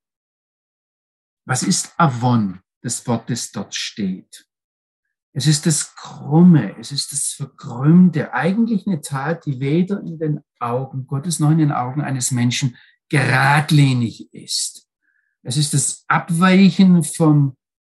was 1.46 1.62
ist 1.62 1.98
Avon, 1.98 2.62
das 2.82 3.06
Wort, 3.06 3.30
das 3.30 3.52
dort 3.52 3.74
steht? 3.74 4.49
Es 5.32 5.46
ist 5.46 5.66
das 5.66 5.94
Krumme, 5.94 6.76
es 6.78 6.90
ist 6.90 7.12
das 7.12 7.34
Verkrümmte, 7.36 8.34
eigentlich 8.34 8.86
eine 8.86 9.00
Tat, 9.00 9.46
die 9.46 9.60
weder 9.60 10.00
in 10.00 10.18
den 10.18 10.40
Augen 10.58 11.06
Gottes 11.06 11.38
noch 11.38 11.50
in 11.50 11.58
den 11.58 11.72
Augen 11.72 12.00
eines 12.00 12.32
Menschen 12.32 12.76
geradlinig 13.08 14.32
ist. 14.34 14.88
Es 15.42 15.56
ist 15.56 15.72
das 15.72 16.04
Abweichen 16.08 17.04
vom 17.04 17.56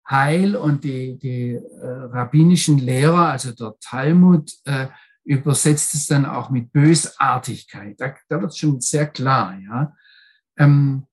Heil 0.09 0.55
und 0.55 0.83
die, 0.83 1.17
die 1.17 1.53
äh, 1.53 1.87
rabbinischen 1.87 2.77
Lehrer, 2.77 3.29
also 3.29 3.53
der 3.53 3.75
Talmud, 3.79 4.51
äh, 4.65 4.87
übersetzt 5.23 5.93
es 5.93 6.07
dann 6.07 6.25
auch 6.25 6.49
mit 6.49 6.71
Bösartigkeit. 6.73 7.99
Da, 7.99 8.13
da 8.27 8.41
wird 8.41 8.51
es 8.51 8.57
schon 8.57 8.81
sehr 8.81 9.07
klar. 9.07 9.57
Ja. 9.59 9.93
Ähm, 10.57 11.07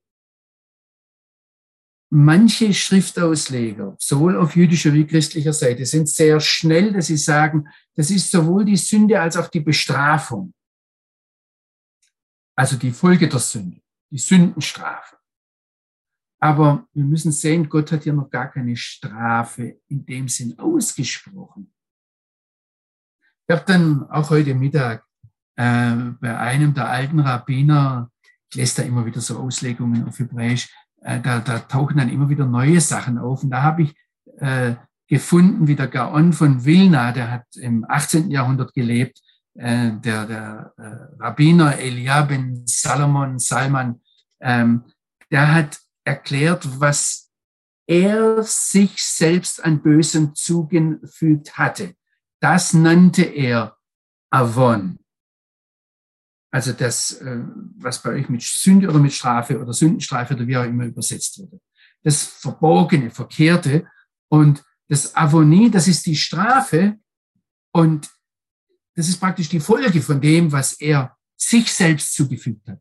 manche 2.10 2.72
Schriftausleger, 2.72 3.96
sowohl 3.98 4.36
auf 4.36 4.56
jüdischer 4.56 4.92
wie 4.92 5.06
christlicher 5.06 5.52
Seite, 5.52 5.84
sind 5.84 6.08
sehr 6.08 6.40
schnell, 6.40 6.92
dass 6.92 7.06
sie 7.06 7.16
sagen, 7.16 7.68
das 7.94 8.10
ist 8.10 8.30
sowohl 8.30 8.64
die 8.64 8.76
Sünde 8.76 9.20
als 9.20 9.36
auch 9.36 9.48
die 9.48 9.60
Bestrafung. 9.60 10.54
Also 12.56 12.76
die 12.76 12.90
Folge 12.90 13.28
der 13.28 13.38
Sünde, 13.38 13.80
die 14.10 14.18
Sündenstrafe. 14.18 15.16
Aber 16.40 16.86
wir 16.92 17.04
müssen 17.04 17.32
sehen, 17.32 17.68
Gott 17.68 17.92
hat 17.92 18.04
ja 18.04 18.12
noch 18.12 18.30
gar 18.30 18.50
keine 18.50 18.76
Strafe 18.76 19.80
in 19.88 20.06
dem 20.06 20.28
Sinn 20.28 20.58
ausgesprochen. 20.58 21.72
Ich 23.46 23.56
habe 23.56 23.64
dann 23.66 24.08
auch 24.10 24.30
heute 24.30 24.54
Mittag 24.54 25.04
äh, 25.56 25.94
bei 26.20 26.38
einem 26.38 26.74
der 26.74 26.88
alten 26.88 27.18
Rabbiner, 27.18 28.10
ich 28.50 28.56
lese 28.56 28.82
da 28.82 28.88
immer 28.88 29.04
wieder 29.04 29.20
so 29.20 29.38
Auslegungen 29.38 30.06
auf 30.06 30.18
Hebräisch, 30.18 30.68
äh, 31.02 31.20
da, 31.20 31.40
da 31.40 31.58
tauchen 31.60 31.98
dann 31.98 32.08
immer 32.08 32.28
wieder 32.28 32.46
neue 32.46 32.80
Sachen 32.80 33.18
auf. 33.18 33.42
Und 33.42 33.50
da 33.50 33.62
habe 33.62 33.82
ich 33.82 33.94
äh, 34.38 34.74
gefunden, 35.08 35.66
wie 35.66 35.76
der 35.76 35.88
Gaon 35.88 36.32
von 36.32 36.64
Vilna, 36.64 37.12
der 37.12 37.30
hat 37.30 37.44
im 37.56 37.84
18. 37.88 38.30
Jahrhundert 38.30 38.74
gelebt, 38.74 39.20
äh, 39.54 39.92
der, 39.92 40.26
der 40.26 40.72
äh, 40.76 41.22
Rabbiner 41.22 41.78
Elia 41.78 42.22
ben 42.22 42.62
Salomon 42.66 43.38
Salman, 43.38 44.00
ähm, 44.40 44.84
der 45.30 45.52
hat 45.52 45.78
erklärt, 46.04 46.80
was 46.80 47.30
er 47.86 48.42
sich 48.42 49.02
selbst 49.02 49.64
an 49.64 49.82
Bösem 49.82 50.34
zugefügt 50.34 51.58
hatte. 51.58 51.94
Das 52.40 52.74
nannte 52.74 53.22
er 53.22 53.76
Avon. 54.30 54.98
Also 56.50 56.72
das, 56.72 57.12
äh, 57.20 57.40
was 57.76 58.02
bei 58.02 58.10
euch 58.10 58.28
mit 58.28 58.42
Sünde 58.42 58.88
oder 58.88 58.98
mit 58.98 59.12
Strafe 59.12 59.60
oder 59.60 59.72
Sündenstrafe 59.72 60.34
oder 60.34 60.46
wie 60.46 60.56
auch 60.56 60.64
immer 60.64 60.86
übersetzt 60.86 61.38
wurde. 61.38 61.60
Das 62.02 62.22
Verborgene, 62.22 63.10
Verkehrte 63.10 63.86
und 64.28 64.64
das 64.88 65.14
Avonie, 65.14 65.70
das 65.70 65.88
ist 65.88 66.06
die 66.06 66.16
Strafe 66.16 66.98
und 67.72 68.08
das 68.94 69.08
ist 69.08 69.20
praktisch 69.20 69.48
die 69.48 69.60
Folge 69.60 70.00
von 70.00 70.20
dem, 70.20 70.50
was 70.50 70.80
er 70.80 71.16
sich 71.36 71.72
selbst 71.72 72.14
zugefügt 72.14 72.66
hat. 72.66 72.80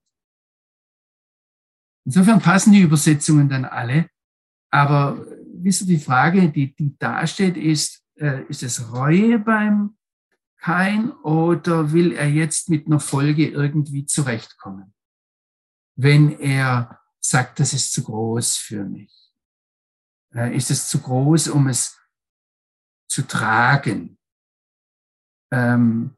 Insofern 2.06 2.40
passen 2.40 2.72
die 2.72 2.82
Übersetzungen 2.82 3.50
dann 3.50 3.66
alle. 3.66 4.10
Aber 4.72 5.26
wisst 5.62 5.82
ihr, 5.82 5.88
die 5.88 6.00
Frage, 6.00 6.50
die, 6.50 6.74
die 6.74 6.98
da 6.98 7.28
steht, 7.28 7.58
ist, 7.58 8.02
äh, 8.16 8.44
ist 8.48 8.64
es 8.64 8.94
Reue 8.94 9.40
beim 9.40 9.97
Kain 10.60 11.12
oder 11.12 11.94
will 11.94 12.14
er 12.14 12.30
jetzt 12.30 12.70
mit 12.70 12.88
einer 12.88 13.00
Folge 13.00 13.48
irgendwie 13.48 14.06
zurechtkommen? 14.06 14.94
Wenn 15.96 16.40
er 16.40 17.00
sagt, 17.20 17.60
das 17.60 17.74
ist 17.74 17.94
zu 17.94 18.04
groß 18.04 18.58
für 18.58 18.84
mich. 18.84 19.14
Äh, 20.34 20.56
ist 20.56 20.72
es 20.72 20.90
zu 20.90 21.00
groß, 21.00 21.50
um 21.50 21.68
es 21.68 21.98
zu 23.08 23.24
tragen? 23.24 24.18
Ähm, 25.52 26.16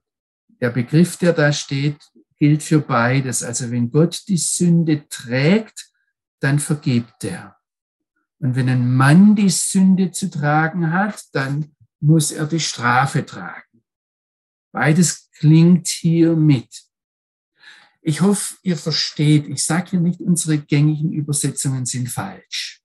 der 0.62 0.70
Begriff, 0.72 1.18
der 1.18 1.34
da 1.34 1.54
steht, 1.54 2.00
gilt 2.38 2.64
für 2.64 2.80
beides. 2.80 3.44
Also 3.44 3.70
wenn 3.72 3.92
Gott 3.92 4.24
die 4.28 4.38
Sünde 4.38 5.08
trägt, 5.08 5.92
dann 6.40 6.60
vergibt 6.60 7.24
er. 7.24 7.58
Und 8.40 8.56
wenn 8.56 8.70
ein 8.70 8.96
Mann 8.96 9.36
die 9.36 9.50
Sünde 9.50 10.12
zu 10.12 10.30
tragen 10.30 10.92
hat, 10.92 11.24
dann 11.34 11.76
muss 12.00 12.32
er 12.32 12.46
die 12.46 12.60
Strafe 12.60 13.26
tragen. 13.26 13.69
Beides 14.72 15.30
klingt 15.32 15.88
hier 15.88 16.36
mit. 16.36 16.84
Ich 18.02 18.22
hoffe, 18.22 18.56
ihr 18.64 18.78
versteht, 18.78 19.48
ich 19.48 19.64
sage 19.64 19.92
hier 19.92 20.00
nicht, 20.00 20.22
unsere 20.22 20.58
gängigen 20.58 21.12
Übersetzungen 21.12 21.86
sind 21.86 22.10
falsch. 22.10 22.82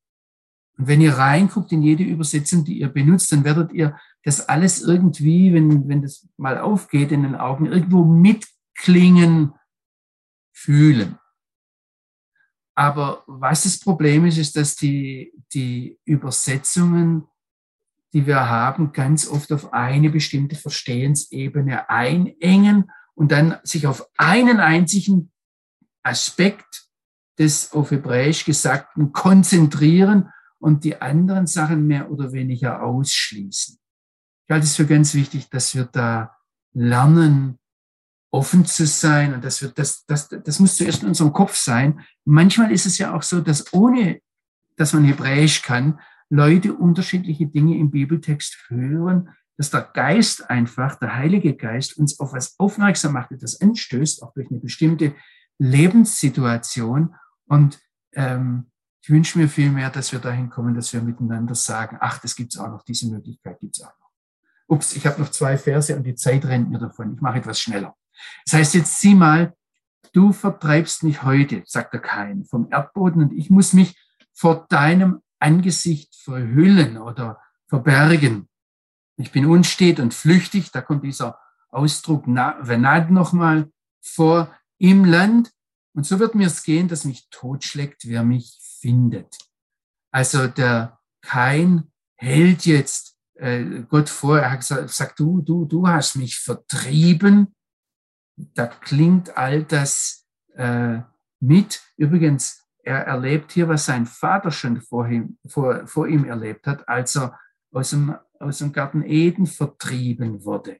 Und 0.77 0.89
wenn 0.89 1.01
ihr 1.01 1.15
reinguckt 1.15 1.71
in 1.73 1.83
jede 1.83 2.03
Übersetzung, 2.03 2.65
die 2.65 2.81
ihr 2.81 2.89
benutzt, 2.89 3.31
dann 3.31 3.45
werdet 3.45 3.73
ihr 3.73 3.97
das 4.25 4.49
alles 4.49 4.83
irgendwie, 4.83 5.53
wenn, 5.53 5.89
wenn 5.89 6.03
das 6.03 6.27
mal 6.37 6.59
aufgeht 6.59 7.13
in 7.13 7.23
den 7.23 7.37
Augen, 7.37 7.67
irgendwo 7.67 8.05
mit 8.05 8.47
klingen, 8.75 9.53
fühlen. 10.53 11.19
Aber 12.77 13.23
was 13.27 13.63
das 13.65 13.79
Problem 13.79 14.27
ist, 14.27 14.39
ist, 14.39 14.57
dass 14.57 14.75
die, 14.75 15.33
die 15.53 15.99
Übersetzungen, 16.05 17.25
die 18.15 18.27
wir 18.27 18.49
haben, 18.49 18.93
ganz 18.93 19.29
oft 19.29 19.53
auf 19.53 19.73
eine 19.73 20.09
bestimmte 20.09 20.57
Verstehensebene 20.57 21.91
einengen 21.91 22.91
und 23.15 23.33
dann 23.33 23.57
sich 23.65 23.87
auf 23.87 24.09
einen 24.17 24.61
einzigen 24.61 25.33
Aspekt 26.03 26.87
des 27.39 27.73
auf 27.73 27.91
Hebräisch 27.91 28.45
Gesagten 28.45 29.13
konzentrieren 29.13 30.31
und 30.59 30.85
die 30.85 31.03
anderen 31.03 31.49
Sachen 31.49 31.87
mehr 31.87 32.11
oder 32.11 32.33
weniger 32.33 32.83
ausschließen. 32.83 33.79
Ich 34.47 34.53
halte 34.53 34.65
es 34.65 34.77
für 34.77 34.87
ganz 34.87 35.15
wichtig, 35.15 35.51
dass 35.51 35.75
wir 35.75 35.85
da 35.85 36.37
lernen, 36.73 37.59
offen 38.31 38.65
zu 38.65 38.87
sein. 38.87 39.35
Und 39.35 39.45
das, 39.45 39.63
wird, 39.63 39.79
das, 39.79 40.05
das, 40.07 40.29
das 40.29 40.59
muss 40.59 40.77
zuerst 40.77 41.03
in 41.03 41.09
unserem 41.09 41.33
Kopf 41.33 41.57
sein. 41.57 42.01
Manchmal 42.25 42.73
ist 42.73 42.87
es 42.87 42.99
ja 42.99 43.15
auch 43.15 43.23
so, 43.23 43.41
dass 43.41 43.73
ohne, 43.73 44.21
dass 44.77 44.93
man 44.93 45.05
Hebräisch 45.05 45.63
kann, 45.63 46.01
Leute 46.35 46.75
unterschiedliche 46.75 47.47
Dinge 47.47 47.79
im 47.79 47.93
Bibeltext 47.93 48.67
hören, 48.69 49.29
dass 49.57 49.71
der 49.71 49.83
Geist 49.83 50.51
einfach, 50.51 50.97
der 50.97 51.15
Heilige 51.15 51.55
Geist, 51.55 51.97
uns 51.97 52.19
auf 52.19 52.33
was 52.33 52.59
aufmerksam 52.59 53.13
macht, 53.13 53.31
das 53.41 53.61
anstößt, 53.61 54.23
auch 54.23 54.35
durch 54.35 54.51
eine 54.51 54.59
bestimmte 54.59 55.15
Lebenssituation. 55.59 57.15
Und 57.47 57.81
ähm, 58.15 58.67
ich 59.01 59.11
wünsche 59.11 59.39
mir 59.39 59.49
vielmehr, 59.49 59.91
dass 59.91 60.11
wir 60.11 60.19
dahin 60.19 60.51
kommen, 60.51 60.75
dass 60.75 60.93
wir 60.93 61.03
miteinander 61.03 61.55
sagen, 61.55 61.99
ach, 62.01 62.19
das 62.19 62.35
gibt's 62.35 62.59
auch 62.59 62.69
noch, 62.69 62.83
diese 62.83 63.09
Möglichkeit 63.09 63.61
gibt's 63.61 63.81
auch 63.81 63.87
noch. 64.01 64.11
Ups, 64.67 64.97
ich 64.97 65.07
habe 65.07 65.21
noch 65.21 65.31
zwei 65.31 65.57
Verse 65.57 65.97
und 65.97 66.03
die 66.03 66.17
Zeit 66.17 66.45
rennt 66.47 66.69
mir 66.69 66.81
davon. 66.81 67.15
Ich 67.15 67.21
mache 67.21 67.39
etwas 67.39 67.61
schneller. 67.61 67.95
Das 68.45 68.55
heißt, 68.55 68.75
jetzt 68.75 69.01
sieh 69.01 69.15
mal, 69.15 69.55
du 70.13 70.33
vertreibst 70.33 71.05
mich 71.05 71.23
heute, 71.23 71.63
sagt 71.65 71.93
der 71.93 72.01
Kain, 72.01 72.45
vom 72.45 72.67
Erdboden 72.73 73.23
und 73.23 73.33
ich 73.35 73.51
muss 73.51 73.73
mich 73.73 73.97
vor 74.33 74.67
deinem 74.69 75.21
Angesicht 75.45 76.15
verhüllen 76.17 76.99
oder 76.99 77.41
verbergen. 77.69 78.49
Ich 79.17 79.31
bin 79.31 79.47
unstet 79.47 80.01
und 80.01 80.13
flüchtig, 80.13 80.71
da 80.73 80.81
kommt 80.81 81.05
dieser 81.05 81.39
Ausdruck 81.71 82.27
Venad 82.27 83.11
nochmal 83.11 83.71
vor, 84.03 84.55
im 84.79 85.05
Land. 85.05 85.53
Und 85.95 86.05
so 86.05 86.19
wird 86.19 86.35
mir 86.35 86.49
es 86.49 86.63
gehen, 86.65 86.89
dass 86.89 87.05
mich 87.05 87.29
totschlägt, 87.31 88.09
wer 88.09 88.25
mich 88.25 88.59
findet. 88.81 89.39
Also 90.11 90.49
der 90.49 90.99
Kain 91.23 91.93
hält 92.17 92.67
jetzt 92.67 93.17
äh, 93.35 93.83
Gott 93.89 94.09
vor, 94.09 94.41
er 94.41 94.51
hat 94.51 94.61
gesagt, 94.61 95.19
du, 95.19 95.41
du, 95.41 95.65
du 95.65 95.87
hast 95.87 96.17
mich 96.17 96.39
vertrieben 96.39 97.55
da 98.37 98.67
klingt 98.67 99.37
all 99.37 99.65
das 99.65 100.27
äh, 100.55 100.99
mit. 101.41 101.83
Übrigens, 101.97 102.64
er 102.85 103.07
erlebt 103.07 103.53
hier, 103.53 103.69
was 103.69 103.87
sein 103.87 104.07
Vater 104.07 104.51
schon 104.51 104.81
vor 104.81 105.09
ihm, 105.09 105.39
vor, 105.47 105.87
vor 105.87 106.07
ihm 106.07 106.25
erlebt 106.25 106.67
hat, 106.67 106.89
als 106.89 107.17
er 107.17 107.39
aus 107.73 107.91
dem, 107.91 108.17
aus 108.39 108.59
dem 108.59 108.73
Garten 108.73 109.03
Eden 109.03 109.47
vertrieben 109.47 110.45
wurde 110.45 110.79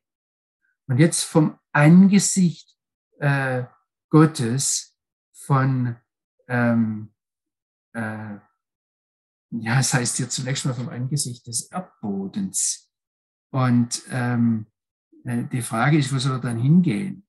und 0.87 0.99
jetzt 0.99 1.25
vom 1.25 1.59
Angesicht 1.73 2.77
äh, 3.19 3.65
Gottes 4.11 4.97
von, 5.33 5.97
ähm, 6.49 7.13
äh, 7.93 8.37
ja, 9.51 9.81
es 9.81 9.95
heißt 9.95 10.17
hier 10.17 10.29
zunächst 10.29 10.67
mal 10.67 10.75
vom 10.75 10.89
Angesicht 10.89 11.47
des 11.47 11.71
Erdbodens. 11.71 12.91
Und 13.51 14.03
ähm, 14.11 14.67
äh, 15.25 15.45
die 15.45 15.63
Frage 15.63 15.99
ist, 15.99 16.13
wo 16.13 16.19
soll 16.19 16.33
er 16.33 16.41
dann 16.41 16.59
hingehen? 16.59 17.27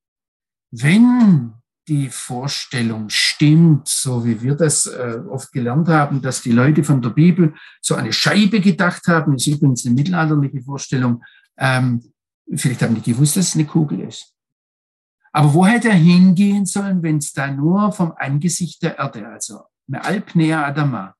Wenn 0.71 1.53
die 1.88 2.10
Vorstellung 2.10 3.10
stimmt, 3.10 3.88
so 3.88 4.26
wie 4.26 4.42
wir 4.42 4.56
das 4.56 4.88
äh, 4.88 5.20
oft 5.30 5.52
gelernt 5.52 5.88
haben, 5.88 6.22
dass 6.22 6.42
die 6.42 6.52
Leute 6.52 6.84
von 6.84 7.02
der 7.02 7.12
Bibel 7.12 7.54
so 7.82 7.96
eine 7.96 8.12
Scheibe 8.12 8.60
gedacht 8.60 9.08
haben, 9.08 9.36
ist 9.36 9.48
übrigens 9.48 9.86
eine 9.86 9.96
mittelalterliche 9.96 10.62
Vorstellung, 10.64 11.24
ähm, 11.58 12.14
vielleicht 12.56 12.82
haben 12.82 12.96
die 12.96 13.12
gewusst, 13.12 13.38
dass 13.38 13.50
es 13.50 13.56
eine 13.56 13.66
Kugel 13.66 14.02
ist. 14.02 14.34
Aber 15.32 15.54
wo 15.54 15.66
hätte 15.66 15.90
er 15.90 15.96
hingehen 15.96 16.66
sollen, 16.66 17.04
wenn 17.04 17.18
es 17.18 17.34
da 17.34 17.52
nur 17.52 17.92
vom 17.92 18.14
Angesicht 18.18 18.82
der 18.82 18.98
Erde, 18.98 19.28
also 19.28 19.66
Alpnea 19.92 20.66
Adama, 20.66 21.14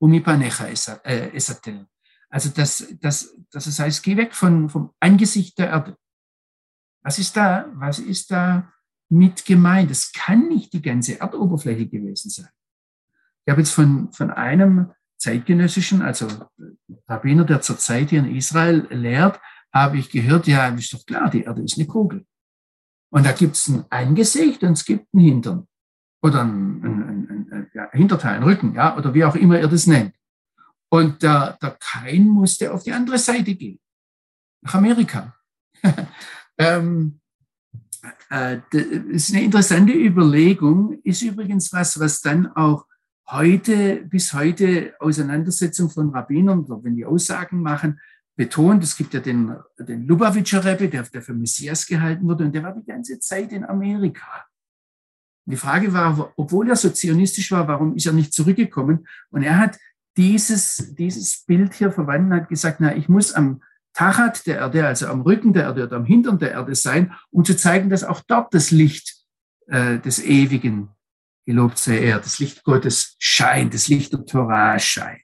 Umipanecha 0.00 0.66
Esatel, 0.68 1.74
äh, 1.74 1.84
also 2.30 2.50
das, 2.50 2.86
das, 3.00 3.34
das 3.50 3.78
heißt, 3.78 4.02
geh 4.02 4.16
weg 4.16 4.34
von, 4.34 4.68
vom 4.68 4.90
Angesicht 5.00 5.58
der 5.58 5.70
Erde. 5.70 5.96
Was 7.02 7.18
ist 7.18 7.36
da, 7.36 7.66
was 7.74 8.00
ist 8.00 8.30
da 8.30 8.70
mit 9.08 9.44
gemeint? 9.44 9.90
Es 9.90 10.12
kann 10.12 10.48
nicht 10.48 10.72
die 10.72 10.82
ganze 10.82 11.20
Erdoberfläche 11.20 11.86
gewesen 11.86 12.30
sein. 12.30 12.48
Ich 13.44 13.50
habe 13.50 13.60
jetzt 13.60 13.72
von, 13.72 14.12
von 14.12 14.30
einem 14.30 14.90
zeitgenössischen, 15.16 16.02
also 16.02 16.28
Rabbiner, 17.08 17.44
der 17.44 17.60
zur 17.60 17.78
Zeit 17.78 18.10
hier 18.10 18.20
in 18.20 18.36
Israel 18.36 18.86
lehrt, 18.90 19.40
habe 19.72 19.98
ich 19.98 20.10
gehört, 20.10 20.46
ja, 20.46 20.68
ist 20.68 20.92
doch 20.92 21.04
klar, 21.04 21.30
die 21.30 21.42
Erde 21.42 21.62
ist 21.62 21.78
eine 21.78 21.86
Kugel. 21.86 22.26
Und 23.10 23.24
da 23.24 23.32
gibt 23.32 23.56
es 23.56 23.68
ein 23.68 23.84
Angesicht 23.90 24.62
und 24.62 24.72
es 24.72 24.84
gibt 24.84 25.06
einen 25.12 25.24
Hintern. 25.24 25.66
Oder 26.22 26.42
ein, 26.42 26.84
ein, 26.84 27.48
ein 27.50 27.70
ja, 27.74 27.90
Hinterteil, 27.92 28.36
ein 28.36 28.42
Rücken, 28.42 28.74
ja, 28.74 28.96
oder 28.96 29.14
wie 29.14 29.24
auch 29.24 29.34
immer 29.34 29.58
ihr 29.58 29.68
das 29.68 29.86
nennt. 29.86 30.14
Und 30.90 31.22
der, 31.22 31.58
der 31.62 31.76
Kain 31.80 32.26
musste 32.26 32.72
auf 32.72 32.82
die 32.82 32.92
andere 32.92 33.18
Seite 33.18 33.54
gehen, 33.54 33.78
nach 34.62 34.74
Amerika. 34.74 35.34
ähm, 36.58 37.20
äh, 38.30 38.58
ist 39.10 39.32
eine 39.32 39.44
interessante 39.44 39.92
Überlegung, 39.92 41.00
ist 41.02 41.22
übrigens 41.22 41.72
was, 41.72 41.98
was 41.98 42.20
dann 42.20 42.46
auch 42.48 42.86
heute, 43.28 44.04
bis 44.06 44.32
heute 44.32 44.94
Auseinandersetzung 45.00 45.90
von 45.90 46.10
Rabbinern, 46.10 46.64
wenn 46.82 46.96
die 46.96 47.04
Aussagen 47.04 47.62
machen, 47.62 48.00
betont. 48.36 48.82
Es 48.84 48.96
gibt 48.96 49.14
ja 49.14 49.20
den, 49.20 49.56
den 49.78 50.06
Lubavitcher 50.06 50.64
Rebbe, 50.64 50.88
der, 50.88 51.02
der 51.02 51.22
für 51.22 51.34
Messias 51.34 51.86
gehalten 51.86 52.26
wurde, 52.26 52.44
und 52.44 52.54
der 52.54 52.62
war 52.62 52.74
die 52.74 52.86
ganze 52.86 53.18
Zeit 53.18 53.52
in 53.52 53.64
Amerika. 53.64 54.46
Die 55.44 55.56
Frage 55.56 55.92
war, 55.92 56.32
obwohl 56.36 56.68
er 56.68 56.76
so 56.76 56.90
zionistisch 56.90 57.50
war, 57.52 57.66
warum 57.68 57.96
ist 57.96 58.06
er 58.06 58.12
nicht 58.12 58.32
zurückgekommen? 58.32 59.06
Und 59.30 59.42
er 59.42 59.58
hat 59.58 59.78
dieses, 60.16 60.94
dieses 60.94 61.44
Bild 61.44 61.74
hier 61.74 61.90
verwandt 61.90 62.30
und 62.30 62.40
hat 62.40 62.48
gesagt, 62.48 62.80
na, 62.80 62.94
ich 62.94 63.08
muss 63.08 63.32
am 63.32 63.62
Tachat 63.98 64.46
der 64.46 64.58
Erde, 64.58 64.86
also 64.86 65.08
am 65.08 65.22
Rücken 65.22 65.52
der 65.52 65.64
Erde 65.64 65.82
oder 65.82 65.96
am 65.96 66.04
Hintern 66.04 66.38
der 66.38 66.52
Erde 66.52 66.76
sein, 66.76 67.12
um 67.30 67.44
zu 67.44 67.56
zeigen, 67.56 67.90
dass 67.90 68.04
auch 68.04 68.20
dort 68.28 68.54
das 68.54 68.70
Licht 68.70 69.16
äh, 69.66 69.98
des 69.98 70.24
Ewigen, 70.24 70.90
gelobt 71.44 71.78
sei 71.78 71.98
er, 71.98 72.20
das 72.20 72.38
Licht 72.38 72.62
Gottes 72.62 73.16
scheint, 73.18 73.74
das 73.74 73.88
Licht 73.88 74.12
der 74.12 74.24
Torah 74.24 74.78
scheint. 74.78 75.22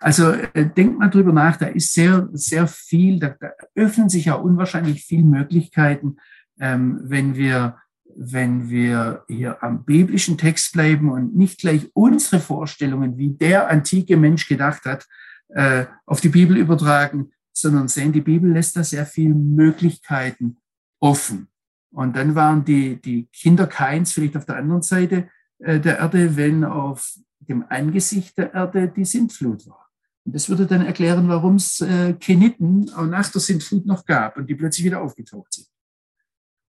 Also 0.00 0.32
äh, 0.32 0.66
denkt 0.66 0.98
mal 0.98 1.08
drüber 1.08 1.32
nach, 1.32 1.56
da 1.56 1.66
ist 1.66 1.94
sehr, 1.94 2.28
sehr 2.32 2.66
viel, 2.66 3.20
da, 3.20 3.36
da 3.38 3.52
öffnen 3.76 4.08
sich 4.08 4.24
ja 4.24 4.34
unwahrscheinlich 4.34 5.04
viele 5.04 5.22
Möglichkeiten, 5.22 6.16
ähm, 6.58 6.98
wenn 7.04 7.36
wir 7.36 7.78
wenn 8.18 8.70
wir 8.70 9.24
hier 9.28 9.62
am 9.62 9.84
biblischen 9.84 10.38
Text 10.38 10.72
bleiben 10.72 11.10
und 11.10 11.36
nicht 11.36 11.60
gleich 11.60 11.90
unsere 11.92 12.40
Vorstellungen, 12.40 13.18
wie 13.18 13.34
der 13.34 13.68
antike 13.68 14.16
Mensch 14.16 14.48
gedacht 14.48 14.86
hat, 14.86 15.06
äh, 15.48 15.84
auf 16.06 16.22
die 16.22 16.30
Bibel 16.30 16.56
übertragen, 16.56 17.30
sondern 17.56 17.88
sehen, 17.88 18.12
die 18.12 18.20
Bibel 18.20 18.52
lässt 18.52 18.76
da 18.76 18.84
sehr 18.84 19.06
viele 19.06 19.34
Möglichkeiten 19.34 20.58
offen. 21.00 21.48
Und 21.90 22.16
dann 22.16 22.34
waren 22.34 22.64
die, 22.64 23.00
die 23.00 23.26
Kinder 23.32 23.66
Keins 23.66 24.12
vielleicht 24.12 24.36
auf 24.36 24.44
der 24.44 24.56
anderen 24.56 24.82
Seite 24.82 25.30
äh, 25.58 25.80
der 25.80 25.98
Erde, 25.98 26.36
wenn 26.36 26.64
auf 26.64 27.16
dem 27.40 27.64
Angesicht 27.68 28.36
der 28.36 28.52
Erde 28.52 28.88
die 28.88 29.04
Sintflut 29.04 29.66
war. 29.66 29.88
Und 30.24 30.34
das 30.34 30.48
würde 30.48 30.66
dann 30.66 30.84
erklären, 30.84 31.28
warum 31.28 31.56
es 31.56 31.80
äh, 31.80 32.12
Keniten 32.14 32.92
auch 32.92 33.06
nach 33.06 33.30
der 33.30 33.40
Sintflut 33.40 33.86
noch 33.86 34.04
gab 34.04 34.36
und 34.36 34.50
die 34.50 34.54
plötzlich 34.54 34.84
wieder 34.84 35.00
aufgetaucht 35.00 35.54
sind. 35.54 35.68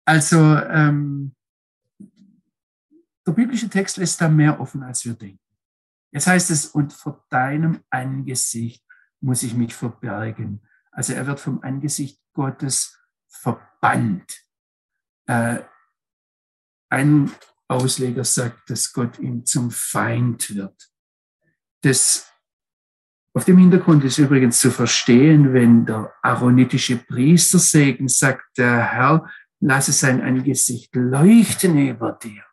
Also 0.04 0.36
ähm, 0.38 1.34
der 3.26 3.32
biblische 3.32 3.70
Text 3.70 3.96
lässt 3.96 4.20
da 4.20 4.28
mehr 4.28 4.60
offen, 4.60 4.82
als 4.82 5.04
wir 5.04 5.14
denken. 5.14 5.38
Jetzt 6.12 6.26
heißt 6.26 6.50
es, 6.50 6.66
und 6.66 6.92
vor 6.92 7.24
deinem 7.30 7.80
Angesicht 7.88 8.84
muss 9.20 9.42
ich 9.42 9.54
mich 9.54 9.74
verbergen. 9.74 10.60
Also 10.94 11.12
er 11.12 11.26
wird 11.26 11.40
vom 11.40 11.60
Angesicht 11.62 12.20
Gottes 12.32 12.98
verbannt. 13.28 14.44
Äh, 15.26 15.60
ein 16.90 17.32
Ausleger 17.68 18.24
sagt, 18.24 18.70
dass 18.70 18.92
Gott 18.92 19.18
ihm 19.18 19.44
zum 19.44 19.70
Feind 19.70 20.54
wird. 20.54 20.90
Das 21.82 22.30
auf 23.36 23.44
dem 23.44 23.58
Hintergrund 23.58 24.04
ist 24.04 24.18
übrigens 24.18 24.60
zu 24.60 24.70
verstehen, 24.70 25.52
wenn 25.52 25.84
der 25.84 26.14
aaronitische 26.22 26.98
Priestersegen 26.98 28.06
sagt, 28.06 28.56
der 28.58 28.92
Herr 28.92 29.28
lasse 29.58 29.90
sein 29.90 30.22
Angesicht 30.22 30.94
leuchten 30.94 31.76
über 31.76 32.12
dir. 32.12 32.44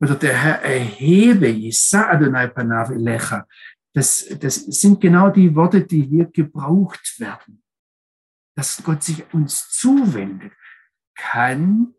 Oder 0.00 0.14
der 0.14 0.34
Herr 0.38 0.62
erhebe 0.62 1.48
Yisa 1.48 2.08
Adonai 2.08 2.46
Panav 2.46 2.90
Elecha. 2.90 3.46
Das, 3.94 4.26
das 4.40 4.56
sind 4.56 5.00
genau 5.00 5.30
die 5.30 5.54
Worte, 5.54 5.84
die 5.84 6.02
hier 6.02 6.26
gebraucht 6.26 7.18
werden. 7.18 7.62
Dass 8.54 8.82
Gott 8.82 9.02
sich 9.02 9.32
uns 9.32 9.70
zuwendet, 9.70 10.52
kann 11.14 11.94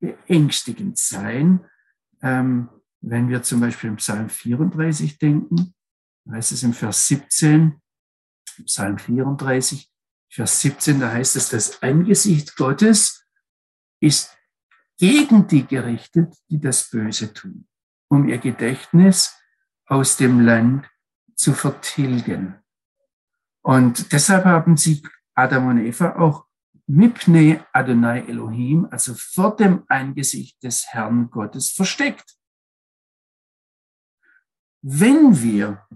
beängstigend 0.00 0.98
sein, 0.98 1.64
ähm, 2.22 2.68
wenn 3.00 3.28
wir 3.28 3.42
zum 3.42 3.60
Beispiel 3.60 3.90
im 3.90 3.96
Psalm 3.96 4.28
34 4.28 5.18
denken 5.18 5.74
da 6.24 6.36
heißt 6.36 6.52
es 6.52 6.62
im 6.62 6.72
Vers 6.72 7.06
17, 7.08 7.80
Psalm 8.64 8.98
34, 8.98 9.90
Vers 10.30 10.60
17, 10.62 11.00
da 11.00 11.12
heißt 11.12 11.36
es, 11.36 11.50
das 11.50 11.82
Angesicht 11.82 12.56
Gottes 12.56 13.26
ist 14.00 14.36
gegen 14.98 15.46
die 15.46 15.66
gerichtet, 15.66 16.34
die 16.48 16.60
das 16.60 16.88
Böse 16.90 17.32
tun, 17.32 17.68
um 18.08 18.28
ihr 18.28 18.38
Gedächtnis 18.38 19.36
aus 19.86 20.16
dem 20.16 20.40
Land 20.40 20.88
zu 21.36 21.52
vertilgen. 21.52 22.56
Und 23.62 24.12
deshalb 24.12 24.44
haben 24.44 24.76
sie 24.76 25.02
Adam 25.34 25.68
und 25.68 25.78
Eva 25.78 26.16
auch 26.16 26.46
Mipne 26.86 27.66
Adonai 27.72 28.20
Elohim, 28.26 28.86
also 28.90 29.14
vor 29.14 29.56
dem 29.56 29.84
Angesicht 29.88 30.62
des 30.62 30.86
Herrn 30.88 31.30
Gottes 31.30 31.70
versteckt. 31.70 32.36
Wenn 34.82 35.40
wir 35.42 35.86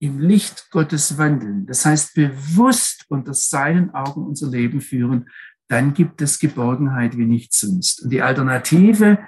im 0.00 0.18
Licht 0.18 0.70
Gottes 0.70 1.18
wandeln, 1.18 1.66
das 1.66 1.84
heißt 1.84 2.14
bewusst 2.14 3.04
unter 3.08 3.34
seinen 3.34 3.90
Augen 3.90 4.24
unser 4.24 4.48
Leben 4.48 4.80
führen, 4.80 5.28
dann 5.68 5.92
gibt 5.92 6.22
es 6.22 6.38
Geborgenheit 6.38 7.18
wie 7.18 7.26
nichts 7.26 7.60
sonst. 7.60 8.02
Und 8.02 8.10
die 8.10 8.22
Alternative 8.22 9.18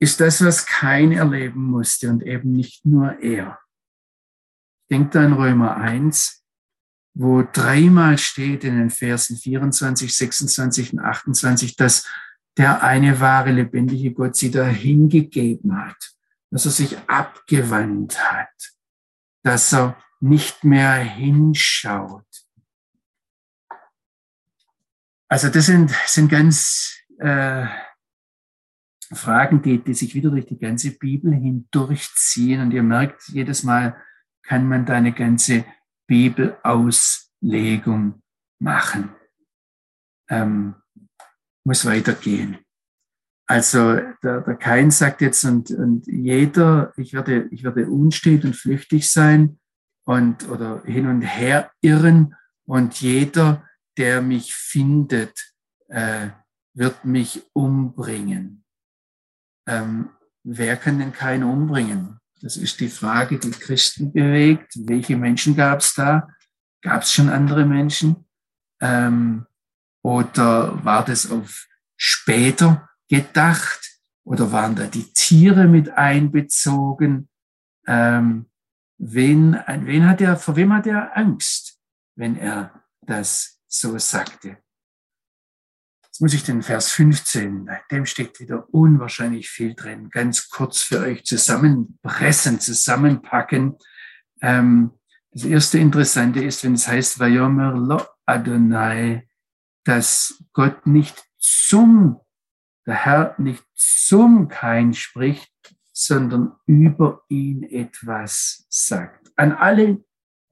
ist 0.00 0.18
das, 0.20 0.44
was 0.44 0.66
kein 0.66 1.12
erleben 1.12 1.62
musste 1.62 2.10
und 2.10 2.24
eben 2.24 2.50
nicht 2.50 2.84
nur 2.84 3.20
er. 3.20 3.61
Denkt 4.92 5.16
an 5.16 5.32
Römer 5.32 5.76
1, 5.76 6.44
wo 7.14 7.42
dreimal 7.42 8.16
steht 8.18 8.62
in 8.62 8.78
den 8.78 8.90
Versen 8.90 9.36
24, 9.36 10.14
26 10.14 10.92
und 10.92 11.00
28, 11.00 11.74
dass 11.74 12.06
der 12.56 12.84
eine 12.84 13.18
wahre, 13.18 13.50
lebendige 13.50 14.12
Gott 14.12 14.36
sie 14.36 14.52
dahingegeben 14.52 15.76
hat, 15.76 16.14
dass 16.50 16.66
er 16.66 16.70
sich 16.70 16.96
abgewandt 17.08 18.20
hat 18.20 18.72
dass 19.42 19.72
er 19.72 19.96
nicht 20.20 20.64
mehr 20.64 20.94
hinschaut. 20.94 22.26
Also 25.28 25.48
das 25.48 25.66
sind, 25.66 25.90
sind 26.06 26.28
ganz 26.28 26.96
äh, 27.18 27.66
Fragen, 29.12 29.62
die, 29.62 29.82
die 29.82 29.94
sich 29.94 30.14
wieder 30.14 30.30
durch 30.30 30.46
die 30.46 30.58
ganze 30.58 30.92
Bibel 30.92 31.32
hindurchziehen. 31.32 32.60
Und 32.60 32.72
ihr 32.72 32.82
merkt, 32.82 33.28
jedes 33.28 33.62
Mal 33.62 33.96
kann 34.42 34.68
man 34.68 34.86
da 34.86 34.94
eine 34.94 35.12
ganze 35.12 35.64
Bibelauslegung 36.06 38.22
machen. 38.60 39.10
Ähm, 40.28 40.74
muss 41.64 41.84
weitergehen. 41.84 42.58
Also 43.46 43.96
der, 44.22 44.40
der 44.40 44.56
Kain 44.56 44.90
sagt 44.90 45.20
jetzt, 45.20 45.44
und, 45.44 45.70
und 45.70 46.06
jeder, 46.06 46.92
ich 46.96 47.12
werde, 47.12 47.48
ich 47.50 47.62
werde 47.64 47.88
unstet 47.88 48.44
und 48.44 48.56
flüchtig 48.56 49.10
sein, 49.10 49.58
und 50.04 50.48
oder 50.48 50.82
hin 50.84 51.06
und 51.06 51.22
her 51.22 51.70
irren 51.80 52.34
und 52.64 53.00
jeder, 53.00 53.68
der 53.96 54.22
mich 54.22 54.54
findet, 54.54 55.54
äh, 55.88 56.30
wird 56.74 57.04
mich 57.04 57.42
umbringen. 57.52 58.64
Ähm, 59.66 60.10
wer 60.42 60.76
kann 60.76 60.98
denn 60.98 61.12
keinen 61.12 61.44
umbringen? 61.44 62.18
Das 62.42 62.56
ist 62.56 62.80
die 62.80 62.88
Frage, 62.88 63.38
die 63.38 63.52
Christen 63.52 64.12
bewegt. 64.12 64.72
Welche 64.74 65.16
Menschen 65.16 65.54
gab 65.54 65.78
es 65.78 65.94
da? 65.94 66.28
Gab 66.82 67.02
es 67.02 67.12
schon 67.12 67.28
andere 67.28 67.64
Menschen? 67.64 68.26
Ähm, 68.80 69.46
oder 70.02 70.84
war 70.84 71.04
das 71.04 71.30
auf 71.30 71.68
später 71.96 72.90
gedacht? 73.08 74.00
Oder 74.24 74.50
waren 74.50 74.74
da 74.74 74.86
die 74.86 75.12
Tiere 75.12 75.68
mit 75.68 75.90
einbezogen? 75.90 77.28
Ähm, 77.86 78.50
wen, 78.98 79.56
wen 79.66 80.08
hat 80.08 80.20
er, 80.20 80.36
vor 80.36 80.56
wem 80.56 80.72
hat 80.72 80.88
er 80.88 81.16
Angst, 81.16 81.78
wenn 82.16 82.36
er 82.36 82.82
das 83.02 83.60
so 83.68 83.96
sagte? 83.98 84.58
Jetzt 86.12 86.20
muss 86.20 86.34
ich 86.34 86.44
den 86.44 86.60
Vers 86.60 86.92
15, 86.92 87.70
dem 87.90 88.04
steckt 88.04 88.38
wieder 88.38 88.68
unwahrscheinlich 88.74 89.48
viel 89.48 89.74
drin, 89.74 90.10
ganz 90.10 90.50
kurz 90.50 90.82
für 90.82 91.00
euch 91.00 91.24
zusammenpressen, 91.24 92.60
zusammenpacken. 92.60 93.78
Ähm, 94.42 94.90
das 95.30 95.44
erste 95.44 95.78
Interessante 95.78 96.44
ist, 96.44 96.64
wenn 96.64 96.74
es 96.74 96.86
heißt, 96.86 97.18
Vayomer 97.18 97.72
lo 97.72 98.02
Adonai, 98.26 99.26
dass 99.84 100.44
Gott 100.52 100.86
nicht 100.86 101.24
zum, 101.38 102.20
der 102.84 103.06
Herr 103.06 103.34
nicht 103.38 103.64
zum 103.74 104.48
Kain 104.48 104.92
spricht, 104.92 105.50
sondern 105.94 106.52
über 106.66 107.22
ihn 107.30 107.62
etwas 107.62 108.66
sagt. 108.68 109.32
An 109.36 109.52
alle 109.52 110.04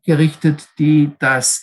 gerichtet, 0.06 0.70
die 0.78 1.12
das, 1.18 1.62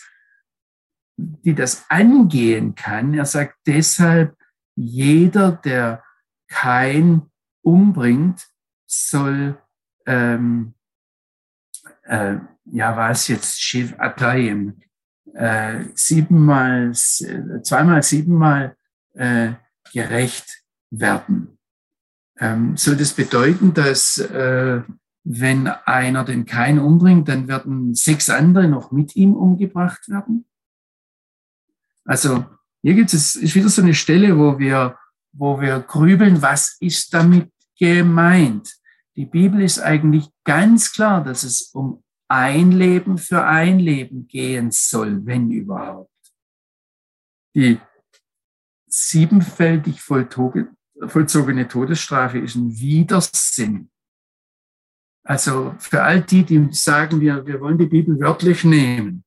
die 1.18 1.54
das 1.54 1.84
angehen 1.88 2.74
kann. 2.74 3.12
Er 3.12 3.26
sagt 3.26 3.56
deshalb, 3.66 4.36
jeder, 4.76 5.52
der 5.52 6.02
kein 6.48 7.22
umbringt, 7.62 8.46
soll, 8.86 9.58
ähm, 10.06 10.74
äh, 12.04 12.36
ja, 12.64 12.96
was 12.96 13.28
jetzt, 13.28 13.60
Shiv 13.60 13.94
Atayim, 13.98 14.80
äh, 15.34 15.84
siebenmal, 15.94 16.92
zweimal, 16.94 18.02
siebenmal 18.02 18.76
äh, 19.14 19.52
gerecht 19.92 20.62
werden. 20.90 21.58
Ähm, 22.38 22.76
soll 22.76 22.96
das 22.96 23.12
bedeuten, 23.12 23.74
dass 23.74 24.18
äh, 24.18 24.82
wenn 25.24 25.66
einer 25.66 26.24
den 26.24 26.46
Kain 26.46 26.78
umbringt, 26.78 27.28
dann 27.28 27.48
werden 27.48 27.94
sechs 27.94 28.30
andere 28.30 28.68
noch 28.68 28.92
mit 28.92 29.16
ihm 29.16 29.34
umgebracht 29.34 30.08
werden? 30.08 30.47
Also 32.08 32.46
hier 32.82 32.94
gibt 32.94 33.12
es 33.12 33.36
ist 33.36 33.54
wieder 33.54 33.68
so 33.68 33.82
eine 33.82 33.94
Stelle, 33.94 34.38
wo 34.38 34.58
wir, 34.58 34.96
wo 35.32 35.60
wir 35.60 35.80
grübeln, 35.80 36.40
was 36.40 36.78
ist 36.80 37.12
damit 37.12 37.52
gemeint? 37.78 38.74
Die 39.14 39.26
Bibel 39.26 39.60
ist 39.60 39.78
eigentlich 39.78 40.28
ganz 40.44 40.92
klar, 40.92 41.22
dass 41.22 41.42
es 41.42 41.70
um 41.74 42.02
ein 42.28 42.72
Leben 42.72 43.18
für 43.18 43.44
ein 43.44 43.78
Leben 43.78 44.26
gehen 44.26 44.70
soll, 44.70 45.26
wenn 45.26 45.50
überhaupt. 45.50 46.10
Die 47.54 47.78
siebenfältig 48.86 50.00
vollzogene 50.00 51.68
Todesstrafe 51.68 52.38
ist 52.38 52.54
ein 52.54 52.78
Widersinn. 52.78 53.90
Also 55.24 55.74
für 55.78 56.02
all 56.02 56.22
die, 56.22 56.44
die 56.44 56.68
sagen, 56.72 57.20
wir, 57.20 57.44
wir 57.46 57.60
wollen 57.60 57.76
die 57.76 57.86
Bibel 57.86 58.18
wörtlich 58.18 58.64
nehmen, 58.64 59.24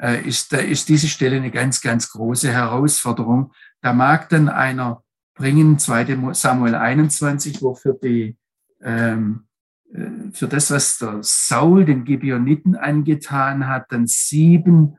äh, 0.00 0.26
ist, 0.26 0.52
da 0.52 0.58
ist 0.58 0.88
diese 0.88 1.08
Stelle 1.08 1.36
eine 1.36 1.50
ganz, 1.50 1.80
ganz 1.80 2.10
große 2.10 2.50
Herausforderung. 2.50 3.52
Da 3.82 3.92
mag 3.92 4.28
dann 4.28 4.48
einer 4.48 5.02
bringen, 5.34 5.78
2. 5.78 6.32
Samuel 6.32 6.74
21, 6.74 7.62
wo 7.62 7.74
für 7.74 7.94
die, 7.94 8.36
ähm, 8.82 9.46
äh, 9.92 10.32
für 10.32 10.48
das, 10.48 10.70
was 10.70 10.98
der 10.98 11.18
Saul 11.22 11.84
den 11.84 12.04
Gibeoniten 12.04 12.76
angetan 12.76 13.66
hat, 13.68 13.86
dann 13.90 14.06
sieben 14.06 14.96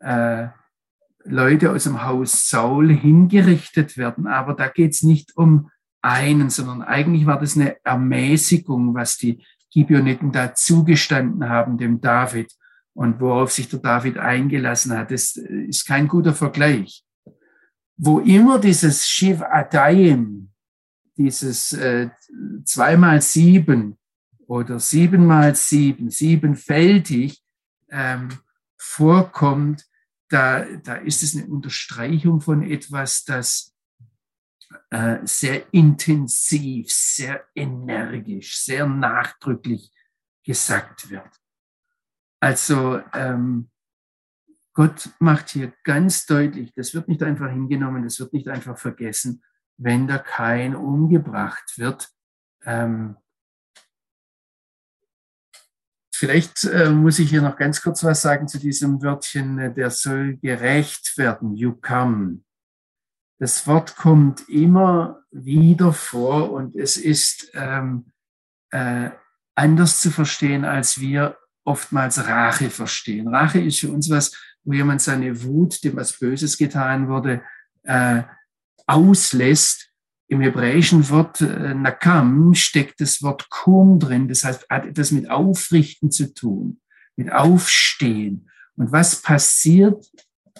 äh, 0.00 0.48
Leute 1.24 1.70
aus 1.70 1.84
dem 1.84 2.04
Haus 2.04 2.48
Saul 2.48 2.92
hingerichtet 2.92 3.96
werden. 3.96 4.26
Aber 4.26 4.54
da 4.54 4.68
geht 4.68 4.92
es 4.92 5.02
nicht 5.02 5.36
um 5.36 5.70
einen, 6.02 6.50
sondern 6.50 6.82
eigentlich 6.82 7.26
war 7.26 7.40
das 7.40 7.56
eine 7.56 7.76
Ermäßigung, 7.82 8.94
was 8.94 9.16
die 9.16 9.44
Gibeoniten 9.70 10.32
da 10.32 10.54
zugestanden 10.54 11.48
haben, 11.48 11.78
dem 11.78 12.00
David 12.00 12.52
und 12.94 13.20
worauf 13.20 13.52
sich 13.52 13.68
der 13.68 13.80
David 13.80 14.18
eingelassen 14.18 14.96
hat. 14.96 15.10
Das 15.10 15.36
ist 15.36 15.86
kein 15.86 16.08
guter 16.08 16.32
Vergleich. 16.32 17.04
Wo 17.96 18.20
immer 18.20 18.58
dieses 18.58 19.06
Shiv 19.06 19.42
Adayim, 19.42 20.50
dieses 21.16 21.72
äh, 21.72 22.10
zweimal 22.64 23.20
sieben 23.20 23.98
oder 24.46 24.80
siebenmal 24.80 25.54
sieben, 25.54 26.10
siebenfältig 26.10 27.42
ähm, 27.90 28.28
vorkommt, 28.76 29.86
da, 30.28 30.64
da 30.64 30.96
ist 30.96 31.22
es 31.22 31.36
eine 31.36 31.46
Unterstreichung 31.46 32.40
von 32.40 32.62
etwas, 32.62 33.24
das 33.24 33.74
äh, 34.90 35.18
sehr 35.24 35.72
intensiv, 35.72 36.90
sehr 36.90 37.44
energisch, 37.54 38.58
sehr 38.58 38.86
nachdrücklich 38.86 39.92
gesagt 40.44 41.10
wird. 41.10 41.30
Also 42.44 43.00
ähm, 43.14 43.70
Gott 44.74 45.08
macht 45.18 45.48
hier 45.48 45.72
ganz 45.82 46.26
deutlich, 46.26 46.74
das 46.74 46.92
wird 46.92 47.08
nicht 47.08 47.22
einfach 47.22 47.48
hingenommen, 47.48 48.02
das 48.02 48.20
wird 48.20 48.34
nicht 48.34 48.48
einfach 48.48 48.76
vergessen, 48.76 49.42
wenn 49.78 50.06
da 50.06 50.18
kein 50.18 50.76
umgebracht 50.76 51.78
wird. 51.78 52.10
Ähm, 52.64 53.16
Vielleicht 56.14 56.64
äh, 56.64 56.90
muss 56.90 57.18
ich 57.18 57.30
hier 57.30 57.40
noch 57.40 57.56
ganz 57.56 57.80
kurz 57.80 58.04
was 58.04 58.20
sagen 58.20 58.46
zu 58.46 58.58
diesem 58.58 59.02
Wörtchen, 59.02 59.58
äh, 59.58 59.72
der 59.72 59.88
soll 59.88 60.36
gerecht 60.36 61.16
werden, 61.16 61.56
you 61.56 61.72
come. 61.72 62.44
Das 63.38 63.66
Wort 63.66 63.96
kommt 63.96 64.50
immer 64.50 65.24
wieder 65.30 65.94
vor 65.94 66.52
und 66.52 66.76
es 66.76 66.98
ist 66.98 67.50
ähm, 67.54 68.12
äh, 68.70 69.12
anders 69.54 70.02
zu 70.02 70.10
verstehen, 70.10 70.66
als 70.66 71.00
wir 71.00 71.38
oftmals 71.64 72.26
Rache 72.26 72.70
verstehen. 72.70 73.28
Rache 73.28 73.60
ist 73.60 73.80
für 73.80 73.90
uns 73.90 74.10
was, 74.10 74.32
wo 74.64 74.72
jemand 74.72 75.02
seine 75.02 75.42
Wut, 75.42 75.82
dem 75.84 75.96
was 75.96 76.18
Böses 76.18 76.56
getan 76.56 77.08
wurde, 77.08 77.42
äh, 77.82 78.22
auslässt 78.86 79.90
im 80.28 80.40
hebräischen 80.40 81.08
Wort 81.10 81.40
äh, 81.40 81.74
Nakam 81.74 82.54
steckt 82.54 83.00
das 83.00 83.22
Wort 83.22 83.50
Kum 83.50 83.98
drin, 83.98 84.28
das 84.28 84.44
heißt, 84.44 84.66
hat 84.70 84.86
etwas 84.86 85.10
mit 85.10 85.30
Aufrichten 85.30 86.10
zu 86.10 86.32
tun, 86.32 86.80
mit 87.16 87.30
Aufstehen. 87.30 88.50
Und 88.76 88.90
was 88.90 89.20
passiert, 89.20 90.06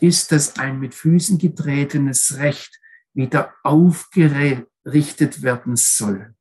ist, 0.00 0.32
dass 0.32 0.58
ein 0.58 0.80
mit 0.80 0.94
Füßen 0.94 1.38
getretenes 1.38 2.36
Recht 2.38 2.78
wieder 3.14 3.54
aufgerichtet 3.62 5.42
werden 5.42 5.76
soll. 5.76 6.34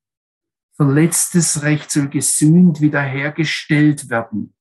Verletztes 0.75 1.61
Recht 1.61 1.91
soll 1.91 2.09
gesühnt 2.09 2.81
wiederhergestellt 2.81 4.09
werden. 4.09 4.55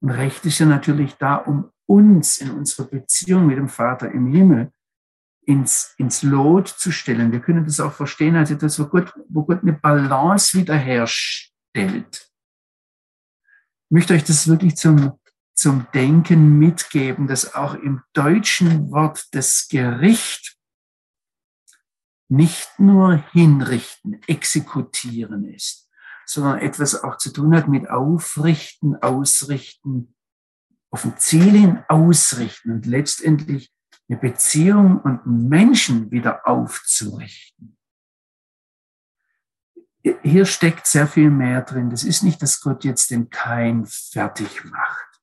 Und 0.00 0.10
Recht 0.10 0.44
ist 0.44 0.58
ja 0.60 0.66
natürlich 0.66 1.14
da, 1.14 1.36
um 1.36 1.72
uns 1.86 2.38
in 2.38 2.50
unserer 2.50 2.86
Beziehung 2.86 3.46
mit 3.46 3.56
dem 3.56 3.68
Vater 3.68 4.10
im 4.10 4.26
Himmel 4.32 4.72
ins, 5.46 5.94
ins 5.98 6.22
Lot 6.22 6.68
zu 6.68 6.92
stellen. 6.92 7.32
Wir 7.32 7.40
können 7.40 7.64
das 7.64 7.80
auch 7.80 7.92
verstehen 7.92 8.36
als 8.36 8.50
etwas, 8.50 8.78
wo 8.78 8.86
Gott, 8.86 9.12
wo 9.28 9.44
Gott 9.44 9.62
eine 9.62 9.72
Balance 9.72 10.56
wiederherstellt. 10.56 12.30
Ich 13.86 13.90
möchte 13.90 14.14
euch 14.14 14.24
das 14.24 14.48
wirklich 14.48 14.76
zum, 14.76 15.18
zum 15.54 15.86
Denken 15.92 16.58
mitgeben, 16.58 17.26
dass 17.26 17.54
auch 17.54 17.74
im 17.74 18.02
deutschen 18.12 18.90
Wort 18.90 19.26
das 19.32 19.68
Gericht 19.68 20.56
nicht 22.28 22.78
nur 22.78 23.24
hinrichten, 23.32 24.20
exekutieren 24.26 25.44
ist, 25.44 25.88
sondern 26.26 26.58
etwas 26.58 27.02
auch 27.02 27.18
zu 27.18 27.32
tun 27.32 27.54
hat 27.54 27.68
mit 27.68 27.88
aufrichten, 27.88 28.96
ausrichten, 28.96 30.14
auf 30.90 31.04
ein 31.04 31.18
Ziel 31.18 31.50
hin 31.50 31.84
ausrichten 31.88 32.70
und 32.70 32.86
letztendlich 32.86 33.72
eine 34.08 34.18
Beziehung 34.18 35.00
und 35.00 35.26
Menschen 35.26 36.10
wieder 36.10 36.46
aufzurichten. 36.46 37.76
Hier 40.22 40.44
steckt 40.44 40.86
sehr 40.86 41.08
viel 41.08 41.30
mehr 41.30 41.62
drin. 41.62 41.88
Das 41.88 42.04
ist 42.04 42.22
nicht, 42.22 42.42
dass 42.42 42.60
Gott 42.60 42.84
jetzt 42.84 43.10
den 43.10 43.30
Kain 43.30 43.86
fertig 43.86 44.64
macht. 44.64 45.20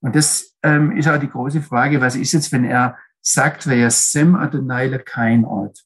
Und 0.00 0.14
das 0.14 0.54
ähm, 0.62 0.92
ist 0.92 1.08
auch 1.08 1.18
die 1.18 1.30
große 1.30 1.62
Frage, 1.62 2.02
was 2.02 2.14
ist 2.14 2.32
jetzt, 2.32 2.52
wenn 2.52 2.64
er 2.64 2.98
sagt, 3.22 3.66
wer 3.66 3.90
Sem 3.90 4.34
Adonai 4.36 4.98
kein 4.98 5.46
Ort. 5.46 5.82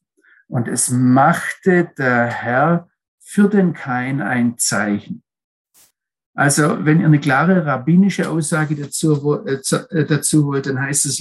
Und 0.48 0.66
es 0.66 0.90
machte 0.90 1.90
der 1.96 2.26
Herr 2.26 2.88
für 3.20 3.48
den 3.48 3.74
Kain 3.74 4.22
ein 4.22 4.58
Zeichen. 4.58 5.22
Also, 6.34 6.84
wenn 6.84 7.00
ihr 7.00 7.06
eine 7.06 7.18
klare 7.18 7.66
rabbinische 7.66 8.30
Aussage 8.30 8.76
dazu, 8.76 9.44
äh, 9.44 9.60
äh, 9.90 10.04
dazu 10.06 10.46
wollt, 10.46 10.66
dann 10.66 10.80
heißt 10.80 11.04
es. 11.06 11.20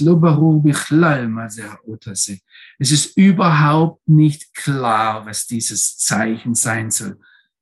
Es 2.78 2.92
ist 2.92 3.16
überhaupt 3.16 4.08
nicht 4.08 4.54
klar, 4.54 5.26
was 5.26 5.46
dieses 5.48 5.98
Zeichen 5.98 6.54
sein 6.54 6.92
soll. 6.92 7.18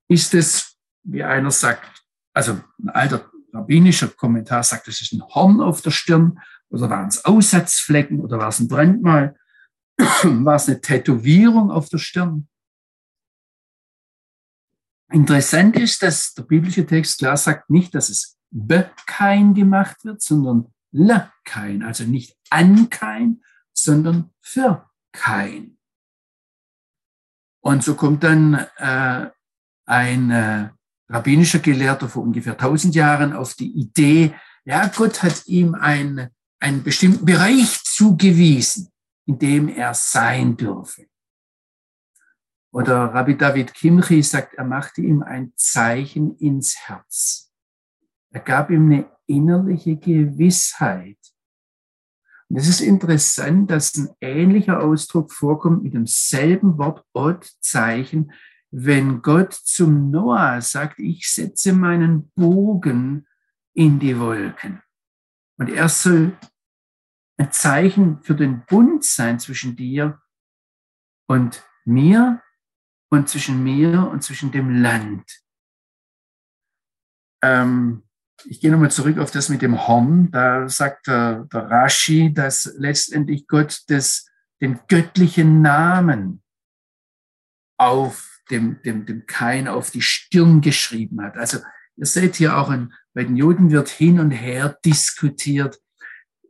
Ist 0.07 0.35
es, 0.35 0.77
wie 1.03 1.25
einer 1.25 1.51
sagt, 1.51 2.05
also 2.35 2.61
ein 2.79 2.91
alter 2.91 3.25
rabbinischer 3.55 4.09
Kommentar 4.09 4.63
sagt, 4.63 4.87
es 4.89 5.01
ist 5.01 5.15
ein 5.15 5.23
Horn 5.23 5.63
auf 5.63 5.81
der 5.81 5.93
Stirn, 5.93 6.39
oder 6.69 6.91
waren 6.91 7.09
es 7.09 7.25
Aussatzflecken, 7.25 8.21
oder 8.21 8.39
war 8.39 8.49
es 8.49 8.61
ein 8.61 8.69
Brandmal, 8.69 9.35
war 10.45 10.57
es 10.57 10.69
eine 10.69 10.81
Tätowierung 10.81 11.71
auf 11.71 11.89
der 11.89 11.99
Stirn? 11.99 12.49
Interessant 15.13 15.77
ist, 15.77 16.03
dass 16.03 16.35
der 16.35 16.43
biblische 16.43 16.85
Text 16.85 17.19
klar 17.19 17.37
sagt 17.37 17.71
nicht, 17.71 17.95
dass 17.95 18.09
es 18.09 18.37
bekein 18.51 19.55
gemacht 19.55 20.05
wird, 20.05 20.21
sondern 20.21 20.73
lekein, 20.91 21.83
also 21.83 22.05
nicht 22.05 22.37
an 22.51 22.91
kein, 22.91 23.43
sondern 23.73 24.31
für 24.41 24.89
kein. 25.13 25.79
Und 27.61 27.83
so 27.85 27.95
kommt 27.95 28.25
dann 28.25 28.55
äh, 28.77 29.31
ein 29.87 30.31
äh, 30.31 30.71
rabbinischer 31.09 31.61
Gelehrter 31.61 32.09
vor 32.09 32.23
ungefähr 32.23 32.55
1000 32.55 32.95
Jahren 32.95 33.33
auf 33.33 33.55
die 33.55 33.71
Idee, 33.73 34.35
ja, 34.65 34.89
Gott 34.89 35.23
hat 35.23 35.47
ihm 35.47 35.75
ein, 35.75 36.31
einen 36.59 36.83
bestimmten 36.83 37.25
Bereich 37.25 37.85
zugewiesen, 37.85 38.91
in 39.27 39.39
dem 39.39 39.69
er 39.69 39.93
sein 39.95 40.57
dürfe. 40.57 41.07
Oder 42.73 43.15
Rabbi 43.15 43.37
David 43.37 43.75
Kimchi 43.75 44.23
sagt, 44.23 44.55
er 44.55 44.65
machte 44.65 45.01
ihm 45.01 45.23
ein 45.23 45.53
Zeichen 45.57 46.37
ins 46.37 46.77
Herz. 46.77 47.53
Er 48.31 48.41
gab 48.41 48.71
ihm 48.71 48.93
eine 48.93 49.11
innerliche 49.27 49.97
Gewissheit. 49.97 51.19
Und 52.49 52.57
es 52.57 52.69
ist 52.69 52.81
interessant, 52.81 53.71
dass 53.71 53.97
ein 53.97 54.11
ähnlicher 54.21 54.83
Ausdruck 54.83 55.33
vorkommt 55.33 55.83
mit 55.83 55.95
demselben 55.95 56.79
Wort 56.79 57.05
Ot, 57.13 57.51
Zeichen, 57.61 58.33
wenn 58.71 59.23
Gott 59.23 59.53
zum 59.53 60.11
Noah 60.11 60.61
sagt, 60.61 60.99
ich 60.99 61.29
setze 61.29 61.73
meinen 61.73 62.31
Bogen 62.35 63.27
in 63.73 63.99
die 63.99 64.19
Wolken. 64.19 64.83
Und 65.59 65.71
er 65.71 65.89
soll 65.89 66.37
ein 67.39 67.53
Zeichen 67.53 68.23
für 68.23 68.35
den 68.35 68.65
Bund 68.67 69.05
sein 69.05 69.39
zwischen 69.39 69.77
dir 69.77 70.21
und 71.29 71.65
mir 71.85 72.43
und 73.11 73.29
zwischen 73.29 73.63
mir 73.63 74.09
und 74.09 74.23
zwischen 74.23 74.51
dem 74.51 74.71
Land. 74.71 75.43
Ähm, 77.43 78.03
ich 78.45 78.61
gehe 78.61 78.71
nochmal 78.71 78.91
zurück 78.91 79.19
auf 79.19 79.31
das 79.31 79.49
mit 79.49 79.63
dem 79.63 79.87
Horn. 79.87 80.31
Da 80.31 80.69
sagt 80.69 81.07
der, 81.07 81.45
der 81.45 81.71
Rashi, 81.71 82.33
dass 82.33 82.73
letztendlich 82.77 83.47
Gott 83.47 83.83
das, 83.89 84.29
den 84.61 84.81
göttlichen 84.89 85.63
Namen 85.63 86.43
auf 87.79 88.41
dem, 88.51 88.81
dem, 88.83 89.07
dem 89.07 89.27
Kain 89.27 89.69
auf 89.69 89.91
die 89.91 90.03
Stirn 90.03 90.61
geschrieben 90.61 91.23
hat. 91.23 91.37
Also 91.37 91.59
ihr 91.97 92.07
seht 92.07 92.37
hier 92.37 92.57
auch, 92.57 92.69
ein, 92.69 92.93
bei 93.15 93.25
den 93.25 93.37
Juden 93.37 93.71
wird 93.71 93.89
hin 93.89 94.21
und 94.21 94.31
her 94.31 94.79
diskutiert. 94.85 95.81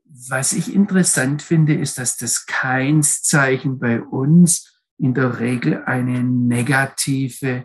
Was 0.08 0.52
ich 0.52 0.74
interessant 0.74 1.42
finde, 1.42 1.74
ist, 1.74 1.98
dass 1.98 2.16
das 2.16 2.46
Keinszeichen 2.46 3.78
bei 3.78 4.00
uns 4.00 4.82
in 4.98 5.14
der 5.14 5.40
Regel 5.40 5.84
eine 5.84 6.22
negative 6.22 7.64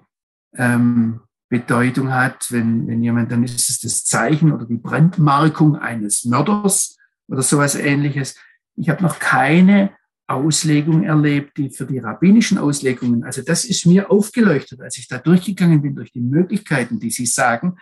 ähm, 0.55 1.21
Bedeutung 1.49 2.13
hat. 2.13 2.47
Wenn, 2.49 2.87
wenn 2.87 3.03
jemand, 3.03 3.31
dann 3.31 3.43
ist 3.43 3.69
es 3.69 3.79
das 3.79 4.05
Zeichen 4.05 4.51
oder 4.51 4.65
die 4.65 4.77
Brandmarkung 4.77 5.75
eines 5.75 6.25
Mörders 6.25 6.97
oder 7.27 7.41
sowas 7.41 7.75
ähnliches. 7.75 8.35
Ich 8.75 8.89
habe 8.89 9.03
noch 9.03 9.19
keine 9.19 9.91
Auslegung 10.27 11.03
erlebt, 11.03 11.57
die 11.57 11.69
für 11.69 11.85
die 11.85 11.99
rabbinischen 11.99 12.57
Auslegungen, 12.57 13.23
also 13.23 13.41
das 13.41 13.65
ist 13.65 13.85
mir 13.85 14.09
aufgeleuchtet, 14.09 14.81
als 14.81 14.97
ich 14.97 15.07
da 15.07 15.17
durchgegangen 15.17 15.81
bin 15.81 15.95
durch 15.95 16.11
die 16.11 16.21
Möglichkeiten, 16.21 16.99
die 16.99 17.11
Sie 17.11 17.25
sagen. 17.25 17.77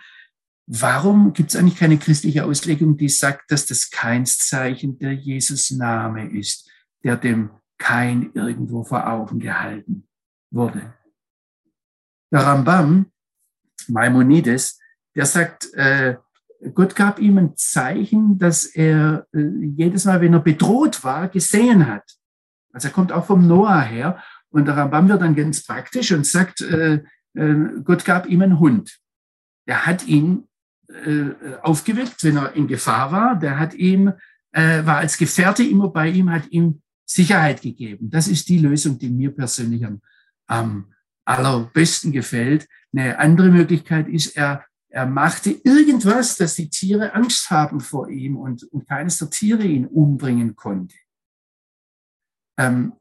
Warum 0.72 1.32
gibt 1.32 1.50
es 1.50 1.56
eigentlich 1.56 1.80
keine 1.80 1.98
christliche 1.98 2.44
Auslegung, 2.44 2.96
die 2.96 3.08
sagt, 3.08 3.50
dass 3.50 3.66
das 3.66 3.90
Keinszeichen 3.90 5.00
der 5.00 5.12
Jesus 5.12 5.72
Name 5.72 6.30
ist, 6.30 6.70
der 7.02 7.16
dem 7.16 7.50
kein 7.76 8.30
irgendwo 8.34 8.84
vor 8.84 9.08
Augen 9.08 9.40
gehalten 9.40 10.06
wurde. 10.52 10.94
Der 12.30 12.42
Rambam, 12.42 13.10
Maimonides, 13.88 14.78
der 15.16 15.26
sagt, 15.26 15.74
äh, 15.74 16.18
Gott 16.72 16.94
gab 16.94 17.18
ihm 17.18 17.38
ein 17.38 17.56
Zeichen, 17.56 18.38
dass 18.38 18.64
er 18.66 19.26
äh, 19.32 19.40
jedes 19.74 20.04
Mal, 20.04 20.20
wenn 20.20 20.34
er 20.34 20.40
bedroht 20.40 21.02
war, 21.02 21.26
gesehen 21.28 21.88
hat. 21.88 22.16
Also 22.72 22.88
er 22.88 22.94
kommt 22.94 23.10
auch 23.10 23.26
vom 23.26 23.44
Noah 23.44 23.80
her 23.80 24.22
und 24.50 24.66
der 24.66 24.76
Rambam 24.76 25.08
wird 25.08 25.22
dann 25.22 25.34
ganz 25.34 25.64
praktisch 25.64 26.12
und 26.12 26.26
sagt, 26.26 26.60
äh, 26.60 27.02
äh, 27.34 27.54
Gott 27.82 28.04
gab 28.04 28.26
ihm 28.26 28.42
einen 28.42 28.60
Hund. 28.60 29.00
Der 29.66 29.84
hat 29.84 30.06
ihn 30.06 30.46
aufgeweckt, 31.62 32.22
wenn 32.24 32.36
er 32.36 32.52
in 32.54 32.66
Gefahr 32.66 33.12
war. 33.12 33.38
Der 33.38 33.58
hat 33.58 33.74
ihm, 33.74 34.12
äh, 34.52 34.84
war 34.84 34.98
als 34.98 35.16
Gefährte 35.16 35.62
immer 35.62 35.88
bei 35.88 36.08
ihm, 36.08 36.30
hat 36.30 36.50
ihm 36.50 36.82
Sicherheit 37.06 37.62
gegeben. 37.62 38.10
Das 38.10 38.28
ist 38.28 38.48
die 38.48 38.58
Lösung, 38.58 38.98
die 38.98 39.10
mir 39.10 39.34
persönlich 39.34 39.84
am, 39.84 40.00
am 40.46 40.92
allerbesten 41.24 42.12
gefällt. 42.12 42.68
Eine 42.92 43.18
andere 43.18 43.50
Möglichkeit 43.50 44.08
ist, 44.08 44.36
er, 44.36 44.64
er 44.88 45.06
machte 45.06 45.50
irgendwas, 45.50 46.36
dass 46.36 46.54
die 46.54 46.70
Tiere 46.70 47.14
Angst 47.14 47.50
haben 47.50 47.80
vor 47.80 48.08
ihm 48.08 48.36
und, 48.36 48.64
und 48.64 48.88
keines 48.88 49.18
der 49.18 49.30
Tiere 49.30 49.64
ihn 49.64 49.86
umbringen 49.86 50.56
konnte. 50.56 50.96
Ähm, 52.58 52.92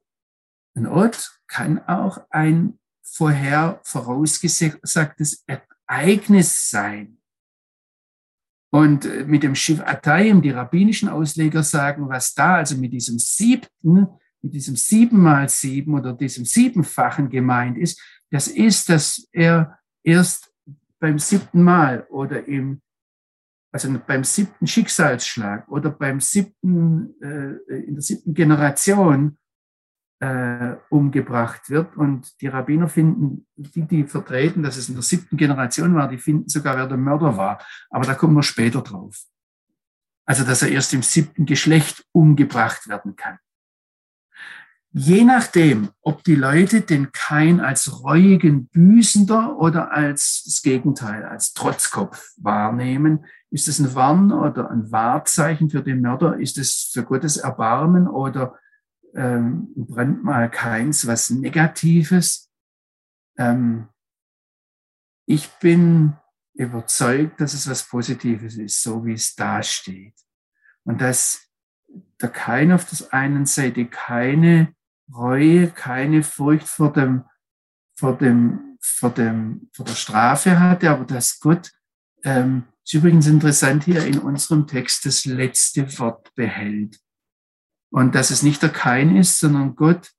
ein 0.76 0.88
Ort 0.88 1.40
kann 1.48 1.80
auch 1.88 2.20
ein 2.30 2.80
vorher 3.04 3.82
vorausgesagtes 3.84 5.46
Ereignis 5.88 6.70
sein. 6.70 7.19
Und 8.72 9.06
äh, 9.06 9.26
mit 9.26 9.44
dem 9.44 9.56
Shiv 9.56 9.82
Atayim, 9.82 10.42
die 10.42 10.52
rabbinischen 10.52 11.10
Ausleger 11.10 11.64
sagen, 11.64 12.10
was 12.10 12.34
da 12.34 12.56
also 12.56 12.78
mit 12.78 12.94
diesem 12.94 13.18
siebten, 13.18 14.08
mit 14.42 14.54
diesem 14.54 14.76
sieben 14.76 15.22
mal 15.22 15.50
sieben 15.50 15.96
oder 15.96 16.14
diesem 16.14 16.46
siebenfachen 16.46 17.30
gemeint 17.30 17.78
ist, 17.78 18.02
das 18.32 18.48
ist, 18.48 18.90
dass 18.90 19.28
er 19.32 19.80
erst 20.04 20.52
beim 21.00 21.18
siebten 21.18 21.64
Mal 21.64 22.06
oder 22.10 22.48
im, 22.48 22.82
also 23.72 23.94
beim 24.06 24.24
siebten 24.24 24.68
Schicksalsschlag 24.68 25.68
oder 25.70 25.90
beim 25.90 26.20
siebten, 26.20 27.16
äh, 27.22 27.74
in 27.74 27.96
der 27.96 28.02
siebten 28.02 28.34
Generation 28.34 29.38
äh, 30.20 30.76
umgebracht 30.90 31.70
wird. 31.70 31.96
Und 31.96 32.42
die 32.42 32.48
Rabbiner 32.48 32.88
finden, 32.88 33.48
die, 33.56 33.84
die 33.84 34.04
vertreten, 34.04 34.64
dass 34.64 34.78
es 34.78 34.90
in 34.90 34.96
der 34.96 35.04
siebten 35.04 35.38
Generation 35.38 35.96
war, 35.96 36.08
die 36.08 36.18
finden 36.18 36.50
sogar, 36.50 36.76
wer 36.76 36.88
der 36.88 36.98
Mörder 36.98 37.38
war. 37.38 37.64
Aber 37.90 38.06
da 38.06 38.14
kommen 38.16 38.36
wir 38.36 38.44
später 38.44 38.82
drauf. 38.82 39.24
Also, 40.26 40.44
dass 40.44 40.62
er 40.62 40.70
erst 40.70 40.94
im 40.94 41.02
siebten 41.02 41.46
Geschlecht 41.46 42.06
umgebracht 42.12 42.88
werden 42.88 43.16
kann. 43.16 43.40
Je 44.92 45.24
nachdem, 45.24 45.90
ob 46.02 46.24
die 46.24 46.36
Leute 46.36 46.82
den 46.82 47.12
Kain 47.12 47.60
als 47.60 48.04
reuigen 48.04 48.68
Büßender 48.70 49.58
oder 49.58 49.92
als 49.92 50.44
das 50.46 50.64
Gegenteil, 50.64 51.26
als 51.26 51.54
Trotzkopf 51.54 52.34
wahrnehmen, 52.38 53.26
ist 53.52 53.68
es 53.68 53.80
ein 53.80 53.94
Warn 53.94 54.32
oder 54.32 54.72
ein 54.72 54.92
Wahrzeichen 54.92 55.70
für 55.70 55.84
den 55.84 56.02
Mörder? 56.02 56.40
Ist 56.40 56.58
es 56.58 56.90
für 56.92 57.04
Gottes 57.04 57.38
Erbarmen 57.38 58.08
oder 58.08 58.56
ähm, 59.16 59.74
Brandmal 59.76 60.50
keins, 60.50 61.08
was 61.08 61.30
Negatives. 61.30 62.50
Ähm, 63.38 63.90
ich 65.26 65.48
bin 65.60 66.18
überzeugt, 66.54 67.40
dass 67.40 67.54
es 67.54 67.70
was 67.70 67.88
Positives 67.88 68.58
ist, 68.58 68.82
so 68.84 69.06
wie 69.06 69.14
es 69.14 69.36
da 69.36 69.64
steht. 69.64 70.16
Und 70.84 71.02
dass 71.02 71.48
der 72.22 72.30
Kein 72.30 72.72
auf 72.72 72.86
der 72.86 73.14
einen 73.14 73.46
Seite 73.46 73.86
keine 73.86 74.74
Reue, 75.14 75.72
keine 75.72 76.24
Furcht 76.24 76.68
vor 76.68 76.94
dem, 76.94 77.26
vor 77.98 78.18
dem, 78.18 78.78
vor 78.82 79.10
dem, 79.12 79.70
vor 79.74 79.86
der 79.86 79.94
Strafe 79.96 80.60
hatte, 80.60 80.90
aber 80.90 81.06
dass 81.06 81.40
Gott, 81.40 81.72
ähm, 82.24 82.66
ist 82.84 82.94
übrigens 82.94 83.28
interessant 83.28 83.86
hier 83.86 84.06
in 84.06 84.20
unserem 84.20 84.68
Text, 84.68 85.06
das 85.06 85.26
letzte 85.26 86.00
Wort 86.00 86.34
behält. 86.36 87.00
Und 87.92 88.16
dass 88.16 88.30
es 88.30 88.44
nicht 88.44 88.62
der 88.62 88.70
Kain 88.70 89.16
ist, 89.16 89.40
sondern 89.40 89.76
Gott, 89.76 90.12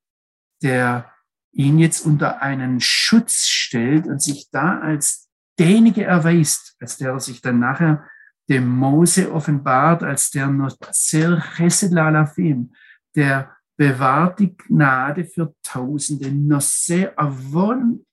der 0.63 1.11
ihn 1.53 1.79
jetzt 1.79 2.05
unter 2.05 2.43
einen 2.43 2.81
Schutz 2.81 3.47
stellt 3.47 4.07
und 4.07 4.23
sich 4.23 4.51
da 4.51 4.79
als 4.81 5.29
derjenige 5.59 6.05
erweist, 6.05 6.77
als 6.81 6.97
der 6.97 7.13
er 7.13 7.21
sich 7.21 7.41
dann 7.41 7.59
nachher 7.59 8.09
dem 8.49 8.69
Mose 8.69 9.33
offenbart, 9.33 10.03
als 10.03 10.31
der 10.31 10.49
Nozer 10.49 11.41
Chesed 11.57 11.93
Lalafim, 11.93 12.73
der 13.15 13.57
bewahrt 13.77 14.41
die 14.41 14.57
Gnade 14.57 15.25
für 15.25 15.55
Tausende, 15.63 16.33
Nozer 16.33 17.13
Avon 17.17 18.05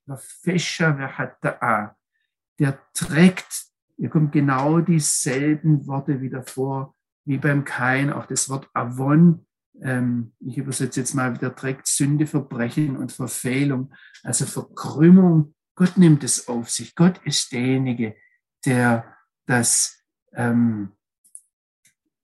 Der 2.58 2.78
trägt 2.94 3.68
hier 3.98 4.10
kommen 4.10 4.30
genau 4.30 4.78
dieselben 4.80 5.86
Worte 5.88 6.20
wieder 6.20 6.44
vor 6.44 6.94
wie 7.24 7.36
beim 7.36 7.64
Kain, 7.64 8.12
auch 8.12 8.26
das 8.26 8.48
Wort 8.48 8.70
Avon. 8.72 9.44
Ähm, 9.82 10.32
ich 10.40 10.58
übersetze 10.58 11.00
jetzt 11.00 11.14
mal 11.14 11.34
wieder 11.34 11.54
trägt 11.54 11.86
Sünde, 11.86 12.26
Verbrechen 12.26 12.96
und 12.96 13.12
Verfehlung, 13.12 13.92
also 14.22 14.46
Verkrümmung. 14.46 15.54
Gott 15.76 15.96
nimmt 15.96 16.24
es 16.24 16.48
auf 16.48 16.70
sich. 16.70 16.94
Gott 16.94 17.20
ist 17.24 17.52
derjenige, 17.52 18.16
der 18.64 19.16
das, 19.46 20.02
ähm, 20.32 20.92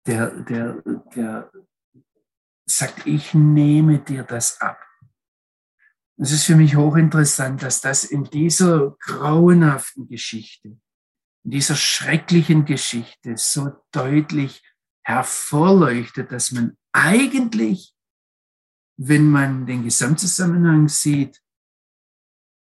der, 0.07 0.31
der, 0.43 0.83
der 1.15 1.51
sagt, 2.67 3.07
ich 3.07 3.35
nehme 3.35 4.01
dir 4.01 4.25
das 4.25 4.61
ab. 4.61 4.79
Es 6.17 6.31
ist 6.31 6.45
für 6.45 6.57
mich 6.57 6.77
hochinteressant, 6.77 7.63
dass 7.63 7.81
das 7.81 8.05
in 8.05 8.25
dieser 8.25 8.97
grauenhaften 9.01 10.09
Geschichte, 10.09 10.77
in 11.45 11.51
dieser 11.51 11.75
schrecklichen 11.75 12.65
Geschichte 12.65 13.37
so 13.37 13.73
deutlich 13.91 14.63
hervorleuchtet, 15.03 16.31
dass 16.31 16.53
man 16.53 16.77
eigentlich, 16.95 17.95
wenn 18.97 19.29
man 19.29 19.67
den 19.67 19.83
Gesamtzusammenhang 19.83 20.89
sieht, 20.89 21.43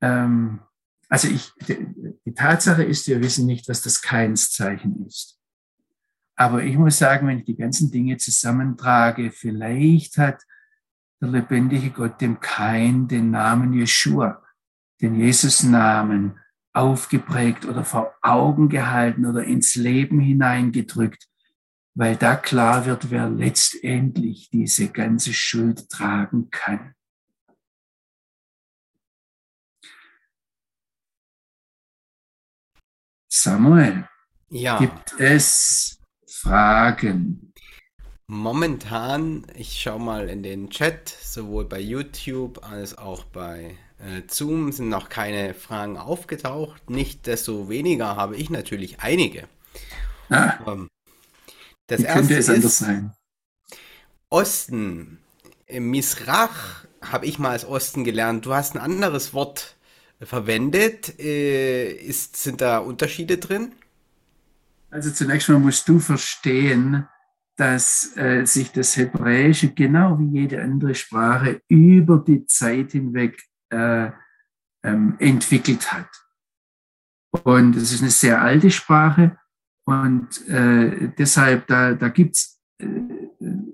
ähm, 0.01 0.59
also 1.07 1.29
ich, 1.29 1.53
die 2.25 2.33
Tatsache 2.33 2.83
ist, 2.83 3.07
wir 3.07 3.21
wissen 3.21 3.45
nicht, 3.45 3.69
was 3.69 3.81
das 3.81 4.01
Keinszeichen 4.01 5.05
ist. 5.05 5.39
Aber 6.35 6.63
ich 6.63 6.77
muss 6.77 6.97
sagen, 6.97 7.27
wenn 7.27 7.39
ich 7.39 7.45
die 7.45 7.55
ganzen 7.55 7.91
Dinge 7.91 8.17
zusammentrage, 8.17 9.31
vielleicht 9.31 10.17
hat 10.17 10.43
der 11.21 11.29
lebendige 11.29 11.91
Gott 11.91 12.19
dem 12.19 12.39
Kain 12.39 13.07
den 13.07 13.31
Namen 13.31 13.73
Jeshua, 13.73 14.43
den 15.01 15.15
Jesus-Namen 15.15 16.39
aufgeprägt 16.73 17.65
oder 17.65 17.83
vor 17.83 18.13
Augen 18.21 18.69
gehalten 18.69 19.25
oder 19.25 19.43
ins 19.43 19.75
Leben 19.75 20.19
hineingedrückt, 20.19 21.26
weil 21.97 22.15
da 22.15 22.35
klar 22.35 22.85
wird, 22.85 23.09
wer 23.09 23.27
letztendlich 23.27 24.51
diese 24.51 24.89
ganze 24.89 25.33
Schuld 25.33 25.89
tragen 25.89 26.51
kann. 26.51 26.93
Samuel, 33.27 34.07
ja. 34.49 34.77
gibt 34.77 35.19
es 35.19 35.99
Fragen? 36.27 37.51
Momentan, 38.27 39.47
ich 39.55 39.81
schaue 39.81 39.99
mal 39.99 40.29
in 40.29 40.43
den 40.43 40.69
Chat, 40.69 41.09
sowohl 41.09 41.65
bei 41.65 41.79
YouTube 41.79 42.63
als 42.63 42.95
auch 42.95 43.23
bei 43.23 43.75
äh, 43.97 44.21
Zoom 44.27 44.71
sind 44.71 44.89
noch 44.89 45.09
keine 45.09 45.55
Fragen 45.55 45.97
aufgetaucht. 45.97 46.91
Nichtsdestoweniger 46.91 48.15
habe 48.15 48.35
ich 48.35 48.51
natürlich 48.51 48.99
einige. 48.99 49.47
Ah, 50.29 50.59
ähm, 50.67 50.89
das 51.87 52.01
erste 52.01 52.37
es 52.37 52.49
ist 52.49 52.77
sein? 52.79 53.13
Osten. 54.29 55.19
Misrach 55.69 56.85
habe 57.01 57.25
ich 57.25 57.39
mal 57.39 57.51
als 57.51 57.65
Osten 57.65 58.03
gelernt. 58.03 58.45
Du 58.45 58.53
hast 58.53 58.75
ein 58.75 58.81
anderes 58.81 59.33
Wort 59.33 59.77
verwendet. 60.21 61.19
Äh, 61.19 61.91
ist, 61.91 62.37
sind 62.37 62.61
da 62.61 62.79
Unterschiede 62.79 63.37
drin? 63.37 63.73
Also 64.89 65.11
zunächst 65.11 65.49
mal 65.49 65.59
musst 65.59 65.87
du 65.87 65.99
verstehen, 65.99 67.07
dass 67.55 68.15
äh, 68.15 68.45
sich 68.45 68.71
das 68.71 68.95
Hebräische 68.95 69.73
genau 69.73 70.17
wie 70.19 70.41
jede 70.41 70.61
andere 70.61 70.95
Sprache 70.95 71.61
über 71.67 72.23
die 72.25 72.45
Zeit 72.45 72.91
hinweg 72.91 73.41
äh, 73.69 74.11
ähm, 74.83 75.15
entwickelt 75.19 75.91
hat. 75.91 76.09
Und 77.43 77.75
es 77.75 77.91
ist 77.91 78.01
eine 78.01 78.11
sehr 78.11 78.41
alte 78.41 78.71
Sprache 78.71 79.37
und 79.87 80.45
äh, 80.49 81.13
deshalb, 81.17 81.67
da, 81.67 81.93
da 81.93 82.09
gibt's 82.09 82.59
äh, 82.77 82.87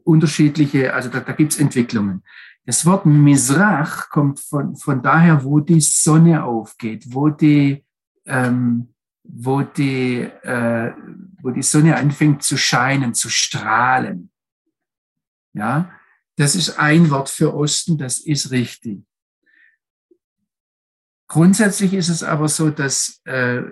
unterschiedliche, 0.03 0.93
also 0.93 1.09
da, 1.09 1.21
da 1.21 1.31
gibt's 1.31 1.57
Entwicklungen. 1.57 2.23
Das 2.67 2.85
Wort 2.85 3.07
Misrach 3.07 4.11
kommt 4.11 4.39
von, 4.39 4.75
von 4.75 5.01
daher, 5.01 5.43
wo 5.43 5.59
die 5.59 5.81
Sonne 5.81 6.43
aufgeht, 6.43 7.05
wo 7.07 7.29
die, 7.29 7.83
ähm, 8.27 8.93
wo 9.23 9.63
die, 9.63 10.19
äh, 10.19 10.93
wo 11.41 11.49
die 11.49 11.63
Sonne 11.63 11.95
anfängt 11.95 12.43
zu 12.43 12.57
scheinen, 12.57 13.15
zu 13.15 13.29
strahlen. 13.29 14.29
Ja, 15.53 15.89
das 16.35 16.53
ist 16.53 16.77
ein 16.77 17.09
Wort 17.09 17.29
für 17.29 17.55
Osten, 17.55 17.97
das 17.97 18.19
ist 18.19 18.51
richtig. 18.51 19.03
Grundsätzlich 21.27 21.95
ist 21.95 22.09
es 22.09 22.21
aber 22.21 22.49
so, 22.49 22.69
dass 22.69 23.19
äh, 23.25 23.63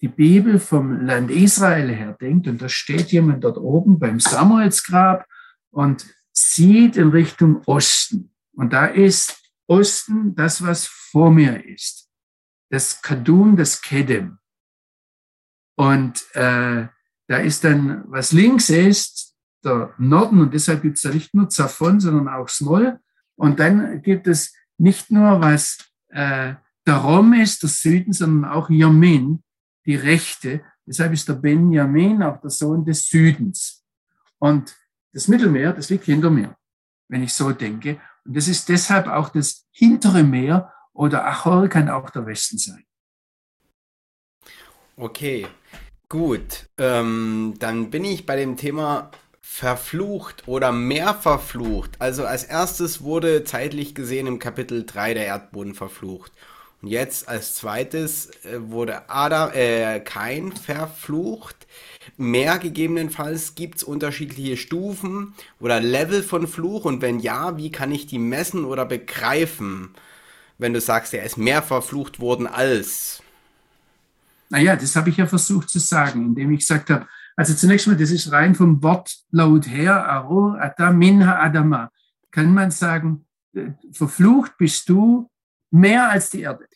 die 0.00 0.08
Bibel 0.08 0.58
vom 0.58 1.00
Land 1.00 1.30
Israel 1.30 1.90
her 1.90 2.16
denkt, 2.20 2.48
und 2.48 2.62
da 2.62 2.68
steht 2.68 3.12
jemand 3.12 3.44
dort 3.44 3.58
oben 3.58 3.98
beim 3.98 4.18
Samuelsgrab 4.18 5.26
und 5.70 6.06
sieht 6.32 6.96
in 6.96 7.08
Richtung 7.08 7.62
Osten. 7.66 8.32
Und 8.52 8.72
da 8.72 8.86
ist 8.86 9.42
Osten 9.66 10.34
das, 10.34 10.64
was 10.64 10.86
vor 10.86 11.30
mir 11.30 11.64
ist. 11.66 12.08
Das 12.70 13.02
Kadum, 13.02 13.56
das 13.56 13.82
Kedem. 13.82 14.38
Und 15.76 16.22
äh, 16.34 16.86
da 17.26 17.36
ist 17.36 17.64
dann, 17.64 18.04
was 18.10 18.32
links 18.32 18.70
ist, 18.70 19.36
der 19.64 19.94
Norden, 19.98 20.40
und 20.40 20.54
deshalb 20.54 20.82
gibt 20.82 20.96
es 20.96 21.02
da 21.02 21.10
nicht 21.10 21.34
nur 21.34 21.48
Zafon, 21.48 22.00
sondern 22.00 22.28
auch 22.28 22.48
Smol. 22.48 22.98
Und 23.36 23.60
dann 23.60 24.02
gibt 24.02 24.26
es 24.26 24.54
nicht 24.78 25.10
nur, 25.10 25.40
was 25.40 25.78
äh, 26.08 26.54
der 26.86 26.96
Rom 26.96 27.32
ist, 27.34 27.62
der 27.62 27.68
Süden, 27.68 28.12
sondern 28.12 28.50
auch 28.50 28.70
Yamin, 28.70 29.42
die 29.90 29.96
Rechte. 29.96 30.62
Deshalb 30.86 31.12
ist 31.12 31.28
der 31.28 31.34
Benjamin 31.34 32.22
auch 32.22 32.40
der 32.40 32.50
Sohn 32.50 32.84
des 32.84 33.08
Südens. 33.08 33.84
Und 34.38 34.76
das 35.12 35.28
Mittelmeer, 35.28 35.72
das 35.72 35.90
liegt 35.90 36.04
hinter 36.04 36.30
mir, 36.30 36.56
wenn 37.08 37.22
ich 37.22 37.32
so 37.32 37.50
denke. 37.52 38.00
Und 38.24 38.36
das 38.36 38.48
ist 38.48 38.68
deshalb 38.68 39.06
auch 39.06 39.28
das 39.30 39.66
hintere 39.72 40.22
Meer 40.22 40.72
oder 40.92 41.26
Achor 41.26 41.68
kann 41.68 41.88
auch 41.88 42.10
der 42.10 42.26
Westen 42.26 42.58
sein. 42.58 42.84
Okay, 44.96 45.46
Gut, 46.10 46.68
ähm, 46.76 47.54
dann 47.60 47.90
bin 47.90 48.04
ich 48.04 48.26
bei 48.26 48.34
dem 48.34 48.56
Thema 48.56 49.12
verflucht 49.40 50.48
oder 50.48 50.72
mehr 50.72 51.14
verflucht. 51.14 51.92
Also 52.00 52.26
als 52.26 52.42
erstes 52.42 53.02
wurde 53.02 53.44
zeitlich 53.44 53.94
gesehen 53.94 54.26
im 54.26 54.40
Kapitel 54.40 54.84
3 54.84 55.14
der 55.14 55.26
Erdboden 55.26 55.76
verflucht. 55.76 56.32
Und 56.82 56.88
jetzt 56.88 57.28
als 57.28 57.54
zweites 57.54 58.30
äh, 58.44 58.58
wurde 58.58 59.10
Adam, 59.10 59.50
äh, 59.52 60.00
kein 60.00 60.52
verflucht. 60.52 61.66
Mehr 62.16 62.58
gegebenenfalls 62.58 63.54
gibt 63.54 63.78
es 63.78 63.84
unterschiedliche 63.84 64.56
Stufen 64.56 65.34
oder 65.58 65.80
Level 65.80 66.22
von 66.22 66.46
Fluch 66.46 66.86
und 66.86 67.02
wenn 67.02 67.20
ja, 67.20 67.56
wie 67.56 67.70
kann 67.70 67.92
ich 67.92 68.06
die 68.06 68.18
messen 68.18 68.64
oder 68.64 68.86
begreifen, 68.86 69.90
wenn 70.58 70.72
du 70.72 70.80
sagst, 70.80 71.12
er 71.14 71.24
ist 71.24 71.36
mehr 71.36 71.62
verflucht 71.62 72.20
worden 72.20 72.46
als. 72.46 73.22
Naja, 74.48 74.74
das 74.76 74.96
habe 74.96 75.10
ich 75.10 75.18
ja 75.18 75.26
versucht 75.26 75.68
zu 75.68 75.78
sagen, 75.78 76.26
indem 76.26 76.52
ich 76.52 76.60
gesagt 76.60 76.90
habe, 76.90 77.06
also 77.36 77.54
zunächst 77.54 77.86
mal, 77.86 77.96
das 77.96 78.10
ist 78.10 78.32
rein 78.32 78.54
vom 78.54 78.82
Wortlaut 78.82 79.66
her, 79.66 80.06
Aro, 80.06 80.56
Adam, 80.58 80.98
Minha, 80.98 81.40
Adama. 81.40 81.90
Kann 82.30 82.52
man 82.52 82.70
sagen, 82.70 83.24
äh, 83.54 83.70
verflucht 83.92 84.56
bist 84.58 84.88
du 84.88 85.30
mehr 85.70 86.10
als 86.10 86.30
die 86.30 86.42
Erde. 86.42 86.66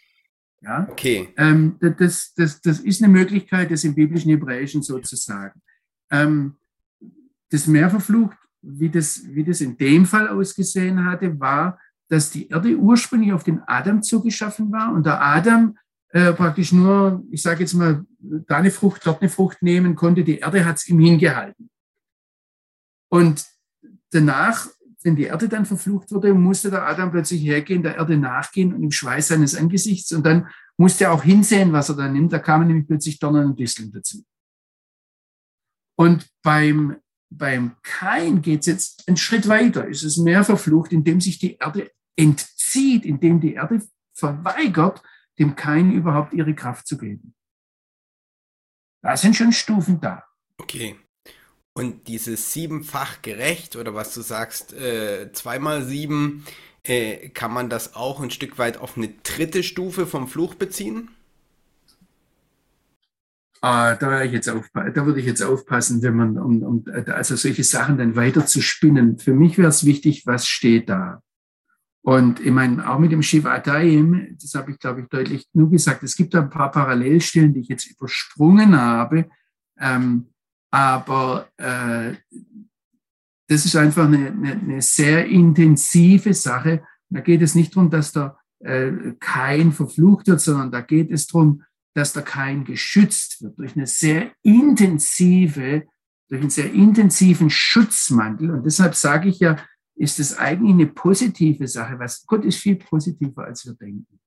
Ja? 0.65 0.89
Okay. 0.91 1.29
Ähm, 1.37 1.77
das, 1.81 2.33
das, 2.35 2.61
das 2.61 2.81
ist 2.81 3.03
eine 3.03 3.13
Möglichkeit, 3.13 3.71
das 3.71 3.85
im 3.85 3.95
biblischen 3.95 4.31
Hebräischen 4.31 4.83
so 4.83 4.99
zu 4.99 5.17
sagen. 5.17 5.61
Ähm, 6.11 6.57
das 7.51 7.67
mehr 7.67 7.91
verflucht, 7.91 8.37
wie 8.63 8.89
das, 8.89 9.23
wie 9.27 9.45
das 9.45 9.61
in 9.61 9.77
dem 9.77 10.07
Fall 10.07 10.29
ausgesehen 10.29 11.05
hatte, 11.05 11.39
war, 11.39 11.79
dass 12.09 12.31
die 12.31 12.49
Erde 12.49 12.77
ursprünglich 12.77 13.33
auf 13.33 13.45
den 13.45 13.61
Adam 13.67 14.03
zugeschaffen 14.03 14.73
war 14.73 14.93
und 14.93 15.07
der 15.07 15.21
Adam 15.23 15.77
äh, 16.09 16.33
praktisch 16.33 16.73
nur, 16.73 17.25
ich 17.31 17.43
sage 17.43 17.61
jetzt 17.61 17.75
mal, 17.75 18.05
da 18.19 18.59
eine 18.59 18.71
Frucht, 18.71 19.05
dort 19.05 19.21
eine 19.21 19.29
Frucht 19.29 19.63
nehmen 19.63 19.97
konnte. 19.97 20.25
Die 20.25 20.39
Erde 20.39 20.65
hat 20.65 20.77
es 20.77 20.89
ihm 20.89 21.01
hingehalten. 21.01 21.71
Und 23.11 23.45
danach, 24.11 24.69
wenn 25.05 25.17
die 25.17 25.25
Erde 25.25 25.49
dann 25.49 25.67
verflucht 25.67 26.11
wurde, 26.11 26.33
musste 26.33 26.71
der 26.71 26.87
Adam 26.87 27.11
plötzlich 27.13 27.43
hergehen, 27.43 27.83
der 27.83 27.97
Erde 27.97 28.17
nachgehen 28.17 28.73
und 28.73 28.83
im 28.83 28.91
Schweiß 28.91 29.29
seines 29.29 29.55
Angesichts. 29.55 30.13
Und 30.13 30.25
dann 30.25 30.49
musste 30.79 31.05
er 31.05 31.13
auch 31.13 31.23
hinsehen, 31.23 31.73
was 31.73 31.91
er 31.91 31.97
da 31.97 32.09
nimmt. 32.09 32.33
Da 32.33 32.39
kamen 32.39 32.67
nämlich 32.67 32.87
plötzlich 32.87 33.19
Donner 33.19 33.45
und 33.45 33.59
Disteln 33.59 33.93
dazu. 33.93 34.25
Und 35.97 36.29
beim, 36.43 36.97
beim 37.31 37.77
Kain 37.83 38.41
geht 38.41 38.61
es 38.61 38.67
jetzt 38.67 39.07
einen 39.07 39.19
Schritt 39.19 39.47
weiter. 39.47 39.89
Es 39.89 40.03
ist 40.03 40.17
mehr 40.17 40.43
verflucht, 40.43 40.91
indem 40.93 41.21
sich 41.21 41.39
die 41.39 41.57
Erde 41.57 41.91
entzieht, 42.17 43.05
indem 43.05 43.41
die 43.41 43.55
Erde 43.55 43.87
verweigert, 44.15 45.03
dem 45.39 45.55
Kain 45.55 45.93
überhaupt 45.93 46.33
ihre 46.33 46.55
Kraft 46.55 46.87
zu 46.87 46.97
geben. 46.97 47.35
Da 49.03 49.19
sind 49.19 49.37
schon 49.37 49.53
Stufen 49.53 50.01
da. 50.01 50.25
Okay. 50.57 50.97
Und 51.77 52.07
dieses 52.07 52.53
siebenfach 52.53 53.21
gerecht 53.21 53.75
oder 53.75 53.95
was 53.95 54.15
du 54.15 54.23
sagst, 54.23 54.73
äh, 54.75 55.33
zweimal 55.33 55.83
sieben, 55.83 56.45
äh, 56.85 57.31
kann 57.31 57.53
man 57.53 57.69
das 57.69 57.97
auch 57.97 58.21
ein 58.21 58.31
Stück 58.31 58.59
weit 58.59 58.77
auf 58.77 58.97
eine 58.97 59.09
dritte 59.25 59.65
Stufe 59.65 60.07
vom 60.07 60.29
Fluch 60.29 60.55
beziehen? 60.55 61.11
Ah, 63.61 63.95
da, 63.95 64.23
ich 64.23 64.33
jetzt 64.33 64.47
da 64.47 65.07
würde 65.07 65.19
ich 65.19 65.27
jetzt 65.27 65.43
aufpassen, 65.43 66.03
wenn 66.03 66.15
man, 66.15 66.39
um, 66.39 66.63
um 66.63 66.85
also 67.07 67.35
solche 67.35 67.65
Sachen 67.65 67.99
dann 67.99 68.15
weiter 68.15 68.47
zu 68.47 68.61
spinnen. 68.61 69.19
Für 69.19 69.33
mich 69.33 69.59
wäre 69.59 69.69
es 69.69 69.85
wichtig, 69.85 70.27
was 70.27 70.47
steht 70.47 70.89
da. 70.89 71.23
Und 72.03 72.41
ich 72.41 72.53
meine, 72.53 72.89
auch 72.89 72.99
mit 72.99 73.11
dem 73.11 73.23
Shivatayim, 73.23 74.37
das 74.41 74.55
habe 74.55 74.71
ich, 74.71 74.79
glaube 74.79 75.01
ich, 75.01 75.09
deutlich 75.09 75.51
genug 75.51 75.73
gesagt, 75.73 76.03
es 76.03 76.15
gibt 76.15 76.35
ein 76.35 76.51
paar 76.51 76.71
Parallelstellen, 76.71 77.55
die 77.55 77.61
ich 77.61 77.69
jetzt 77.69 77.91
übersprungen 77.91 78.79
habe, 78.79 79.31
ähm, 79.81 80.34
aber 80.75 81.47
äh, 81.57 82.17
das 83.47 83.65
ist 83.65 83.77
einfach 83.77 84.07
eine, 84.07 84.27
eine, 84.27 84.53
eine, 84.55 84.83
sehr 84.83 85.25
intensive 85.25 86.35
Sache. 86.35 86.83
Da 87.11 87.21
geht 87.21 87.43
es 87.43 87.55
nicht 87.55 87.77
darum, 87.77 87.91
dass 87.91 88.11
der 88.11 88.37
äh, 88.59 88.91
Kain 89.21 89.71
verflucht 89.71 90.27
wird, 90.27 90.41
sondern 90.41 90.73
da 90.73 90.81
geht 90.81 91.13
es 91.13 91.29
darum, 91.29 91.63
dass 91.95 92.13
der 92.13 92.25
Kain 92.25 92.65
geschützt 92.65 93.41
wird 93.41 93.57
durch 93.57 93.77
eine 93.77 93.87
sehr 93.87 94.33
intensive, 94.43 95.85
durch 96.29 96.41
einen 96.41 96.51
sehr 96.51 96.73
intensiven 96.73 97.51
Schutzmantel. 97.51 98.51
Und 98.51 98.67
deshalb 98.67 98.97
sage 98.97 99.29
ich 99.29 99.39
ja, 99.39 99.57
ist 99.95 100.19
es 100.19 100.37
eigentlich 100.37 100.73
eine 100.73 100.87
positive 100.89 101.69
Sache. 101.69 102.01
Was, 102.01 102.27
Gott 102.27 102.45
ist 102.45 102.59
viel 102.59 102.75
positiver, 102.75 103.45
als 103.45 103.65
wir 103.65 103.75
denken. 103.75 104.19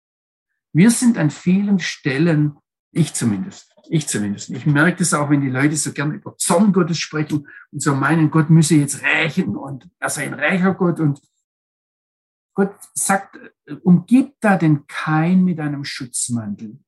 Wir 0.72 0.91
sind 0.91 1.18
an 1.18 1.30
vielen 1.30 1.80
Stellen, 1.80 2.56
ich 2.98 3.14
zumindest, 3.14 3.74
ich 3.89 4.08
zumindest, 4.08 4.50
ich 4.50 4.66
merke 4.66 4.98
das 4.98 5.14
auch, 5.14 5.30
wenn 5.30 5.41
die 5.41 5.50
Leute 5.50 5.76
so 5.76 5.93
gern 5.93 6.12
über 6.12 6.36
Zorn 6.38 6.74
Gottes 6.74 7.00
sprechen 7.00 7.48
und 7.72 7.82
so 7.82 7.95
meinen, 7.95 8.32
Gott 8.32 8.50
müsse 8.50 8.76
jetzt 8.76 9.02
rächen 9.04 9.56
und 9.56 9.89
er 10.00 10.10
sei 10.10 10.26
ein 10.26 10.34
rächer 10.34 10.74
Gott 10.74 11.00
und 11.00 11.22
Gott 12.54 12.76
sagt, 12.95 13.38
umgibt 13.84 14.38
da 14.39 14.58
den 14.58 14.88
Kain 14.88 15.43
mit 15.43 15.60
einem 15.60 15.84
Schutzmantel. 15.84 16.80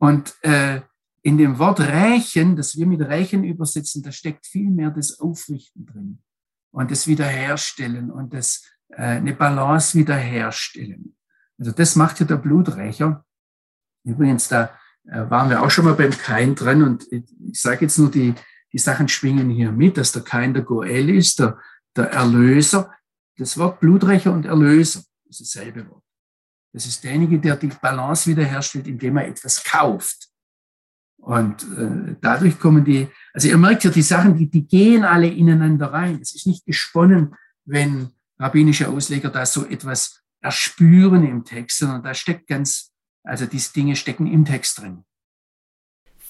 Und 0.00 0.34
äh, 0.42 0.80
in 1.22 1.38
dem 1.38 1.58
Wort 1.58 1.80
rächen, 1.80 2.56
das 2.56 2.76
wir 2.76 2.86
mit 2.86 3.00
rächen 3.00 3.44
übersetzen, 3.44 4.02
da 4.02 4.10
steckt 4.10 4.46
viel 4.46 4.70
mehr 4.70 4.90
das 4.90 5.20
Aufrichten 5.20 5.86
drin 5.86 6.22
und 6.72 6.90
das 6.90 7.06
Wiederherstellen 7.06 8.10
und 8.10 8.34
das 8.34 8.64
äh, 8.88 9.02
eine 9.02 9.34
Balance 9.34 9.96
wiederherstellen. 9.96 11.16
Also 11.58 11.72
das 11.72 11.96
macht 11.96 12.20
ja 12.20 12.26
der 12.26 12.36
Bluträcher. 12.36 13.24
Übrigens, 14.04 14.48
da 14.48 14.64
äh, 14.64 14.68
waren 15.10 15.50
wir 15.50 15.62
auch 15.62 15.70
schon 15.70 15.84
mal 15.84 15.94
beim 15.94 16.10
Kain 16.10 16.54
drin 16.54 16.82
und 16.82 17.06
ich, 17.10 17.24
sage 17.60 17.82
jetzt 17.82 17.98
nur, 17.98 18.10
die, 18.10 18.34
die 18.72 18.78
Sachen 18.78 19.08
schwingen 19.08 19.50
hier 19.50 19.72
mit, 19.72 19.96
dass 19.96 20.12
der 20.12 20.22
Kain 20.22 20.54
der 20.54 20.62
Goel 20.62 21.10
ist, 21.10 21.38
der, 21.38 21.58
der 21.96 22.10
Erlöser. 22.12 22.92
Das 23.36 23.56
Wort 23.56 23.80
Bluträcher 23.80 24.32
und 24.32 24.46
Erlöser 24.46 25.02
ist 25.28 25.40
dasselbe 25.40 25.88
Wort. 25.88 26.02
Das 26.72 26.86
ist 26.86 27.02
derjenige, 27.02 27.38
der 27.38 27.56
die 27.56 27.68
Balance 27.68 28.28
wiederherstellt, 28.28 28.86
indem 28.86 29.16
er 29.16 29.28
etwas 29.28 29.64
kauft. 29.64 30.28
Und 31.16 31.62
äh, 31.76 32.16
dadurch 32.20 32.58
kommen 32.58 32.84
die, 32.84 33.08
also 33.32 33.48
ihr 33.48 33.58
merkt 33.58 33.84
ja, 33.84 33.90
die 33.90 34.02
Sachen, 34.02 34.36
die, 34.36 34.48
die 34.48 34.66
gehen 34.66 35.04
alle 35.04 35.28
ineinander 35.28 35.92
rein. 35.92 36.20
Es 36.20 36.34
ist 36.34 36.46
nicht 36.46 36.64
gesponnen, 36.64 37.34
wenn 37.64 38.10
rabbinische 38.38 38.88
Ausleger 38.88 39.30
da 39.30 39.44
so 39.44 39.66
etwas 39.66 40.22
erspüren 40.40 41.26
im 41.26 41.44
Text, 41.44 41.78
sondern 41.78 42.02
da 42.02 42.14
steckt 42.14 42.46
ganz, 42.46 42.92
also 43.28 43.46
diese 43.46 43.72
Dinge 43.72 43.96
stecken 43.96 44.26
im 44.26 44.44
Text 44.44 44.80
drin. 44.80 45.04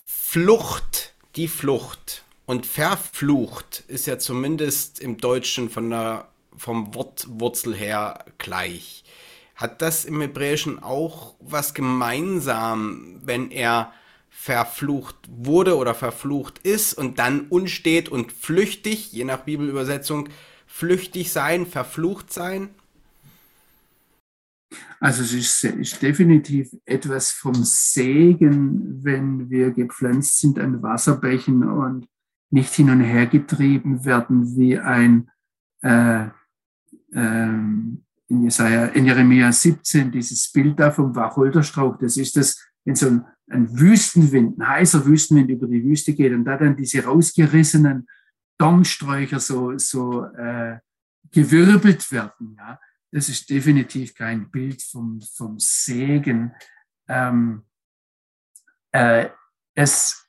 Flucht, 0.05 1.15
die 1.37 1.49
Flucht 1.49 2.25
und 2.45 2.67
verflucht 2.67 3.85
ist 3.89 4.07
ja 4.07 4.19
zumindest 4.19 5.01
im 5.01 5.19
Deutschen 5.19 5.71
von 5.71 5.91
der, 5.91 6.29
vom 6.57 6.95
Wortwurzel 6.95 7.75
her 7.75 8.25
gleich. 8.39 9.05
Hat 9.55 9.81
das 9.83 10.05
im 10.05 10.21
Hebräischen 10.21 10.83
auch 10.83 11.35
was 11.41 11.75
gemeinsam, 11.75 13.21
wenn 13.23 13.51
er 13.51 13.93
verflucht 14.29 15.17
wurde 15.29 15.77
oder 15.77 15.95
verflucht 15.95 16.59
ist 16.59 16.95
und 16.95 17.19
dann 17.19 17.47
unstet 17.49 18.09
und 18.09 18.33
flüchtig, 18.33 19.13
je 19.13 19.25
nach 19.25 19.41
Bibelübersetzung, 19.41 20.29
flüchtig 20.67 21.33
sein, 21.33 21.67
verflucht 21.67 22.33
sein? 22.33 22.71
Also 25.01 25.23
es 25.23 25.33
ist, 25.33 25.65
ist, 25.65 26.03
definitiv 26.03 26.71
etwas 26.85 27.31
vom 27.31 27.55
Segen, 27.55 29.03
wenn 29.03 29.49
wir 29.49 29.71
gepflanzt 29.71 30.39
sind 30.41 30.59
an 30.59 30.83
Wasserbächen 30.83 31.67
und 31.67 32.07
nicht 32.51 32.75
hin 32.75 32.91
und 32.91 33.01
her 33.01 33.27
getrieben 33.27 34.05
werden 34.05 34.57
wie 34.57 34.79
ein 34.79 35.31
äh, 35.83 36.29
ähm, 37.13 38.05
in, 38.29 38.43
Jesaja, 38.43 38.87
in 38.87 39.07
Jeremia 39.07 39.53
17, 39.53 40.11
dieses 40.11 40.51
Bild 40.53 40.79
da 40.79 40.91
vom 40.91 41.15
Wacholderstrauch, 41.15 41.97
das 41.99 42.17
ist 42.17 42.37
das, 42.37 42.63
wenn 42.85 42.95
so 42.95 43.07
ein, 43.07 43.25
ein 43.51 43.79
Wüstenwind, 43.79 44.59
ein 44.59 44.69
heißer 44.69 45.07
Wüstenwind 45.07 45.51
über 45.51 45.67
die 45.67 45.83
Wüste 45.83 46.13
geht 46.13 46.33
und 46.33 46.45
da 46.45 46.57
dann 46.57 46.77
diese 46.77 47.05
rausgerissenen 47.05 48.07
Dornsträucher 48.59 49.41
so, 49.41 49.79
so 49.79 50.25
äh, 50.25 50.79
gewirbelt 51.31 52.11
werden. 52.13 52.57
Ja, 52.59 52.79
das 53.11 53.29
ist 53.29 53.49
definitiv 53.51 54.15
kein 54.15 54.51
Bild 54.51 54.83
vom, 54.83 55.21
vom 55.21 55.59
Segen. 55.59 56.55
Ähm, 57.09 57.65
äh, 58.93 59.29
es, 59.75 60.27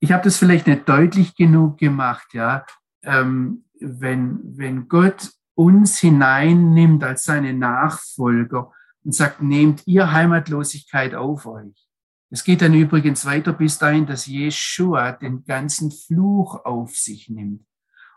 ich 0.00 0.12
habe 0.12 0.24
das 0.24 0.38
vielleicht 0.38 0.66
nicht 0.66 0.88
deutlich 0.88 1.34
genug 1.34 1.78
gemacht, 1.78 2.32
ja. 2.32 2.64
Ähm, 3.02 3.64
wenn, 3.80 4.40
wenn 4.56 4.88
Gott 4.88 5.30
uns 5.54 5.98
hineinnimmt 5.98 7.04
als 7.04 7.24
seine 7.24 7.52
Nachfolger 7.54 8.72
und 9.04 9.14
sagt, 9.14 9.42
nehmt 9.42 9.82
ihr 9.86 10.12
Heimatlosigkeit 10.12 11.14
auf 11.14 11.46
euch. 11.46 11.88
Es 12.30 12.42
geht 12.42 12.62
dann 12.62 12.74
übrigens 12.74 13.24
weiter 13.24 13.52
bis 13.52 13.78
dahin, 13.78 14.06
dass 14.06 14.26
Jeshua 14.26 15.12
den 15.12 15.44
ganzen 15.44 15.92
Fluch 15.92 16.64
auf 16.64 16.96
sich 16.96 17.28
nimmt. 17.28 17.64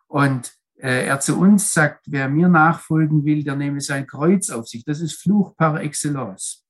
Und 0.07 0.59
er 0.82 1.20
zu 1.20 1.38
uns 1.38 1.74
sagt, 1.74 2.06
wer 2.08 2.30
mir 2.30 2.48
nachfolgen 2.48 3.26
will, 3.26 3.44
der 3.44 3.56
nehme 3.56 3.82
sein 3.82 4.08
Kreuz 4.08 4.50
auf 4.50 4.68
sich. 4.68 4.84
Das 4.86 5.02
ist 5.02 5.22
Fluch 5.22 5.56
par 5.56 5.82
excellence. 5.82 6.66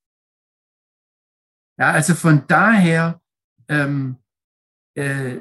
Ja, 1.77 1.91
also 1.91 2.15
von 2.15 2.45
daher, 2.47 3.21
ähm, 3.67 4.17
äh, 4.95 5.39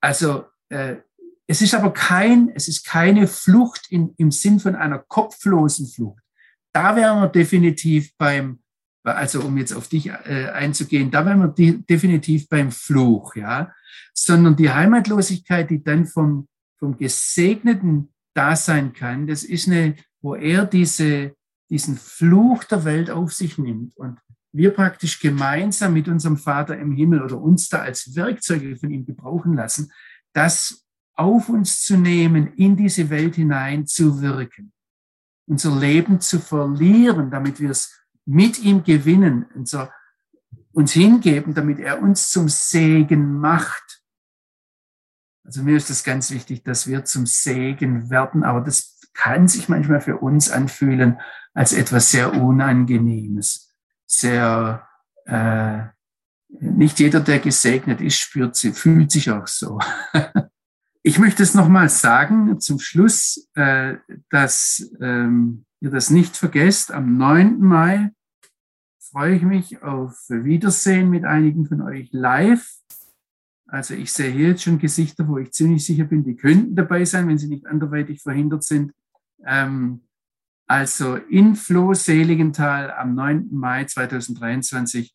also 0.00 0.46
äh, 0.70 0.96
es 1.46 1.62
ist 1.62 1.74
aber 1.74 1.92
kein, 1.92 2.50
es 2.54 2.66
ist 2.66 2.84
keine 2.84 3.28
Flucht 3.28 3.86
in, 3.90 4.14
im 4.16 4.32
Sinn 4.32 4.58
von 4.58 4.74
einer 4.74 4.98
kopflosen 4.98 5.86
Flucht. 5.86 6.22
Da 6.72 6.96
wären 6.96 7.20
wir 7.20 7.28
definitiv 7.28 8.16
beim, 8.16 8.62
also 9.14 9.40
um 9.42 9.56
jetzt 9.56 9.72
auf 9.72 9.88
dich 9.88 10.08
äh, 10.08 10.50
einzugehen, 10.52 11.10
da 11.10 11.24
wären 11.24 11.38
wir 11.40 11.48
de 11.48 11.78
definitiv 11.88 12.48
beim 12.48 12.72
Fluch, 12.72 13.36
ja. 13.36 13.72
Sondern 14.14 14.56
die 14.56 14.70
Heimatlosigkeit, 14.70 15.70
die 15.70 15.82
dann 15.82 16.06
vom, 16.06 16.48
vom 16.78 16.96
Gesegneten 16.96 18.08
da 18.34 18.56
sein 18.56 18.92
kann, 18.92 19.26
das 19.26 19.44
ist 19.44 19.68
eine, 19.68 19.94
wo 20.20 20.34
er 20.34 20.66
diese, 20.66 21.34
diesen 21.70 21.96
Fluch 21.96 22.64
der 22.64 22.84
Welt 22.84 23.10
auf 23.10 23.32
sich 23.32 23.58
nimmt 23.58 23.96
und 23.96 24.18
wir 24.52 24.70
praktisch 24.70 25.20
gemeinsam 25.20 25.92
mit 25.92 26.08
unserem 26.08 26.38
Vater 26.38 26.78
im 26.78 26.92
Himmel 26.92 27.22
oder 27.22 27.38
uns 27.38 27.68
da 27.68 27.80
als 27.80 28.14
Werkzeuge 28.16 28.76
von 28.76 28.90
ihm 28.90 29.04
gebrauchen 29.04 29.54
lassen, 29.54 29.92
das 30.32 30.86
auf 31.14 31.48
uns 31.48 31.82
zu 31.82 31.96
nehmen, 31.96 32.54
in 32.54 32.76
diese 32.76 33.10
Welt 33.10 33.36
hinein 33.36 33.86
zu 33.86 34.20
wirken, 34.20 34.72
unser 35.46 35.78
Leben 35.78 36.20
zu 36.20 36.38
verlieren, 36.38 37.30
damit 37.30 37.60
wir 37.60 37.70
es 37.70 38.05
mit 38.26 38.58
ihm 38.58 38.84
gewinnen, 38.84 39.46
unser, 39.54 39.92
uns 40.72 40.92
hingeben, 40.92 41.54
damit 41.54 41.78
er 41.78 42.02
uns 42.02 42.30
zum 42.30 42.48
Segen 42.48 43.38
macht. 43.38 44.02
Also 45.44 45.62
mir 45.62 45.76
ist 45.76 45.90
das 45.90 46.04
ganz 46.04 46.30
wichtig, 46.30 46.64
dass 46.64 46.86
wir 46.86 47.04
zum 47.04 47.24
Segen 47.24 48.10
werden, 48.10 48.42
aber 48.42 48.60
das 48.60 49.00
kann 49.14 49.48
sich 49.48 49.68
manchmal 49.68 50.00
für 50.00 50.18
uns 50.18 50.50
anfühlen 50.50 51.18
als 51.54 51.72
etwas 51.72 52.10
sehr 52.10 52.34
Unangenehmes, 52.34 53.72
sehr 54.06 54.86
äh, 55.24 55.84
nicht 56.48 56.98
jeder, 56.98 57.20
der 57.20 57.38
gesegnet 57.38 58.00
ist, 58.00 58.18
spürt 58.18 58.56
sie, 58.56 58.72
fühlt 58.72 59.10
sich 59.10 59.30
auch 59.30 59.46
so. 59.46 59.78
Ich 61.02 61.20
möchte 61.20 61.44
es 61.44 61.54
nochmal 61.54 61.88
sagen 61.88 62.58
zum 62.58 62.80
Schluss, 62.80 63.48
äh, 63.54 63.94
dass 64.28 64.90
ähm, 65.00 65.64
ihr 65.78 65.92
das 65.92 66.10
nicht 66.10 66.36
vergesst. 66.36 66.90
Am 66.90 67.16
9. 67.16 67.60
Mai 67.60 68.10
freue 69.16 69.36
ich 69.36 69.42
mich 69.42 69.82
auf 69.82 70.12
Wiedersehen 70.28 71.08
mit 71.08 71.24
einigen 71.24 71.64
von 71.64 71.80
euch 71.80 72.10
live. 72.12 72.68
Also 73.66 73.94
ich 73.94 74.12
sehe 74.12 74.30
hier 74.30 74.48
jetzt 74.48 74.64
schon 74.64 74.78
Gesichter, 74.78 75.26
wo 75.26 75.38
ich 75.38 75.52
ziemlich 75.52 75.86
sicher 75.86 76.04
bin, 76.04 76.22
die 76.22 76.36
könnten 76.36 76.76
dabei 76.76 77.06
sein, 77.06 77.26
wenn 77.26 77.38
sie 77.38 77.48
nicht 77.48 77.66
anderweitig 77.66 78.20
verhindert 78.20 78.62
sind. 78.62 78.92
Ähm, 79.46 80.02
also 80.66 81.14
in 81.16 81.56
Floh 81.56 81.94
Seligenthal 81.94 82.90
am 82.90 83.14
9. 83.14 83.48
Mai 83.52 83.84
2023. 83.84 85.14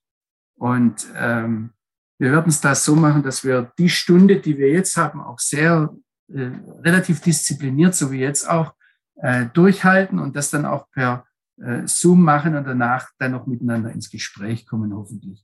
Und 0.55 1.05
ähm, 1.15 1.69
wir 2.17 2.31
werden 2.31 2.49
es 2.49 2.59
da 2.59 2.73
so 2.73 2.95
machen, 2.95 3.21
dass 3.21 3.43
wir 3.43 3.71
die 3.77 3.89
Stunde, 3.89 4.41
die 4.41 4.57
wir 4.57 4.71
jetzt 4.71 4.97
haben, 4.97 5.21
auch 5.21 5.37
sehr 5.37 5.95
äh, 6.33 6.49
relativ 6.79 7.21
diszipliniert, 7.21 7.93
so 7.93 8.11
wie 8.11 8.21
jetzt 8.21 8.49
auch, 8.49 8.73
äh, 9.17 9.45
durchhalten 9.53 10.17
und 10.17 10.35
das 10.35 10.49
dann 10.49 10.65
auch 10.65 10.89
per 10.89 11.23
äh, 11.57 11.87
Zoom 11.87 12.23
machen 12.23 12.55
und 12.55 12.65
danach 12.65 13.09
dann 13.17 13.31
noch 13.31 13.47
miteinander 13.47 13.91
ins 13.91 14.09
Gespräch 14.09 14.65
kommen, 14.65 14.93
hoffentlich. 14.93 15.43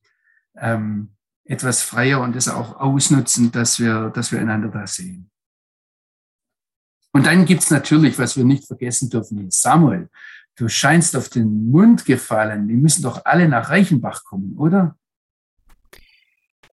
ähm, 0.56 1.14
etwas 1.48 1.82
freier 1.82 2.22
und 2.22 2.36
es 2.36 2.50
auch 2.50 2.80
ausnutzen, 2.80 3.52
dass 3.52 3.80
wir, 3.80 4.10
dass 4.10 4.32
wir 4.32 4.40
einander 4.40 4.70
da 4.70 4.86
sehen. 4.86 5.32
Und 7.14 7.26
dann 7.26 7.46
gibt 7.46 7.64
es 7.64 7.72
natürlich, 7.72 8.20
was 8.20 8.38
wir 8.38 8.44
nicht 8.44 8.68
vergessen 8.68 9.10
dürfen, 9.10 9.50
Samuel, 9.50 10.10
du 10.56 10.68
scheinst 10.68 11.16
auf 11.16 11.30
den 11.30 11.72
Mund 11.72 12.06
gefallen. 12.06 12.68
Die 12.68 12.76
müssen 12.76 13.02
doch 13.02 13.26
alle 13.26 13.48
nach 13.48 13.70
Reichenbach 13.70 14.24
kommen, 14.24 14.58
oder? 14.58 14.98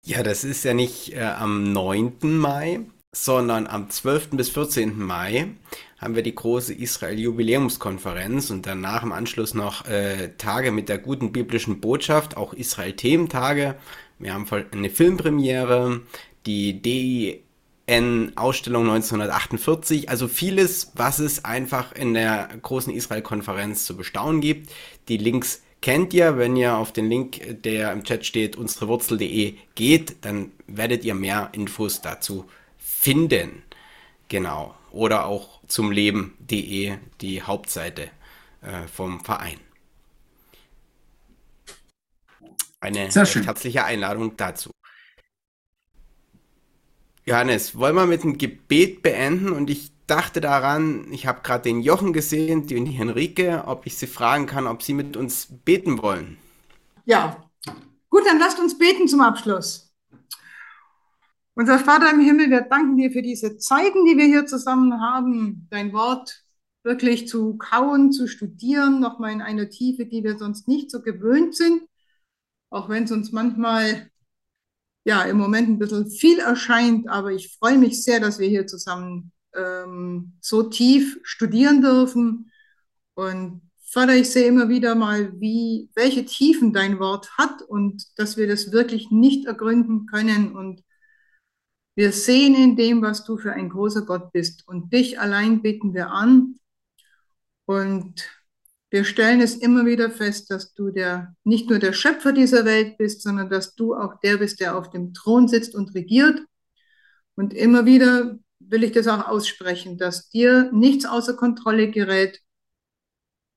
Ja, 0.03 0.23
das 0.23 0.43
ist 0.43 0.63
ja 0.63 0.73
nicht 0.73 1.13
äh, 1.13 1.21
am 1.21 1.73
9. 1.73 2.13
Mai, 2.21 2.79
sondern 3.13 3.67
am 3.67 3.89
12. 3.89 4.31
bis 4.31 4.49
14. 4.49 4.97
Mai 4.97 5.55
haben 6.02 6.15
wir 6.15 6.23
die 6.23 6.34
große 6.34 6.73
Israel-Jubiläumskonferenz 6.73 8.49
und 8.49 8.65
danach 8.65 9.03
im 9.03 9.11
Anschluss 9.11 9.53
noch 9.53 9.86
äh, 9.86 10.30
Tage 10.38 10.72
mit 10.72 10.90
der 10.90 10.98
guten 10.98 11.32
biblischen 11.32 11.80
Botschaft, 11.80 12.36
auch 12.38 12.53
Israel-Thementage. 12.53 13.76
Wir 14.18 14.34
haben 14.34 14.48
eine 14.72 14.90
Filmpremiere, 14.90 16.02
die 16.48 16.82
DIN-Ausstellung 17.88 18.90
1948, 18.90 20.10
also 20.10 20.28
vieles, 20.28 20.91
was 20.95 21.19
es 21.19 21.45
einfach 21.45 21.94
in 21.94 22.15
der 22.15 22.49
großen 22.64 22.91
Israel-Konferenz 22.91 23.86
zu 23.86 23.95
bestaunen 23.95 24.41
gibt. 24.41 24.72
Die 25.07 25.18
Links 25.18 25.61
kennt 25.82 26.15
ihr, 26.15 26.36
wenn 26.36 26.56
ihr 26.56 26.78
auf 26.78 26.91
den 26.91 27.10
Link, 27.10 27.61
der 27.64 27.91
im 27.91 28.03
Chat 28.03 28.26
steht, 28.26 28.56
unserewurzel.de 28.56 29.53
geht, 29.76 30.26
dann 30.26 30.52
werdet 30.65 31.06
ihr 31.06 31.14
mehr 31.14 31.49
Infos 31.52 32.02
dazu 32.02 32.45
finden. 32.80 33.61
Genau. 34.30 34.73
Oder 34.91 35.26
auch 35.26 35.61
zum 35.68 35.91
Leben.de, 35.91 36.97
die 37.22 37.41
Hauptseite 37.41 38.09
äh, 38.61 38.88
vom 38.88 39.23
Verein. 39.23 39.59
Eine 42.80 43.09
herzliche 43.09 43.85
Einladung 43.85 44.35
dazu. 44.38 44.72
Johannes, 47.26 47.77
wollen 47.77 47.95
wir 47.95 48.07
mit 48.07 48.23
dem 48.23 48.38
Gebet 48.38 49.03
beenden? 49.03 49.51
Und 49.51 49.69
ich 49.69 49.91
dachte 50.07 50.41
daran, 50.41 51.05
ich 51.11 51.27
habe 51.27 51.41
gerade 51.43 51.63
den 51.63 51.81
Jochen 51.81 52.11
gesehen, 52.11 52.65
die 52.65 52.84
Henrike, 52.84 53.63
ob 53.68 53.85
ich 53.85 53.97
sie 53.97 54.07
fragen 54.07 54.47
kann, 54.47 54.68
ob 54.68 54.81
sie 54.81 54.93
mit 54.93 55.15
uns 55.15 55.47
beten 55.63 56.01
wollen. 56.01 56.38
Ja, 57.05 57.43
gut, 58.09 58.26
dann 58.26 58.39
lasst 58.39 58.59
uns 58.59 58.77
beten 58.77 59.07
zum 59.07 59.22
Abschluss. 59.22 59.90
Unser 61.61 61.77
Vater 61.77 62.09
im 62.09 62.19
Himmel, 62.19 62.49
wir 62.49 62.61
danken 62.61 62.97
dir 62.97 63.11
für 63.11 63.21
diese 63.21 63.55
Zeiten, 63.59 64.03
die 64.03 64.17
wir 64.17 64.25
hier 64.25 64.47
zusammen 64.47 64.99
haben, 64.99 65.67
dein 65.69 65.93
Wort 65.93 66.43
wirklich 66.81 67.27
zu 67.27 67.55
kauen, 67.59 68.11
zu 68.11 68.27
studieren, 68.27 68.99
nochmal 68.99 69.31
in 69.31 69.43
einer 69.43 69.69
Tiefe, 69.69 70.07
die 70.07 70.23
wir 70.23 70.39
sonst 70.39 70.67
nicht 70.67 70.89
so 70.89 71.03
gewöhnt 71.03 71.55
sind, 71.55 71.83
auch 72.71 72.89
wenn 72.89 73.03
es 73.03 73.11
uns 73.11 73.31
manchmal 73.31 74.09
ja 75.05 75.21
im 75.21 75.38
Moment 75.38 75.69
ein 75.69 75.77
bisschen 75.77 76.09
viel 76.09 76.39
erscheint, 76.39 77.07
aber 77.07 77.31
ich 77.31 77.55
freue 77.59 77.77
mich 77.77 78.03
sehr, 78.03 78.19
dass 78.19 78.39
wir 78.39 78.47
hier 78.47 78.65
zusammen 78.65 79.31
ähm, 79.53 80.33
so 80.41 80.63
tief 80.63 81.19
studieren 81.21 81.83
dürfen. 81.83 82.51
Und 83.13 83.61
Vater, 83.85 84.15
ich 84.15 84.31
sehe 84.31 84.47
immer 84.47 84.67
wieder 84.67 84.95
mal, 84.95 85.39
wie, 85.39 85.91
welche 85.93 86.25
Tiefen 86.25 86.73
dein 86.73 86.97
Wort 86.97 87.29
hat 87.38 87.61
und 87.61 88.17
dass 88.17 88.35
wir 88.35 88.47
das 88.47 88.71
wirklich 88.71 89.11
nicht 89.11 89.45
ergründen 89.45 90.07
können. 90.07 90.55
Und 90.55 90.81
wir 92.02 92.11
sehen 92.14 92.56
in 92.56 92.76
dem, 92.76 93.03
was 93.03 93.26
du 93.26 93.38
für 93.38 93.53
ein 93.53 93.69
großer 93.69 94.02
Gott 94.02 94.32
bist. 94.32 94.68
Und 94.68 94.91
dich 94.91 95.19
allein 95.19 95.61
beten 95.61 95.94
wir 95.94 96.10
an. 96.10 96.56
Und 97.65 98.28
wir 98.90 99.03
stellen 99.03 99.40
es 99.40 99.56
immer 99.56 99.86
wieder 99.86 100.10
fest, 100.10 100.49
dass 100.49 100.73
du 100.73 100.90
der, 100.90 101.36
nicht 101.44 101.69
nur 101.69 101.78
der 101.78 101.94
Schöpfer 101.94 102.32
dieser 102.32 102.65
Welt 102.65 102.98
bist, 102.98 103.22
sondern 103.22 103.52
dass 103.52 103.76
du 103.76 103.94
auch 103.94 104.19
der 104.19 104.38
bist, 104.38 104.60
der 104.61 104.76
auf 104.80 104.90
dem 104.90 105.14
Thron 105.14 105.48
sitzt 105.48 105.76
und 105.76 105.94
regiert. 105.94 106.41
Und 107.36 107.53
immer 107.53 107.86
wieder 107.86 108.40
will 108.57 108.84
ich 108.84 108.94
das 108.94 109.07
auch 109.07 109.28
aussprechen, 109.28 109.99
dass 109.99 110.28
dir 110.28 110.72
nichts 110.73 111.06
außer 111.06 111.36
Kontrolle 111.36 111.91
gerät 111.91 112.41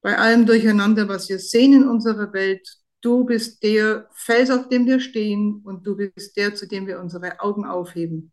bei 0.02 0.18
allem 0.18 0.44
Durcheinander, 0.44 1.08
was 1.08 1.30
wir 1.30 1.38
sehen 1.38 1.72
in 1.72 1.88
unserer 1.88 2.34
Welt. 2.34 2.68
Du 3.00 3.24
bist 3.24 3.62
der 3.62 4.10
Fels, 4.12 4.50
auf 4.50 4.68
dem 4.68 4.84
wir 4.84 5.00
stehen 5.00 5.62
und 5.64 5.86
du 5.86 5.96
bist 5.96 6.36
der, 6.36 6.54
zu 6.54 6.68
dem 6.68 6.86
wir 6.86 7.00
unsere 7.00 7.40
Augen 7.40 7.64
aufheben. 7.64 8.32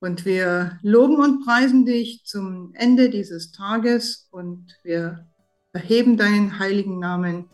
Und 0.00 0.24
wir 0.24 0.78
loben 0.82 1.16
und 1.16 1.44
preisen 1.44 1.84
dich 1.84 2.22
zum 2.24 2.72
Ende 2.74 3.10
dieses 3.10 3.52
Tages 3.52 4.28
und 4.30 4.66
wir 4.84 5.26
erheben 5.72 6.16
deinen 6.16 6.58
heiligen 6.58 6.98
Namen. 6.98 7.46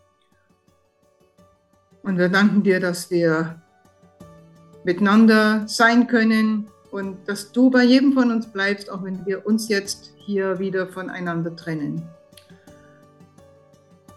Und 2.03 2.19
wir 2.19 2.29
danken 2.29 2.62
dir, 2.62 2.81
dass 2.81 3.11
wir 3.11 3.62
miteinander 4.85 5.66
sein 5.66 6.07
können, 6.07 6.69
und 6.95 7.29
dass 7.29 7.51
du 7.51 7.71
bei 7.71 7.83
jedem 7.83 8.12
von 8.12 8.31
uns 8.31 8.47
bleibst, 8.47 8.89
auch 8.89 9.03
wenn 9.03 9.27
wir 9.27 9.45
uns 9.45 9.69
jetzt 9.69 10.12
hier 10.16 10.61
wieder 10.61 10.87
voneinander 10.87 11.55
trennen. 11.57 12.01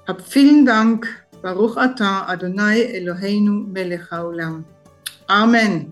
Hab 0.08 0.22
vielen 0.22 0.64
Dank. 0.64 1.08
Baruch 1.42 1.76
atah 1.76 2.28
Adonai 2.28 2.84
Eloheinu 2.84 3.66
melech 3.68 4.12
haolam. 4.12 4.64
Amen. 5.28 5.92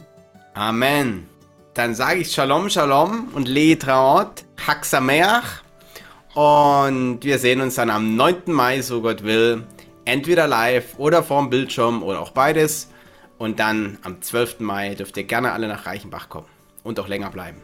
Amen. 0.53 1.35
Dann 1.76 1.93
sage 1.93 2.22
ich 2.22 2.31
Shalom, 2.31 2.69
Shalom 2.69 3.27
und 3.34 3.49
Letraot, 3.49 4.45
Sameach. 4.84 5.61
Und 6.34 7.19
wir 7.22 7.38
sehen 7.38 7.60
uns 7.60 7.76
dann 7.76 7.89
am 7.89 8.15
9. 8.15 8.43
Mai, 8.45 8.81
so 8.81 9.02
Gott 9.02 9.23
will, 9.23 9.64
entweder 10.06 10.47
live 10.47 10.97
oder 10.97 11.22
vorm 11.22 11.49
Bildschirm 11.49 12.02
oder 12.02 12.22
auch 12.22 12.31
beides. 12.31 12.89
Und 13.38 13.60
dann 13.60 13.97
am 14.03 14.22
12. 14.22 14.61
Mai 14.61 14.95
dürft 14.95 15.18
ihr 15.18 15.26
gerne 15.26 15.52
alle 15.52 15.68
nach 15.68 15.85
Reichenbach 15.85 16.30
kommen 16.30 16.47
und 16.84 16.97
auch 16.97 17.10
länger 17.10 17.30
bleiben. 17.30 17.57